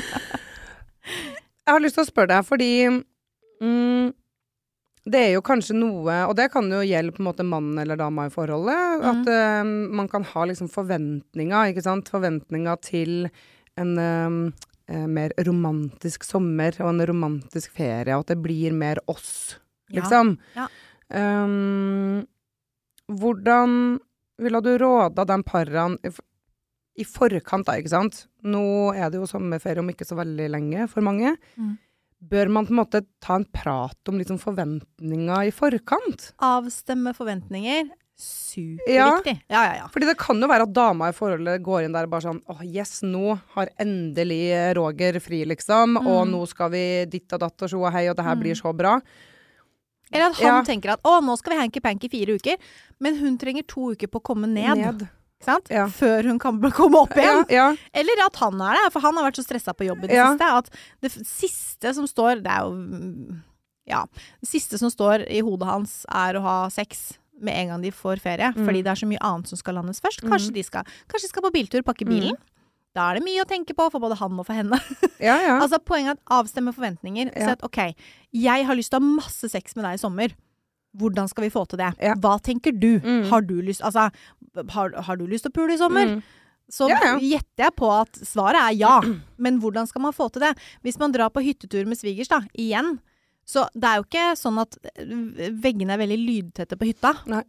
Jeg 1.63 1.75
har 1.75 1.81
lyst 1.83 1.95
til 1.99 2.05
å 2.05 2.09
spørre 2.09 2.29
deg, 2.33 2.45
fordi 2.47 2.71
mm, 3.63 4.13
det 5.13 5.21
er 5.29 5.33
jo 5.37 5.43
kanskje 5.43 5.75
noe, 5.79 6.17
og 6.29 6.35
det 6.39 6.49
kan 6.53 6.69
jo 6.71 6.81
gjelde 6.83 7.13
på 7.15 7.23
en 7.23 7.29
måte 7.29 7.45
mann 7.47 7.79
eller 7.79 7.97
dama 8.01 8.27
i 8.27 8.31
forholdet, 8.35 9.03
at 9.13 9.27
uh, 9.31 9.63
man 9.65 10.09
kan 10.09 10.25
ha 10.25 10.45
liksom 10.49 10.69
forventninger, 10.73 11.71
ikke 11.73 11.83
sant? 11.87 12.09
Forventninger 12.13 12.77
til 12.83 13.29
en 13.81 13.93
eh, 13.99 14.53
eh, 14.89 15.07
mer 15.07 15.35
romantisk 15.47 16.25
sommer 16.27 16.77
og 16.81 16.93
en 16.93 17.07
romantisk 17.13 17.75
ferie, 17.77 18.15
og 18.17 18.27
at 18.27 18.35
det 18.35 18.41
blir 18.45 18.75
mer 18.77 19.01
oss, 19.11 19.59
liksom. 19.93 20.37
Ja. 20.57 20.69
Um, 21.13 22.23
hvordan 23.13 23.99
ville 24.41 24.61
du 24.65 24.71
råda 24.81 25.27
den 25.29 25.43
parene 25.45 25.99
i 26.09 26.13
i 26.99 27.07
forkant, 27.09 27.67
da, 27.69 27.79
ikke 27.81 27.93
sant? 27.93 28.27
Nå 28.45 28.93
er 28.93 29.09
det 29.09 29.21
jo 29.21 29.29
sommerferie 29.31 29.81
om 29.81 29.89
ikke 29.93 30.05
så 30.05 30.19
veldig 30.19 30.49
lenge 30.53 30.89
for 30.93 31.05
mange. 31.05 31.35
Mm. 31.57 31.77
Bør 32.33 32.53
man 32.55 32.69
på 32.69 32.75
en 32.75 32.81
måte 32.83 33.03
ta 33.25 33.39
en 33.41 33.47
prat 33.51 34.11
om 34.11 34.21
liksom 34.21 34.39
forventninger 34.43 35.49
i 35.49 35.55
forkant? 35.55 36.29
Avstemme 36.45 37.15
forventninger. 37.17 37.89
Superviktig. 38.19 39.35
Ja, 39.49 39.63
ja, 39.65 39.75
ja. 39.81 39.87
Fordi 39.93 40.07
det 40.07 40.17
kan 40.21 40.41
jo 40.41 40.49
være 40.51 40.67
at 40.69 40.73
dama 40.77 41.09
i 41.11 41.17
forholdet 41.17 41.63
går 41.65 41.87
inn 41.87 41.95
der 41.97 42.05
og 42.07 42.13
bare 42.13 42.27
sånn 42.27 42.41
åh, 42.53 42.61
yes, 42.67 43.01
nå 43.07 43.35
har 43.57 43.71
endelig 43.83 44.43
Roger 44.79 45.19
fri, 45.25 45.45
liksom, 45.49 45.97
og 46.03 46.27
Mm. 46.27 46.33
nå 46.35 46.43
skal 46.49 46.71
vi 46.71 46.85
ditt 47.07 47.33
og 47.33 47.41
datt 47.41 47.63
og 47.63 47.69
sjo 47.73 47.85
og 47.87 47.93
hei, 47.93 48.09
og 48.09 48.17
det 48.17 48.25
her 48.25 48.37
blir 48.37 48.55
så 48.55 48.75
bra. 48.77 49.01
Eller 50.13 50.27
at 50.29 50.37
han 50.37 50.45
Ja. 50.45 50.63
tenker 50.63 50.93
at 50.93 51.03
å, 51.03 51.21
nå 51.25 51.37
skal 51.39 51.55
vi 51.57 51.63
hanky-panky 51.63 52.11
fire 52.11 52.37
uker, 52.39 52.57
men 53.01 53.17
hun 53.17 53.39
trenger 53.39 53.67
to 53.67 53.93
uker 53.95 54.07
på 54.09 54.21
å 54.21 54.23
komme 54.23 54.47
ned. 54.47 54.77
Ned. 54.77 55.09
Ja. 55.71 55.87
Før 55.89 56.23
hun 56.25 56.39
kan 56.39 56.61
komme 56.71 56.95
opp 57.03 57.17
igjen. 57.17 57.47
Ja, 57.51 57.71
ja. 57.73 57.77
Eller 57.93 58.27
at 58.27 58.37
han 58.37 58.61
er 58.61 58.75
det, 58.75 58.93
for 58.93 59.01
han 59.01 59.17
har 59.17 59.25
vært 59.31 59.41
så 59.41 59.45
stressa 59.45 59.75
på 59.75 59.87
jobb 59.89 60.05
i 60.05 60.07
det 60.09 60.15
Ja. 60.17 60.37
siste. 60.37 60.45
At 60.59 60.71
det 61.01 61.11
siste 61.27 61.95
som 61.95 62.07
står 62.07 62.43
Det 62.45 62.47
er 62.53 62.61
jo 62.61 62.71
mm, 62.71 63.43
Ja. 63.89 64.05
Det 64.41 64.49
siste 64.49 64.79
som 64.79 64.89
står 64.91 65.27
i 65.29 65.41
hodet 65.41 65.67
hans, 65.67 66.07
er 66.09 66.35
å 66.35 66.43
ha 66.43 66.69
sex 66.69 67.19
med 67.45 67.57
en 67.59 67.73
gang 67.73 67.85
de 67.85 67.93
får 67.95 68.23
ferie. 68.23 68.53
Mm. 68.55 68.65
Fordi 68.67 68.83
det 68.85 68.93
er 68.93 69.01
så 69.03 69.09
mye 69.11 69.23
annet 69.29 69.51
som 69.53 69.61
skal 69.61 69.79
landes 69.81 70.03
først. 70.05 70.25
Kanskje, 70.25 70.55
de, 70.57 70.65
skal, 70.67 70.89
kanskje 71.11 71.29
de 71.29 71.33
skal 71.35 71.47
på 71.47 71.53
biltur, 71.55 71.85
pakke 71.87 72.07
bilen. 72.09 72.39
Da 72.93 73.09
er 73.09 73.19
det 73.19 73.25
mye 73.25 73.41
å 73.41 73.49
tenke 73.49 73.73
på 73.77 73.87
for 73.89 74.03
både 74.05 74.19
han 74.21 74.37
og 74.37 74.45
for 74.45 74.57
henne. 74.57 74.77
ja, 75.29 75.39
ja. 75.41 75.57
Altså 75.57 75.81
Poenget 75.81 76.15
er 76.15 76.19
at 76.19 76.35
avstemme 76.43 76.75
forventninger. 76.77 77.31
Ja. 77.33 77.47
Si 77.47 77.55
at 77.55 77.65
OK, 77.65 77.81
jeg 78.37 78.67
har 78.69 78.79
lyst 78.79 78.93
til 78.93 79.01
å 79.01 79.05
ha 79.05 79.15
masse 79.23 79.49
sex 79.53 79.77
med 79.79 79.87
deg 79.89 79.97
i 79.97 80.03
sommer. 80.03 80.35
Hvordan 81.01 81.31
skal 81.31 81.47
vi 81.47 81.53
få 81.55 81.65
til 81.71 81.81
det? 81.81 81.89
Ja. 82.05 82.13
Hva 82.21 82.37
tenker 82.45 82.75
du? 82.77 82.99
Mm. 83.01 83.25
Har 83.31 83.45
du 83.49 83.55
lyst 83.65 83.81
Altså, 83.81 84.11
har, 84.75 84.97
har 85.09 85.17
du 85.17 85.25
lyst 85.25 85.47
til 85.47 85.55
å 85.55 85.57
pule 85.57 85.73
i 85.73 85.81
sommer? 85.81 86.19
Mm. 86.19 86.23
Så 86.73 86.89
Ja, 86.89 86.99
ja. 87.05 87.15
gjetter 87.21 87.67
jeg 87.67 87.75
på 87.81 87.89
at 87.93 88.21
svaret 88.29 88.61
er 88.61 88.77
ja. 88.77 88.99
Men 89.41 89.59
hvordan 89.61 89.89
skal 89.89 90.05
man 90.05 90.15
få 90.17 90.29
til 90.33 90.45
det? 90.45 90.53
Hvis 90.85 91.01
man 91.01 91.13
drar 91.13 91.33
på 91.33 91.43
hyttetur 91.45 91.89
med 91.89 92.01
svigers, 92.01 92.31
da, 92.33 92.43
igjen. 92.53 92.99
Så 93.45 93.67
det 93.75 93.89
er 93.89 93.97
jo 94.01 94.05
ikke 94.07 94.27
sånn 94.39 94.61
at 94.63 94.77
eh, 94.95 95.51
veggene 95.63 95.97
er 95.97 95.99
veldig 96.05 96.21
lydtette 96.23 96.79
på 96.79 96.87
hytta. 96.91 97.15
Nei. 97.27 97.43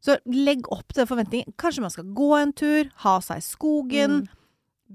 Så 0.00 0.16
legg 0.32 0.64
opp 0.72 0.92
til 0.96 1.06
forventningen. 1.06 1.54
Kanskje 1.60 1.82
man 1.84 1.92
skal 1.92 2.04
gå 2.16 2.30
en 2.40 2.52
tur, 2.56 2.88
ha 3.04 3.18
seg 3.20 3.36
i 3.42 3.44
skogen, 3.44 4.20
Mm. 4.22 4.28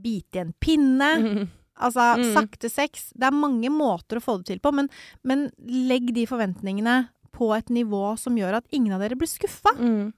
bite 0.01 0.35
i 0.35 0.41
en 0.41 0.53
pinne. 0.59 1.11
Mm. 1.21 1.47
Altså, 1.77 2.17
Mm. 2.17 2.33
sakte 2.33 2.69
sex. 2.71 3.11
Det 3.15 3.23
er 3.27 3.31
mange 3.31 3.69
måter 3.69 4.17
å 4.17 4.23
få 4.23 4.37
det 4.39 4.45
til 4.47 4.59
på, 4.59 4.73
men, 4.73 4.89
men 5.23 5.51
legg 5.67 6.13
de 6.13 6.25
forventningene 6.25 7.09
på 7.31 7.55
et 7.55 7.67
nivå 7.67 8.17
som 8.17 8.35
gjør 8.35 8.55
at 8.57 8.65
ingen 8.71 8.93
av 8.93 8.99
dere 9.01 9.15
blir 9.15 9.27
skuffa. 9.27 9.75
Mm. 9.77 10.13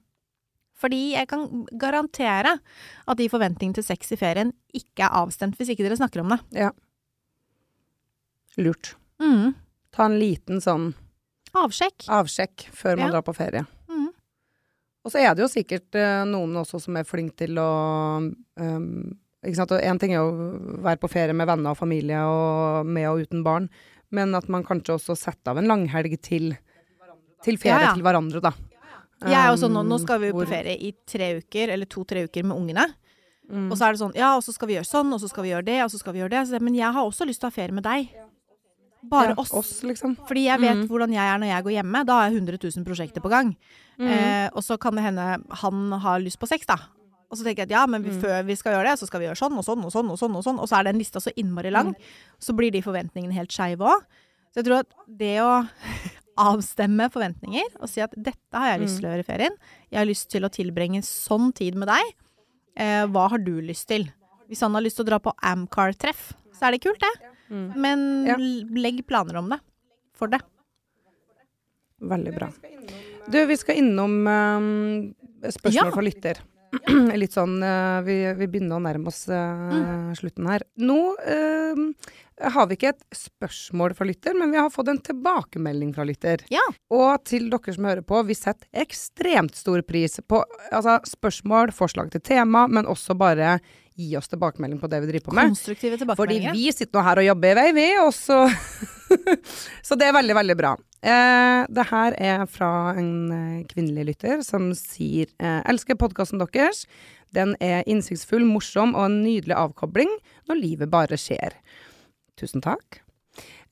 Fordi 0.78 1.12
jeg 1.14 1.26
kan 1.28 1.66
garantere 1.76 2.60
at 3.08 3.16
de 3.18 3.28
forventningene 3.28 3.74
til 3.74 3.82
sex 3.82 4.12
i 4.12 4.16
ferien 4.16 4.52
ikke 4.72 5.04
er 5.08 5.10
avstemt 5.10 5.56
hvis 5.58 5.68
ikke 5.74 5.82
dere 5.86 5.96
snakker 5.98 6.20
om 6.22 6.28
det. 6.30 6.40
Ja. 6.52 6.70
Lurt. 8.56 8.94
Mm. 9.20 9.54
Ta 9.98 10.06
en 10.06 10.18
liten 10.20 10.60
sånn 10.62 10.92
Avsjekk. 11.58 12.06
avsjekk 12.12 12.68
før 12.76 12.98
man 13.00 13.08
Ja. 13.08 13.12
drar 13.16 13.24
på 13.26 13.34
ferie. 13.34 13.64
Mm. 13.90 14.10
Og 15.04 15.10
så 15.12 15.18
er 15.24 15.34
det 15.34 15.42
jo 15.42 15.48
sikkert 15.50 15.96
uh, 15.98 16.24
noen 16.28 16.54
også 16.60 16.78
som 16.84 16.96
er 17.00 17.06
flinke 17.08 17.34
til 17.42 17.58
å 17.58 17.68
um, 18.60 19.18
ikke 19.42 19.56
sant? 19.56 19.72
Og 19.74 19.82
En 19.82 19.98
ting 19.98 20.12
er 20.14 20.22
å 20.22 20.82
være 20.84 21.00
på 21.02 21.10
ferie 21.10 21.34
med 21.34 21.48
venner 21.48 21.72
og 21.74 21.78
familie 21.80 22.20
og 22.26 22.86
med 22.86 23.08
og 23.10 23.22
uten 23.26 23.42
barn, 23.46 23.68
men 24.10 24.34
at 24.34 24.48
man 24.48 24.64
kanskje 24.66 24.96
også 24.98 25.16
setter 25.18 25.52
av 25.52 25.58
en 25.60 25.68
langhelg 25.70 26.14
til, 26.22 26.52
til 27.44 27.58
ferie 27.58 27.78
Ja, 27.78 27.90
ja. 27.90 27.94
til 27.94 28.02
hverandre, 28.06 28.42
da. 28.42 28.52
Jeg 29.24 29.34
er 29.34 29.48
jo 29.50 29.58
sånn, 29.58 29.74
nå, 29.74 29.82
nå 29.82 29.96
Um, 29.98 30.02
skal 30.04 30.20
vi 30.22 30.30
på 30.30 30.46
ferie 30.46 30.76
i 30.78 30.92
tre 31.06 31.32
uker, 31.40 31.72
eller 31.74 31.86
to-tre 31.90 32.22
uker 32.28 32.44
med 32.46 32.54
ungene. 32.56 32.84
Mm. 33.50 33.70
Og 33.72 33.78
så 33.78 33.88
er 33.88 33.96
det 33.96 33.98
sånn, 34.02 34.14
ja, 34.14 34.36
og 34.36 34.44
så 34.44 34.52
skal 34.54 34.68
vi 34.68 34.76
gjøre 34.76 34.86
sånn, 34.86 35.10
og 35.12 35.18
så 35.22 35.28
skal 35.30 35.42
vi 35.42 35.50
gjøre 35.50 35.64
det, 35.64 35.78
og 35.82 35.90
så 35.90 35.98
skal 35.98 36.14
vi 36.14 36.20
gjøre 36.20 36.44
det. 36.50 36.60
Men 36.62 36.74
jeg 36.76 36.92
har 36.92 37.02
også 37.02 37.26
lyst 37.26 37.40
til 37.40 37.48
å 37.48 37.50
ha 37.50 37.56
ferie 37.56 37.74
med 37.74 37.86
deg. 37.86 38.12
Bare 39.08 39.30
ja, 39.32 39.34
oss. 39.40 39.52
oss, 39.52 39.82
liksom. 39.82 40.16
Fordi 40.28 40.44
jeg 40.44 40.60
vet 40.60 40.76
Mm. 40.76 40.86
hvordan 40.88 41.12
jeg 41.12 41.24
er 41.34 41.38
når 41.38 41.48
jeg 41.54 41.64
går 41.64 41.74
hjemme. 41.82 42.04
Da 42.06 42.12
har 42.20 42.30
jeg 42.30 42.36
100 42.42 42.58
000 42.76 42.84
prosjekter 42.84 43.20
på 43.24 43.30
gang. 43.30 43.56
Mm. 43.98 44.06
Eh, 44.08 44.50
og 44.54 44.62
så 44.62 44.78
kan 44.78 44.94
det 44.94 45.04
hende 45.04 45.42
han 45.62 45.92
har 46.00 46.20
lyst 46.20 46.38
på 46.38 46.46
sex, 46.48 46.66
da. 46.66 46.76
Og 47.30 47.36
så 47.36 47.44
tenker 47.44 47.64
jeg 47.66 47.68
at 47.68 47.76
ja, 47.76 47.86
men 47.86 48.02
vi, 48.02 48.10
Mm. 48.10 48.20
før 48.22 48.44
vi 48.46 48.54
skal 48.56 48.72
gjøre 48.72 48.90
det, 48.90 48.98
så 49.00 49.06
skal 49.06 49.20
vi 49.20 49.26
gjøre 49.26 49.36
sånn 49.36 49.56
og 49.58 49.64
sånn 49.64 49.84
og 49.84 49.92
sånn. 49.92 50.10
Og 50.10 50.18
sånn 50.18 50.36
og 50.36 50.44
sånn 50.44 50.58
Og 50.60 50.68
så 50.68 50.78
er 50.80 50.84
den 50.84 50.98
lista 50.98 51.20
så 51.20 51.30
innmari 51.36 51.70
lang. 51.70 51.94
Så 52.40 52.54
blir 52.56 52.70
de 52.72 52.80
forventningene 52.80 53.32
helt 53.34 53.50
skeive 53.50 53.80
òg. 53.84 54.00
Så 54.54 54.62
jeg 54.62 54.64
tror 54.64 54.78
at 54.80 54.88
det 55.18 55.36
å 55.40 55.68
avstemme 56.38 57.10
forventninger 57.10 57.66
og 57.82 57.88
si 57.90 58.00
at 58.00 58.12
dette 58.16 58.54
har 58.54 58.70
jeg 58.78 58.80
lyst 58.84 59.00
til 59.00 59.08
å 59.08 59.12
gjøre 59.12 59.24
i 59.24 59.28
ferien, 59.28 59.56
jeg 59.90 59.98
har 59.98 60.06
lyst 60.06 60.28
til 60.30 60.42
å 60.46 60.50
tilbringe 60.54 61.02
sånn 61.02 61.52
tid 61.54 61.74
med 61.74 61.88
deg, 61.88 62.14
eh, 62.76 63.06
hva 63.06 63.28
har 63.30 63.38
du 63.38 63.60
lyst 63.60 63.88
til? 63.88 64.06
Hvis 64.48 64.60
han 64.64 64.72
har 64.72 64.80
lyst 64.82 64.96
til 64.96 65.04
å 65.04 65.08
dra 65.10 65.18
på 65.18 65.32
Amcar-treff, 65.42 66.32
så 66.54 66.68
er 66.68 66.70
det 66.72 66.80
kult, 66.82 67.00
det. 67.00 67.12
Mm. 67.50 67.72
Men 67.76 68.06
Ja. 68.28 68.36
legg 68.38 69.06
planer 69.08 69.36
om 69.40 69.48
det. 69.50 69.60
For 70.18 70.28
det. 70.28 70.40
Veldig 72.00 72.34
bra. 72.36 72.48
Du, 73.28 73.40
vi 73.46 73.56
skal 73.58 73.80
innom 73.80 74.20
um, 74.26 75.14
spørsmål 75.42 75.74
Ja. 75.74 75.90
fra 75.92 76.04
lytter. 76.06 76.38
Litt 77.16 77.32
sånn 77.32 77.62
uh, 77.64 78.02
vi, 78.04 78.14
vi 78.36 78.46
begynner 78.46 78.76
å 78.76 78.82
nærme 78.84 79.08
oss 79.08 79.24
uh, 79.32 79.72
Mm. 79.72 80.12
slutten 80.18 80.46
her. 80.50 80.62
Nå 80.84 80.98
uh, 81.16 81.80
har 82.52 82.68
vi 82.68 82.76
ikke 82.76 82.92
et 82.92 83.02
spørsmål 83.16 83.94
fra 83.98 84.06
lytter, 84.06 84.36
men 84.38 84.52
vi 84.52 84.60
har 84.60 84.70
fått 84.70 84.88
en 84.92 85.00
tilbakemelding 85.02 85.94
fra 85.96 86.04
lytter. 86.06 86.44
Ja. 86.52 86.62
Og 86.94 87.24
til 87.26 87.48
dere 87.50 87.74
som 87.74 87.88
hører 87.88 88.04
på, 88.06 88.20
vi 88.28 88.36
setter 88.38 88.68
ekstremt 88.84 89.56
stor 89.58 89.82
pris 89.82 90.20
på 90.28 90.42
altså, 90.70 90.98
spørsmål, 91.08 91.72
forslag 91.74 92.12
til 92.14 92.20
tema, 92.22 92.66
men 92.68 92.86
også 92.86 93.16
bare 93.18 93.56
gi 93.98 94.12
oss 94.18 94.30
tilbakemelding 94.30 94.78
på 94.80 94.90
det 94.90 95.00
vi 95.02 95.10
driver 95.10 95.26
på 95.26 95.36
med. 95.36 95.50
Konstruktive 95.52 96.14
Fordi 96.18 96.38
vi 96.52 96.68
sitter 96.72 96.98
nå 96.98 97.04
her 97.06 97.20
og 97.22 97.28
jobber 97.28 97.50
i 97.50 97.58
vei, 97.58 97.68
vi, 97.76 97.88
og 98.04 98.12
så 98.16 98.44
Så 99.86 99.96
det 99.96 100.08
er 100.08 100.16
veldig, 100.16 100.34
veldig 100.36 100.56
bra. 100.58 100.74
Eh, 101.00 101.62
det 101.72 101.84
her 101.90 102.16
er 102.20 102.44
fra 102.50 102.92
en 102.98 103.12
eh, 103.32 103.66
kvinnelig 103.70 104.04
lytter 104.10 104.42
som 104.46 104.70
sier 104.76 105.30
eh, 105.40 105.60
Elsker 105.70 105.96
podkasten 105.98 106.42
deres. 106.42 106.84
Den 107.34 107.54
er 107.64 107.86
innsiktsfull, 107.88 108.44
morsom 108.48 108.94
og 108.94 109.06
en 109.08 109.20
nydelig 109.24 109.56
avkobling 109.56 110.12
når 110.48 110.60
livet 110.60 110.92
bare 110.92 111.18
skjer. 111.20 111.56
Tusen 112.38 112.64
takk. 112.64 113.00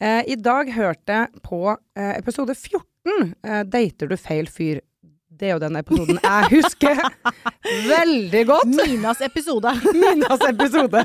Eh, 0.00 0.22
I 0.32 0.36
dag 0.40 0.70
hørte 0.76 1.20
jeg 1.20 1.44
på 1.44 1.62
eh, 1.72 2.12
episode 2.18 2.54
14, 2.54 3.32
eh, 3.46 3.62
'Dater 3.64 4.10
du 4.10 4.16
feil 4.20 4.50
fyr'. 4.50 4.82
Det 5.36 5.50
er 5.50 5.56
jo 5.56 5.60
den 5.60 5.76
episoden 5.76 6.18
jeg 6.22 6.50
husker 6.54 7.00
veldig 7.94 8.42
godt. 8.48 8.72
Minas 8.72 9.20
episode. 9.24 9.72
Minas 10.02 10.44
episode. 10.48 11.02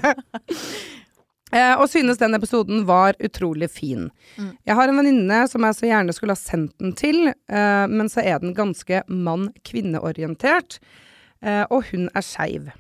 Eh, 1.52 1.74
og 1.76 1.89
synes 1.91 2.22
den 2.22 2.38
episoden 2.38 2.86
var 2.88 3.17
utrolig 3.20 3.67
fin. 3.74 4.08
Mm. 4.38 4.54
Jeg 4.70 4.78
har 4.78 4.88
en 4.88 5.02
venninne 5.02 5.41
som 5.52 5.67
jeg 5.67 5.78
så 5.78 5.89
gjerne 5.89 6.15
skulle 6.15 6.38
ha 6.38 6.39
sendt 6.39 6.78
den 6.80 6.96
til, 6.96 7.28
eh, 7.28 7.86
men 7.91 8.08
så 8.12 8.24
er 8.24 8.39
den 8.39 8.56
ganske 8.56 9.04
mann-kvinneorientert, 9.12 10.80
eh, 11.44 11.65
og 11.67 11.91
hun 11.91 12.08
er 12.15 12.24
skeiv. 12.24 12.72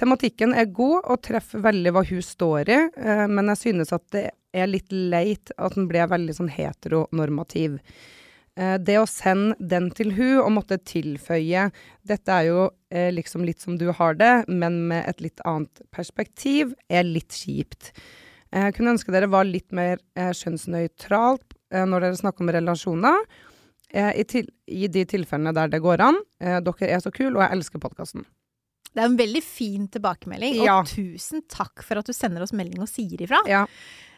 Tematikken 0.00 0.56
er 0.58 0.72
god 0.74 1.06
og 1.12 1.22
treffer 1.22 1.62
veldig 1.62 1.94
hva 1.94 2.02
hun 2.08 2.24
står 2.24 2.72
i, 2.72 2.80
eh, 2.98 3.26
men 3.30 3.52
jeg 3.52 3.62
synes 3.62 3.94
at 3.94 4.08
det 4.10 4.30
er 4.50 4.66
litt 4.66 4.90
leit 4.90 5.52
at 5.54 5.78
den 5.78 5.86
ble 5.86 6.02
veldig 6.10 6.34
sånn 6.34 6.50
heteronormativ. 6.50 7.78
Eh, 8.60 8.76
det 8.82 8.98
å 9.00 9.06
sende 9.08 9.56
den 9.72 9.88
til 9.96 10.10
hun 10.18 10.40
og 10.42 10.50
måtte 10.58 10.76
tilføye 10.84 11.68
dette 12.06 12.34
er 12.34 12.48
jo 12.50 12.64
eh, 12.92 13.08
liksom 13.14 13.44
litt 13.48 13.62
som 13.62 13.78
du 13.80 13.86
har 13.96 14.18
det, 14.20 14.32
men 14.52 14.82
med 14.90 15.06
et 15.08 15.22
litt 15.24 15.40
annet 15.48 15.80
perspektiv, 15.94 16.74
er 16.92 17.06
litt 17.08 17.32
kjipt. 17.40 17.92
Eh, 18.52 18.66
Jeg 18.68 18.76
kunne 18.76 18.96
ønske 18.96 19.14
dere 19.14 19.30
var 19.32 19.48
litt 19.48 19.70
mer 19.72 20.02
eh, 20.18 20.32
skjønnsnøytralt 20.36 21.56
eh, 21.72 21.86
når 21.88 22.04
dere 22.04 22.18
snakker 22.20 22.44
om 22.44 22.52
relasjoner. 22.58 23.24
Eh, 23.90 24.12
i, 24.20 24.26
til, 24.28 24.50
I 24.68 24.90
de 24.92 25.06
tilfellene 25.08 25.54
der 25.56 25.72
det 25.72 25.80
går 25.82 26.04
an. 26.10 26.20
Eh, 26.42 26.58
dere 26.66 26.90
er 26.90 27.00
så 27.02 27.14
kule, 27.14 27.38
og 27.38 27.42
jeg 27.46 27.56
elsker 27.56 27.82
podkasten. 27.82 28.26
Det 28.90 29.00
er 29.00 29.06
en 29.06 29.16
veldig 29.18 29.40
fin 29.46 29.86
tilbakemelding, 29.94 30.60
og 30.66 30.88
tusen 30.90 31.44
takk 31.46 31.84
for 31.86 32.00
at 32.00 32.08
du 32.10 32.12
sender 32.12 32.42
oss 32.42 32.52
melding 32.52 32.82
og 32.82 32.90
sier 32.90 33.22
ifra. 33.22 33.38
Ja. 33.46 33.60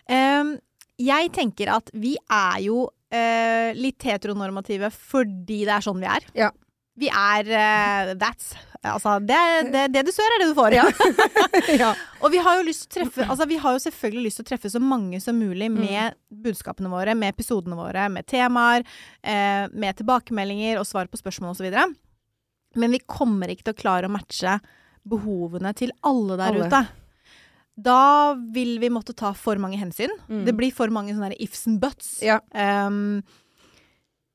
Jeg 0.09 1.29
tenker 1.37 1.75
at 1.75 1.91
vi 1.93 2.15
er 2.33 2.63
jo 2.65 2.87
eh, 3.13 3.71
litt 3.79 4.03
heteronormative 4.09 4.91
fordi 4.95 5.63
det 5.69 5.77
er 5.77 5.85
sånn 5.85 6.03
vi 6.03 6.11
er. 6.11 6.29
Ja. 6.39 6.51
Vi 6.99 7.09
er 7.09 7.49
eh, 7.49 8.13
That's 8.21 8.53
Altså, 8.83 9.21
det, 9.23 9.39
det, 9.71 9.85
det 9.95 10.01
du 10.09 10.11
sør, 10.11 10.27
er 10.35 10.43
det 10.43 10.49
du 10.51 10.57
får. 10.59 10.75
ja. 11.83 11.93
Og 12.19 12.33
vi 12.35 12.41
har 12.43 12.57
jo 12.59 12.65
lyst 12.67 12.89
til 12.91 13.05
å 13.05 13.07
treffe 13.07 13.29
Altså, 13.31 13.47
vi 13.47 13.59
har 13.63 13.77
jo 13.77 13.83
selvfølgelig 13.85 14.25
lyst 14.27 14.41
til 14.41 14.47
å 14.47 14.49
treffe 14.49 14.73
så 14.73 14.81
mange 14.83 15.21
som 15.23 15.39
mulig 15.39 15.69
med 15.71 16.17
budskapene 16.43 16.91
våre, 16.91 17.15
med 17.15 17.31
episodene 17.31 17.79
våre, 17.79 18.09
med 18.11 18.27
temaer, 18.27 18.83
eh, 19.23 19.69
med 19.71 20.01
tilbakemeldinger 20.01 20.81
og 20.81 20.89
svar 20.89 21.07
på 21.07 21.21
spørsmål 21.21 21.55
osv. 21.55 21.71
Men 22.83 22.97
vi 22.97 23.03
kommer 23.07 23.53
ikke 23.53 23.69
til 23.69 23.77
å 23.77 23.81
klare 23.85 24.11
å 24.11 24.15
matche 24.17 24.59
behovene 25.07 25.71
til 25.79 25.95
alle 26.03 26.41
der 26.41 26.51
Alle. 26.51 26.67
ute. 26.67 26.83
Da 27.77 28.35
vil 28.53 28.77
vi 28.83 28.91
måtte 28.93 29.15
ta 29.17 29.33
for 29.37 29.61
mange 29.63 29.79
hensyn. 29.81 30.13
Mm. 30.29 30.43
Det 30.49 30.57
blir 30.57 30.75
for 30.77 30.93
mange 30.93 31.15
sånne 31.17 31.39
ifs 31.41 31.65
and 31.71 31.81
buts. 31.83 32.19
Ja. 32.25 32.41
Um, 32.53 33.23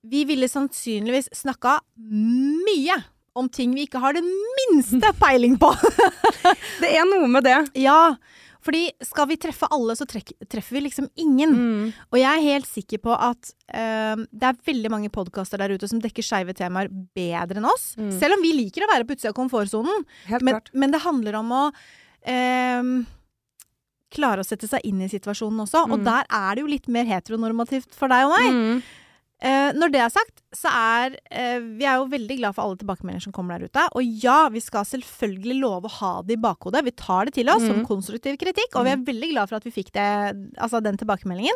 vi 0.07 0.23
ville 0.29 0.49
sannsynligvis 0.49 1.29
snakka 1.35 1.77
mye 1.97 2.97
om 3.37 3.49
ting 3.53 3.75
vi 3.77 3.85
ikke 3.85 4.01
har 4.01 4.17
den 4.17 4.27
minste 4.61 5.13
peiling 5.21 5.57
på. 5.61 5.69
Det 6.81 6.89
er 6.89 7.05
noe 7.09 7.27
med 7.29 7.45
det. 7.45 7.57
Ja, 7.77 8.15
fordi 8.65 8.87
skal 9.05 9.29
vi 9.29 9.37
treffe 9.39 9.69
alle, 9.71 9.93
så 9.95 10.07
trek, 10.09 10.33
treffer 10.49 10.77
vi 10.77 10.87
liksom 10.87 11.05
ingen. 11.21 11.53
Mm. 11.53 11.83
Og 12.09 12.17
jeg 12.19 12.31
er 12.31 12.45
helt 12.47 12.69
sikker 12.69 13.01
på 13.05 13.13
at 13.13 13.51
um, 13.69 14.25
det 14.31 14.49
er 14.49 14.63
veldig 14.71 14.91
mange 14.91 15.11
podkaster 15.13 15.61
der 15.61 15.75
ute 15.77 15.89
som 15.89 16.01
dekker 16.03 16.25
skeive 16.25 16.55
temaer 16.57 16.89
bedre 16.89 17.61
enn 17.61 17.69
oss. 17.69 17.91
Mm. 17.99 18.09
Selv 18.17 18.37
om 18.37 18.43
vi 18.43 18.55
liker 18.57 18.83
å 18.83 18.89
være 18.91 19.07
på 19.07 19.15
utsida 19.15 19.31
av 19.35 19.37
komfortsonen. 19.37 20.03
Men, 20.41 20.59
men 20.73 20.95
det 20.95 21.03
handler 21.05 21.39
om 21.39 21.53
å 21.55 21.63
eh, 22.27 22.91
klare 24.13 24.39
å 24.39 24.45
sette 24.47 24.67
seg 24.69 24.81
inn 24.87 25.01
i 25.01 25.09
situasjonen 25.11 25.65
også. 25.65 25.83
Og 25.91 25.99
Mm. 25.99 26.03
der 26.05 26.23
er 26.29 26.55
det 26.55 26.61
jo 26.63 26.67
litt 26.71 26.87
mer 26.87 27.05
heteronormativt 27.05 27.93
for 27.93 28.07
deg 28.07 28.25
og 28.25 28.31
meg. 28.37 28.53
Mm. 28.53 28.81
Eh, 29.39 29.71
når 29.73 29.91
det 29.91 29.99
er 30.01 30.09
sagt, 30.09 30.41
så 30.55 30.65
er 30.71 31.17
eh, 31.29 31.59
vi 31.59 31.85
er 31.85 31.97
jo 31.99 32.07
veldig 32.09 32.37
glad 32.39 32.55
for 32.55 32.63
alle 32.63 32.77
tilbakemeldinger 32.77 33.21
som 33.21 33.33
kommer 33.33 33.59
der 33.59 33.67
ute. 33.69 33.83
Og 33.93 34.01
ja, 34.23 34.49
vi 34.49 34.59
skal 34.59 34.83
selvfølgelig 34.83 35.59
love 35.61 35.85
å 35.85 35.91
ha 35.99 36.21
det 36.23 36.33
i 36.39 36.41
bakhodet. 36.41 36.83
Vi 36.83 36.91
tar 36.97 37.25
det 37.25 37.35
til 37.35 37.49
oss 37.49 37.61
som 37.61 37.83
Mhm. 37.83 37.85
konstruktiv 37.85 38.37
kritikk, 38.39 38.73
og 38.75 38.85
vi 38.85 38.91
er 38.91 38.97
veldig 38.97 39.29
glad 39.33 39.49
for 39.49 39.57
at 39.57 39.63
vi 39.63 39.71
fikk 39.71 39.91
det, 39.91 40.53
altså 40.57 40.81
den 40.81 40.97
tilbakemeldingen. 40.97 41.53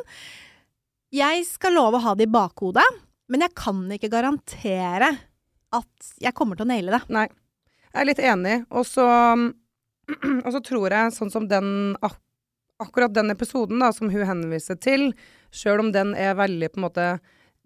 Jeg 1.12 1.46
skal 1.46 1.74
love 1.74 1.98
å 1.98 2.02
ha 2.06 2.14
det 2.16 2.28
i 2.30 2.32
bakhodet, 2.32 2.86
men 3.30 3.42
jeg 3.42 3.56
kan 3.56 3.82
ikke 3.90 4.10
garantere 4.12 5.18
at 5.74 6.14
jeg 6.22 6.34
kommer 6.36 6.56
til 6.56 6.66
å 6.68 6.72
naile 6.72 6.92
det. 6.92 7.02
Nei. 7.10 7.28
Jeg 7.94 8.02
er 8.02 8.06
litt 8.06 8.20
enig. 8.20 8.66
Og 8.72 8.86
så, 8.86 9.06
og 10.46 10.52
så 10.54 10.62
tror 10.64 10.90
jeg, 10.94 11.12
sånn 11.18 11.32
som 11.32 11.48
den 11.48 11.96
ak 12.02 12.18
Akkurat 12.82 13.14
den 13.14 13.34
episoden 13.34 13.82
da, 13.84 13.92
som 13.94 14.10
hun 14.10 14.26
henviser 14.28 14.80
til, 14.82 15.12
sjøl 15.54 15.84
om 15.84 15.92
den 15.94 16.16
er 16.18 16.34
veldig 16.40 16.72
på 16.74 16.82
en 16.82 16.88
måte 16.88 17.08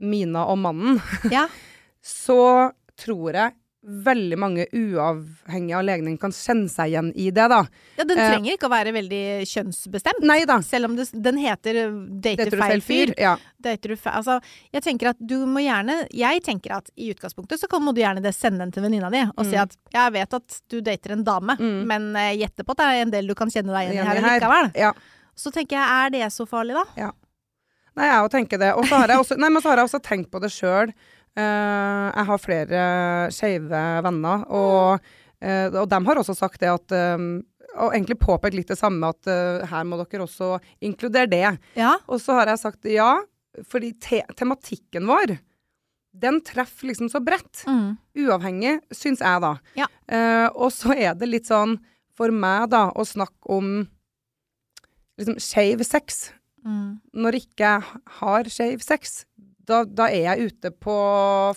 Mina 0.03 0.43
og 0.51 0.59
mannen, 0.59 0.99
Ja. 1.31 1.47
så 2.05 2.71
tror 2.99 3.37
jeg 3.37 3.55
veldig 3.85 4.37
mange 4.41 4.63
uavhengig 4.73 5.75
av 5.77 5.83
legning 5.85 6.15
kan 6.17 6.31
kjenne 6.33 6.69
seg 6.71 6.89
igjen 6.89 7.11
i 7.15 7.27
det, 7.33 7.45
da. 7.51 7.59
ja 7.99 8.05
den 8.07 8.17
Eh, 8.17 8.29
trenger 8.31 8.55
ikke 8.55 8.65
å 8.65 8.71
være 8.73 8.93
veldig 8.95 9.19
kjønnsbestemt. 9.51 10.23
Nei 10.25 10.39
da. 10.49 10.57
Selv 10.65 10.89
om 10.89 10.95
det, 10.97 11.05
den 11.13 11.37
heter 11.37 11.75
eh, 11.83 11.91
'Dater 12.25 12.57
feil 12.57 12.81
fyr'. 12.81 13.13
Ja. 13.21 13.35
Dater 13.61 13.93
du 13.93 13.95
feil 13.95 14.15
altså, 14.17 14.39
jeg 14.73 14.81
tenker 14.85 15.09
at 15.13 15.17
du 15.19 15.45
må 15.45 15.61
gjerne 15.61 16.07
Jeg 16.13 16.41
tenker 16.43 16.75
at 16.77 16.89
i 16.97 17.11
utgangspunktet 17.13 17.59
så 17.61 17.67
kan, 17.69 17.81
må 17.85 17.93
du 17.93 18.01
gjerne 18.01 18.21
det 18.21 18.33
sende 18.35 18.59
den 18.65 18.71
til 18.71 18.83
venninna 18.83 19.09
di 19.13 19.21
og 19.37 19.45
si 19.45 19.55
Mm. 19.55 19.61
at 19.61 19.77
jeg 19.93 20.11
vet 20.13 20.33
at 20.33 20.61
du 20.69 20.81
dater 20.81 21.11
en 21.13 21.23
dame, 21.23 21.55
Mm. 21.59 21.85
men 21.85 22.15
uh, 22.15 22.33
gjette 22.35 22.65
på 22.65 22.71
at 22.71 22.77
det 22.77 22.85
er 22.85 23.01
en 23.05 23.11
del 23.11 23.27
du 23.27 23.35
kan 23.35 23.49
kjenne 23.49 23.71
deg 23.71 23.91
igjen 23.93 24.05
i 24.05 24.09
her 24.09 24.39
likevel. 24.39 24.71
Ja. 24.75 24.91
Så 25.35 25.51
tenker 25.51 25.75
jeg, 25.77 25.85
er 25.85 26.09
det 26.09 26.31
så 26.33 26.45
farlig, 26.47 26.73
da? 26.73 26.85
Ja. 26.97 27.11
Nei, 27.95 28.07
jeg 28.09 28.23
òg 28.25 28.31
tenker 28.31 28.57
det. 28.59 28.73
Og 28.75 28.83
så 28.87 28.97
har 28.99 29.07
jeg 29.07 29.17
også, 29.19 29.37
nei, 29.39 29.49
men 29.49 29.61
så 29.61 29.69
har 29.69 29.77
jeg 29.77 29.85
også 29.87 30.01
tenkt 30.03 30.29
på 30.31 30.39
det 30.41 30.49
sjøl. 30.51 30.91
Jeg 31.35 32.27
har 32.29 32.39
flere 32.39 32.81
skeive 33.35 33.81
venner, 34.05 34.45
og, 34.55 35.09
eh, 35.43 35.67
og 35.67 35.89
de 35.91 35.99
har 36.07 36.21
også 36.21 36.35
sagt 36.37 36.61
det 36.63 36.71
at 36.71 36.95
eh, 36.95 37.25
Og 37.75 37.91
egentlig 37.91 38.15
påpekt 38.21 38.55
litt 38.55 38.69
det 38.71 38.77
samme, 38.79 39.09
at 39.11 39.27
uh, 39.27 39.65
her 39.67 39.83
må 39.83 39.97
dere 39.99 40.23
også 40.23 40.61
inkludere 40.79 41.27
det. 41.27 41.57
Ja. 41.75 41.97
Og 42.07 42.21
så 42.23 42.37
har 42.37 42.47
jeg 42.47 42.61
sagt 42.61 42.87
ja, 42.87 43.17
fordi 43.67 43.89
te 43.99 44.21
tematikken 44.39 45.03
vår, 45.09 45.33
den 46.15 46.39
treffer 46.47 46.87
liksom 46.87 47.09
så 47.11 47.19
bredt. 47.19 47.65
Mm. 47.67 47.97
Uavhengig, 48.23 48.77
syns 48.95 49.19
jeg, 49.19 49.43
da. 49.43 49.57
Ja. 49.75 49.89
Uh, 50.07 50.47
og 50.55 50.71
så 50.71 50.95
er 50.95 51.19
det 51.19 51.27
litt 51.27 51.51
sånn 51.51 51.75
for 52.15 52.31
meg, 52.31 52.69
da, 52.71 52.87
å 52.95 53.03
snakke 53.03 53.51
om 53.51 53.75
liksom 55.19 55.39
skeiv 55.43 55.83
sex. 55.83 56.29
Mm. 56.65 57.01
Når 57.11 57.41
ikke 57.41 57.67
jeg 57.67 58.01
har 58.21 58.51
skeiv 58.51 58.83
sex, 58.85 59.25
da, 59.67 59.81
da 59.85 60.07
er 60.13 60.23
jeg 60.29 60.49
ute 60.51 60.71
på 60.71 60.95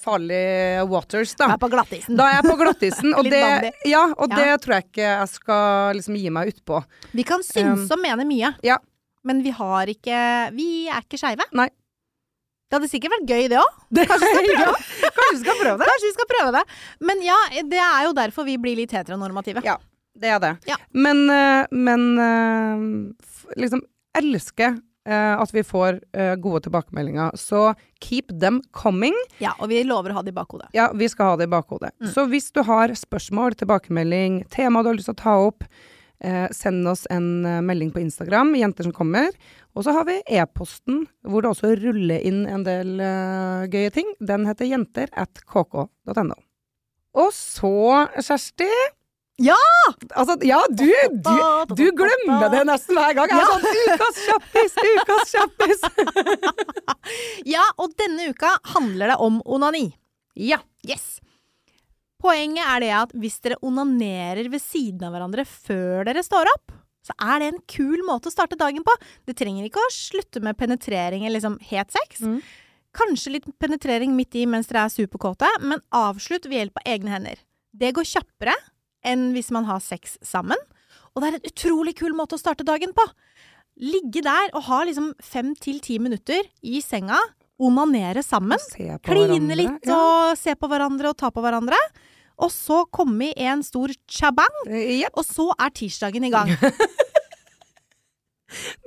farlige 0.02 0.84
waters, 0.90 1.34
da. 1.38 1.50
er 1.54 1.60
på 1.62 1.70
glattisen. 1.72 2.16
Da 2.18 2.28
er 2.30 2.36
jeg 2.38 2.46
på 2.48 2.56
glattisen, 2.60 3.14
og 3.14 3.28
det, 3.34 3.72
ja, 3.88 4.04
og 4.16 4.28
Ja. 4.32 4.36
det 4.40 4.60
tror 4.64 4.78
jeg 4.78 4.88
ikke 4.88 5.08
jeg 5.08 5.32
skal 5.32 5.98
liksom 5.98 6.18
gi 6.20 6.30
meg 6.34 6.52
utpå. 6.54 6.82
Vi 7.16 7.26
kan 7.28 7.44
synes 7.46 7.90
og 7.92 8.00
mene 8.02 8.26
mye, 8.28 8.54
ja. 8.66 8.78
men 9.24 9.42
vi 9.44 9.52
har 9.54 9.90
ikke 9.92 10.22
Vi 10.56 10.70
er 10.88 11.04
ikke 11.04 11.20
skeive. 11.20 11.44
Det 12.68 12.76
hadde 12.76 12.88
sikkert 12.92 13.14
vært 13.16 13.30
gøy, 13.30 13.44
det 13.48 13.56
òg. 13.62 13.76
Kanskje 14.10 14.30
Kanskje 15.16 15.28
vi 15.32 15.38
skal 15.40 15.56
prøve 15.62 15.78
det? 15.80 15.86
Kanskje 15.88 16.08
vi 16.10 16.16
skal 16.18 16.28
prøve 16.32 16.50
det. 16.58 16.64
Men 17.00 17.22
ja, 17.24 17.36
det 17.64 17.80
er 17.80 18.02
jo 18.04 18.10
derfor 18.16 18.44
vi 18.44 18.58
blir 18.60 18.76
litt 18.76 18.92
heteronormative. 18.92 19.62
Ja. 19.64 19.78
Det 20.18 20.28
er 20.34 20.40
det. 20.42 20.50
Ja. 20.68 20.76
Men, 20.92 21.22
eh, 21.30 21.64
men 21.72 22.04
eh, 22.20 22.82
liksom 23.56 23.80
elsker 24.18 24.76
at 25.14 25.52
vi 25.54 25.64
får 25.64 26.00
eh, 26.12 26.34
gode 26.40 26.62
tilbakemeldinger. 26.66 27.36
Så 27.38 27.74
keep 28.04 28.32
them 28.40 28.60
coming. 28.76 29.16
Ja, 29.42 29.54
og 29.58 29.70
vi 29.72 29.82
lover 29.86 30.12
å 30.12 30.20
ha 30.20 30.24
det 30.26 30.34
i 30.34 30.38
bakhodet. 30.38 30.68
Ja, 30.76 30.90
vi 30.94 31.08
skal 31.08 31.32
ha 31.32 31.38
det 31.40 31.48
i 31.48 31.52
bakhodet. 31.52 31.94
Mm. 32.00 32.10
Så 32.14 32.26
hvis 32.32 32.50
du 32.52 32.62
har 32.66 32.92
spørsmål, 32.98 33.56
tilbakemelding, 33.58 34.42
tema 34.52 34.82
du 34.82 34.92
har 34.92 34.98
lyst 34.98 35.10
til 35.10 35.16
å 35.16 35.22
ta 35.22 35.36
opp, 35.48 35.64
eh, 36.20 36.46
send 36.54 36.88
oss 36.88 37.06
en 37.10 37.46
eh, 37.46 37.62
melding 37.64 37.92
på 37.94 38.02
Instagram, 38.02 38.54
Jenter 38.58 38.88
som 38.88 38.94
kommer. 38.96 39.32
Og 39.76 39.86
så 39.86 39.94
har 39.94 40.08
vi 40.08 40.18
e-posten, 40.34 41.04
hvor 41.22 41.44
det 41.44 41.52
også 41.52 41.74
ruller 41.78 42.24
inn 42.26 42.44
en 42.50 42.66
del 42.66 42.98
eh, 43.00 43.66
gøye 43.70 43.94
ting. 43.94 44.12
Den 44.18 44.48
heter 44.48 44.68
jenter 44.70 45.12
at 45.16 45.42
kk.no. 45.46 46.38
Og 47.18 47.32
så, 47.34 48.06
Kjersti 48.18 48.68
Ja! 49.38 49.58
Altså, 50.18 50.34
ja, 50.42 50.58
du, 50.70 50.88
du, 51.22 51.36
du 51.78 51.84
glemmer 51.94 52.48
det 52.50 52.64
nesten 52.66 52.98
hver 52.98 53.14
gang. 53.14 53.30
Jeg 53.30 53.44
er 53.44 53.52
sånn 53.52 53.68
Ukas 53.92 54.18
kjappis, 54.26 54.74
ukas 54.82 55.34
kjappis! 55.36 55.84
Ja, 57.54 57.62
og 57.80 57.94
denne 57.96 58.26
uka 58.34 58.50
handler 58.74 59.14
det 59.14 59.16
om 59.24 59.38
onani. 59.48 59.86
Ja. 60.36 60.58
Yes. 60.86 61.18
Poenget 62.20 62.66
er 62.66 62.82
det 62.82 62.90
at 62.98 63.14
hvis 63.16 63.38
dere 63.44 63.56
onanerer 63.64 64.50
ved 64.50 64.60
siden 64.62 65.06
av 65.06 65.14
hverandre 65.14 65.46
før 65.48 66.08
dere 66.08 66.24
står 66.26 66.50
opp, 66.50 66.74
så 67.06 67.14
er 67.30 67.40
det 67.40 67.50
en 67.52 67.60
kul 67.70 68.02
måte 68.04 68.28
å 68.28 68.34
starte 68.34 68.58
dagen 68.58 68.84
på. 68.84 68.94
Det 69.28 69.36
trenger 69.38 69.68
ikke 69.68 69.80
å 69.80 69.92
slutte 69.94 70.42
med 70.44 70.58
penetrering 70.58 71.24
eller 71.24 71.38
liksom 71.38 71.56
het 71.70 71.94
sex. 71.94 72.20
Mm. 72.20 72.40
Kanskje 72.98 73.36
litt 73.36 73.46
penetrering 73.62 74.16
midt 74.18 74.36
i 74.36 74.44
mens 74.50 74.68
dere 74.68 74.88
er 74.88 74.92
superkåte, 74.92 75.48
men 75.62 75.80
avslutt 75.94 76.48
ved 76.50 76.58
hjelp 76.58 76.82
av 76.82 76.90
egne 76.96 77.14
hender. 77.14 77.40
Det 77.72 77.94
går 77.96 78.08
kjappere 78.10 78.56
enn 79.04 79.32
hvis 79.34 79.50
man 79.54 79.64
har 79.68 79.80
sex 79.80 80.16
sammen, 80.22 80.56
og 81.14 81.22
det 81.22 81.28
er 81.28 81.36
en 81.38 81.48
utrolig 81.50 81.94
kul 81.98 82.12
måte 82.14 82.36
å 82.36 82.40
starte 82.40 82.64
dagen 82.66 82.92
på. 82.94 83.04
Ligge 83.78 84.22
der 84.22 84.50
og 84.54 84.62
ha 84.68 84.82
liksom 84.86 85.12
fem 85.22 85.54
til 85.58 85.78
ti 85.80 85.98
minutter 86.02 86.42
i 86.62 86.80
senga, 86.82 87.18
onanere 87.58 88.22
sammen. 88.22 88.58
Kline 88.74 88.98
hverandre. 89.02 89.56
litt 89.56 89.86
Ja. 89.86 89.96
og 90.30 90.38
se 90.38 90.54
på 90.54 90.68
hverandre 90.70 91.08
og 91.10 91.16
ta 91.18 91.30
på 91.30 91.42
hverandre. 91.42 91.78
Og 92.38 92.50
så 92.54 92.84
komme 92.94 93.32
i 93.32 93.46
en 93.50 93.62
stor 93.66 93.88
chabang, 94.06 94.54
Eh, 94.68 95.00
Jepp. 95.00 95.16
og 95.18 95.24
så 95.26 95.50
er 95.58 95.70
tirsdagen 95.70 96.24
i 96.24 96.30
gang. 96.30 96.46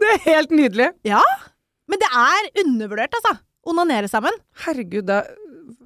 Det 0.02 0.08
er 0.10 0.22
helt 0.26 0.50
nydelig. 0.56 0.88
Ja. 1.06 1.22
Men 1.92 2.00
det 2.02 2.08
er 2.18 2.48
undervurdert, 2.64 3.14
altså. 3.20 3.36
Onanere 3.68 4.10
sammen. 4.10 4.34
Herregud, 4.66 5.06
da 5.06 5.20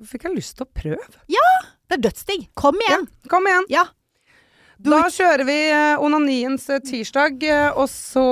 fikk 0.07 0.23
jeg 0.29 0.37
lyst 0.37 0.55
til 0.55 0.65
å 0.67 0.71
prøve. 0.71 1.03
Ja! 1.27 1.47
Det 1.89 1.97
er 1.97 2.03
dødsdigg. 2.07 2.45
Kom 2.57 2.77
igjen. 2.85 3.03
Kom 3.29 3.45
igjen. 3.49 3.67
Ja. 3.73 3.83
Do 4.79 4.91
Da 4.91 5.05
it. 5.07 5.13
kjører 5.17 5.45
vi 5.47 5.57
eh, 5.71 6.01
onaniens 6.03 6.69
eh, 6.69 6.79
tirsdag, 6.83 7.43
eh, 7.43 7.69
og 7.77 7.87
så 7.91 8.25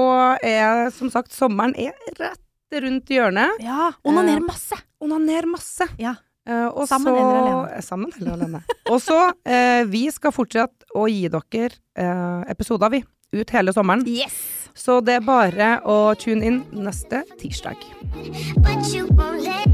er 0.44 0.90
som 0.96 1.10
sagt 1.14 1.32
sommeren 1.36 1.76
er 1.80 1.94
rett 2.20 2.40
rundt 2.84 3.06
hjørnet. 3.14 3.60
Ja. 3.64 3.92
Onanere 4.04 4.42
Eh, 4.42 4.48
masse. 4.48 4.76
Onaner 5.04 5.46
masse. 5.46 5.88
Ja. 6.00 6.16
Eh, 6.48 6.66
og 6.68 6.88
Sammen 6.90 7.14
så, 7.14 7.20
eller 7.22 7.40
alene? 7.44 7.82
Sammen 7.86 8.12
eller 8.20 8.34
alene. 8.34 8.64
og 8.92 9.00
så, 9.02 9.20
eh, 9.46 9.84
vi 9.88 10.08
skal 10.12 10.32
fortsette 10.36 10.90
å 10.96 11.06
gi 11.08 11.28
dere 11.32 11.70
eh, 11.96 12.52
episoder, 12.52 12.90
vi. 12.92 13.04
Ut 13.34 13.50
hele 13.50 13.72
sommeren. 13.74 14.04
Yes. 14.06 14.36
Så 14.76 15.00
det 15.06 15.16
er 15.20 15.22
bare 15.26 15.80
å 15.86 16.14
tune 16.18 16.46
inn 16.46 16.60
neste 16.74 17.24
tirsdag. 17.40 17.78
But 18.58 18.90
you 18.94 19.08
won't 19.14 19.42
let 19.46 19.70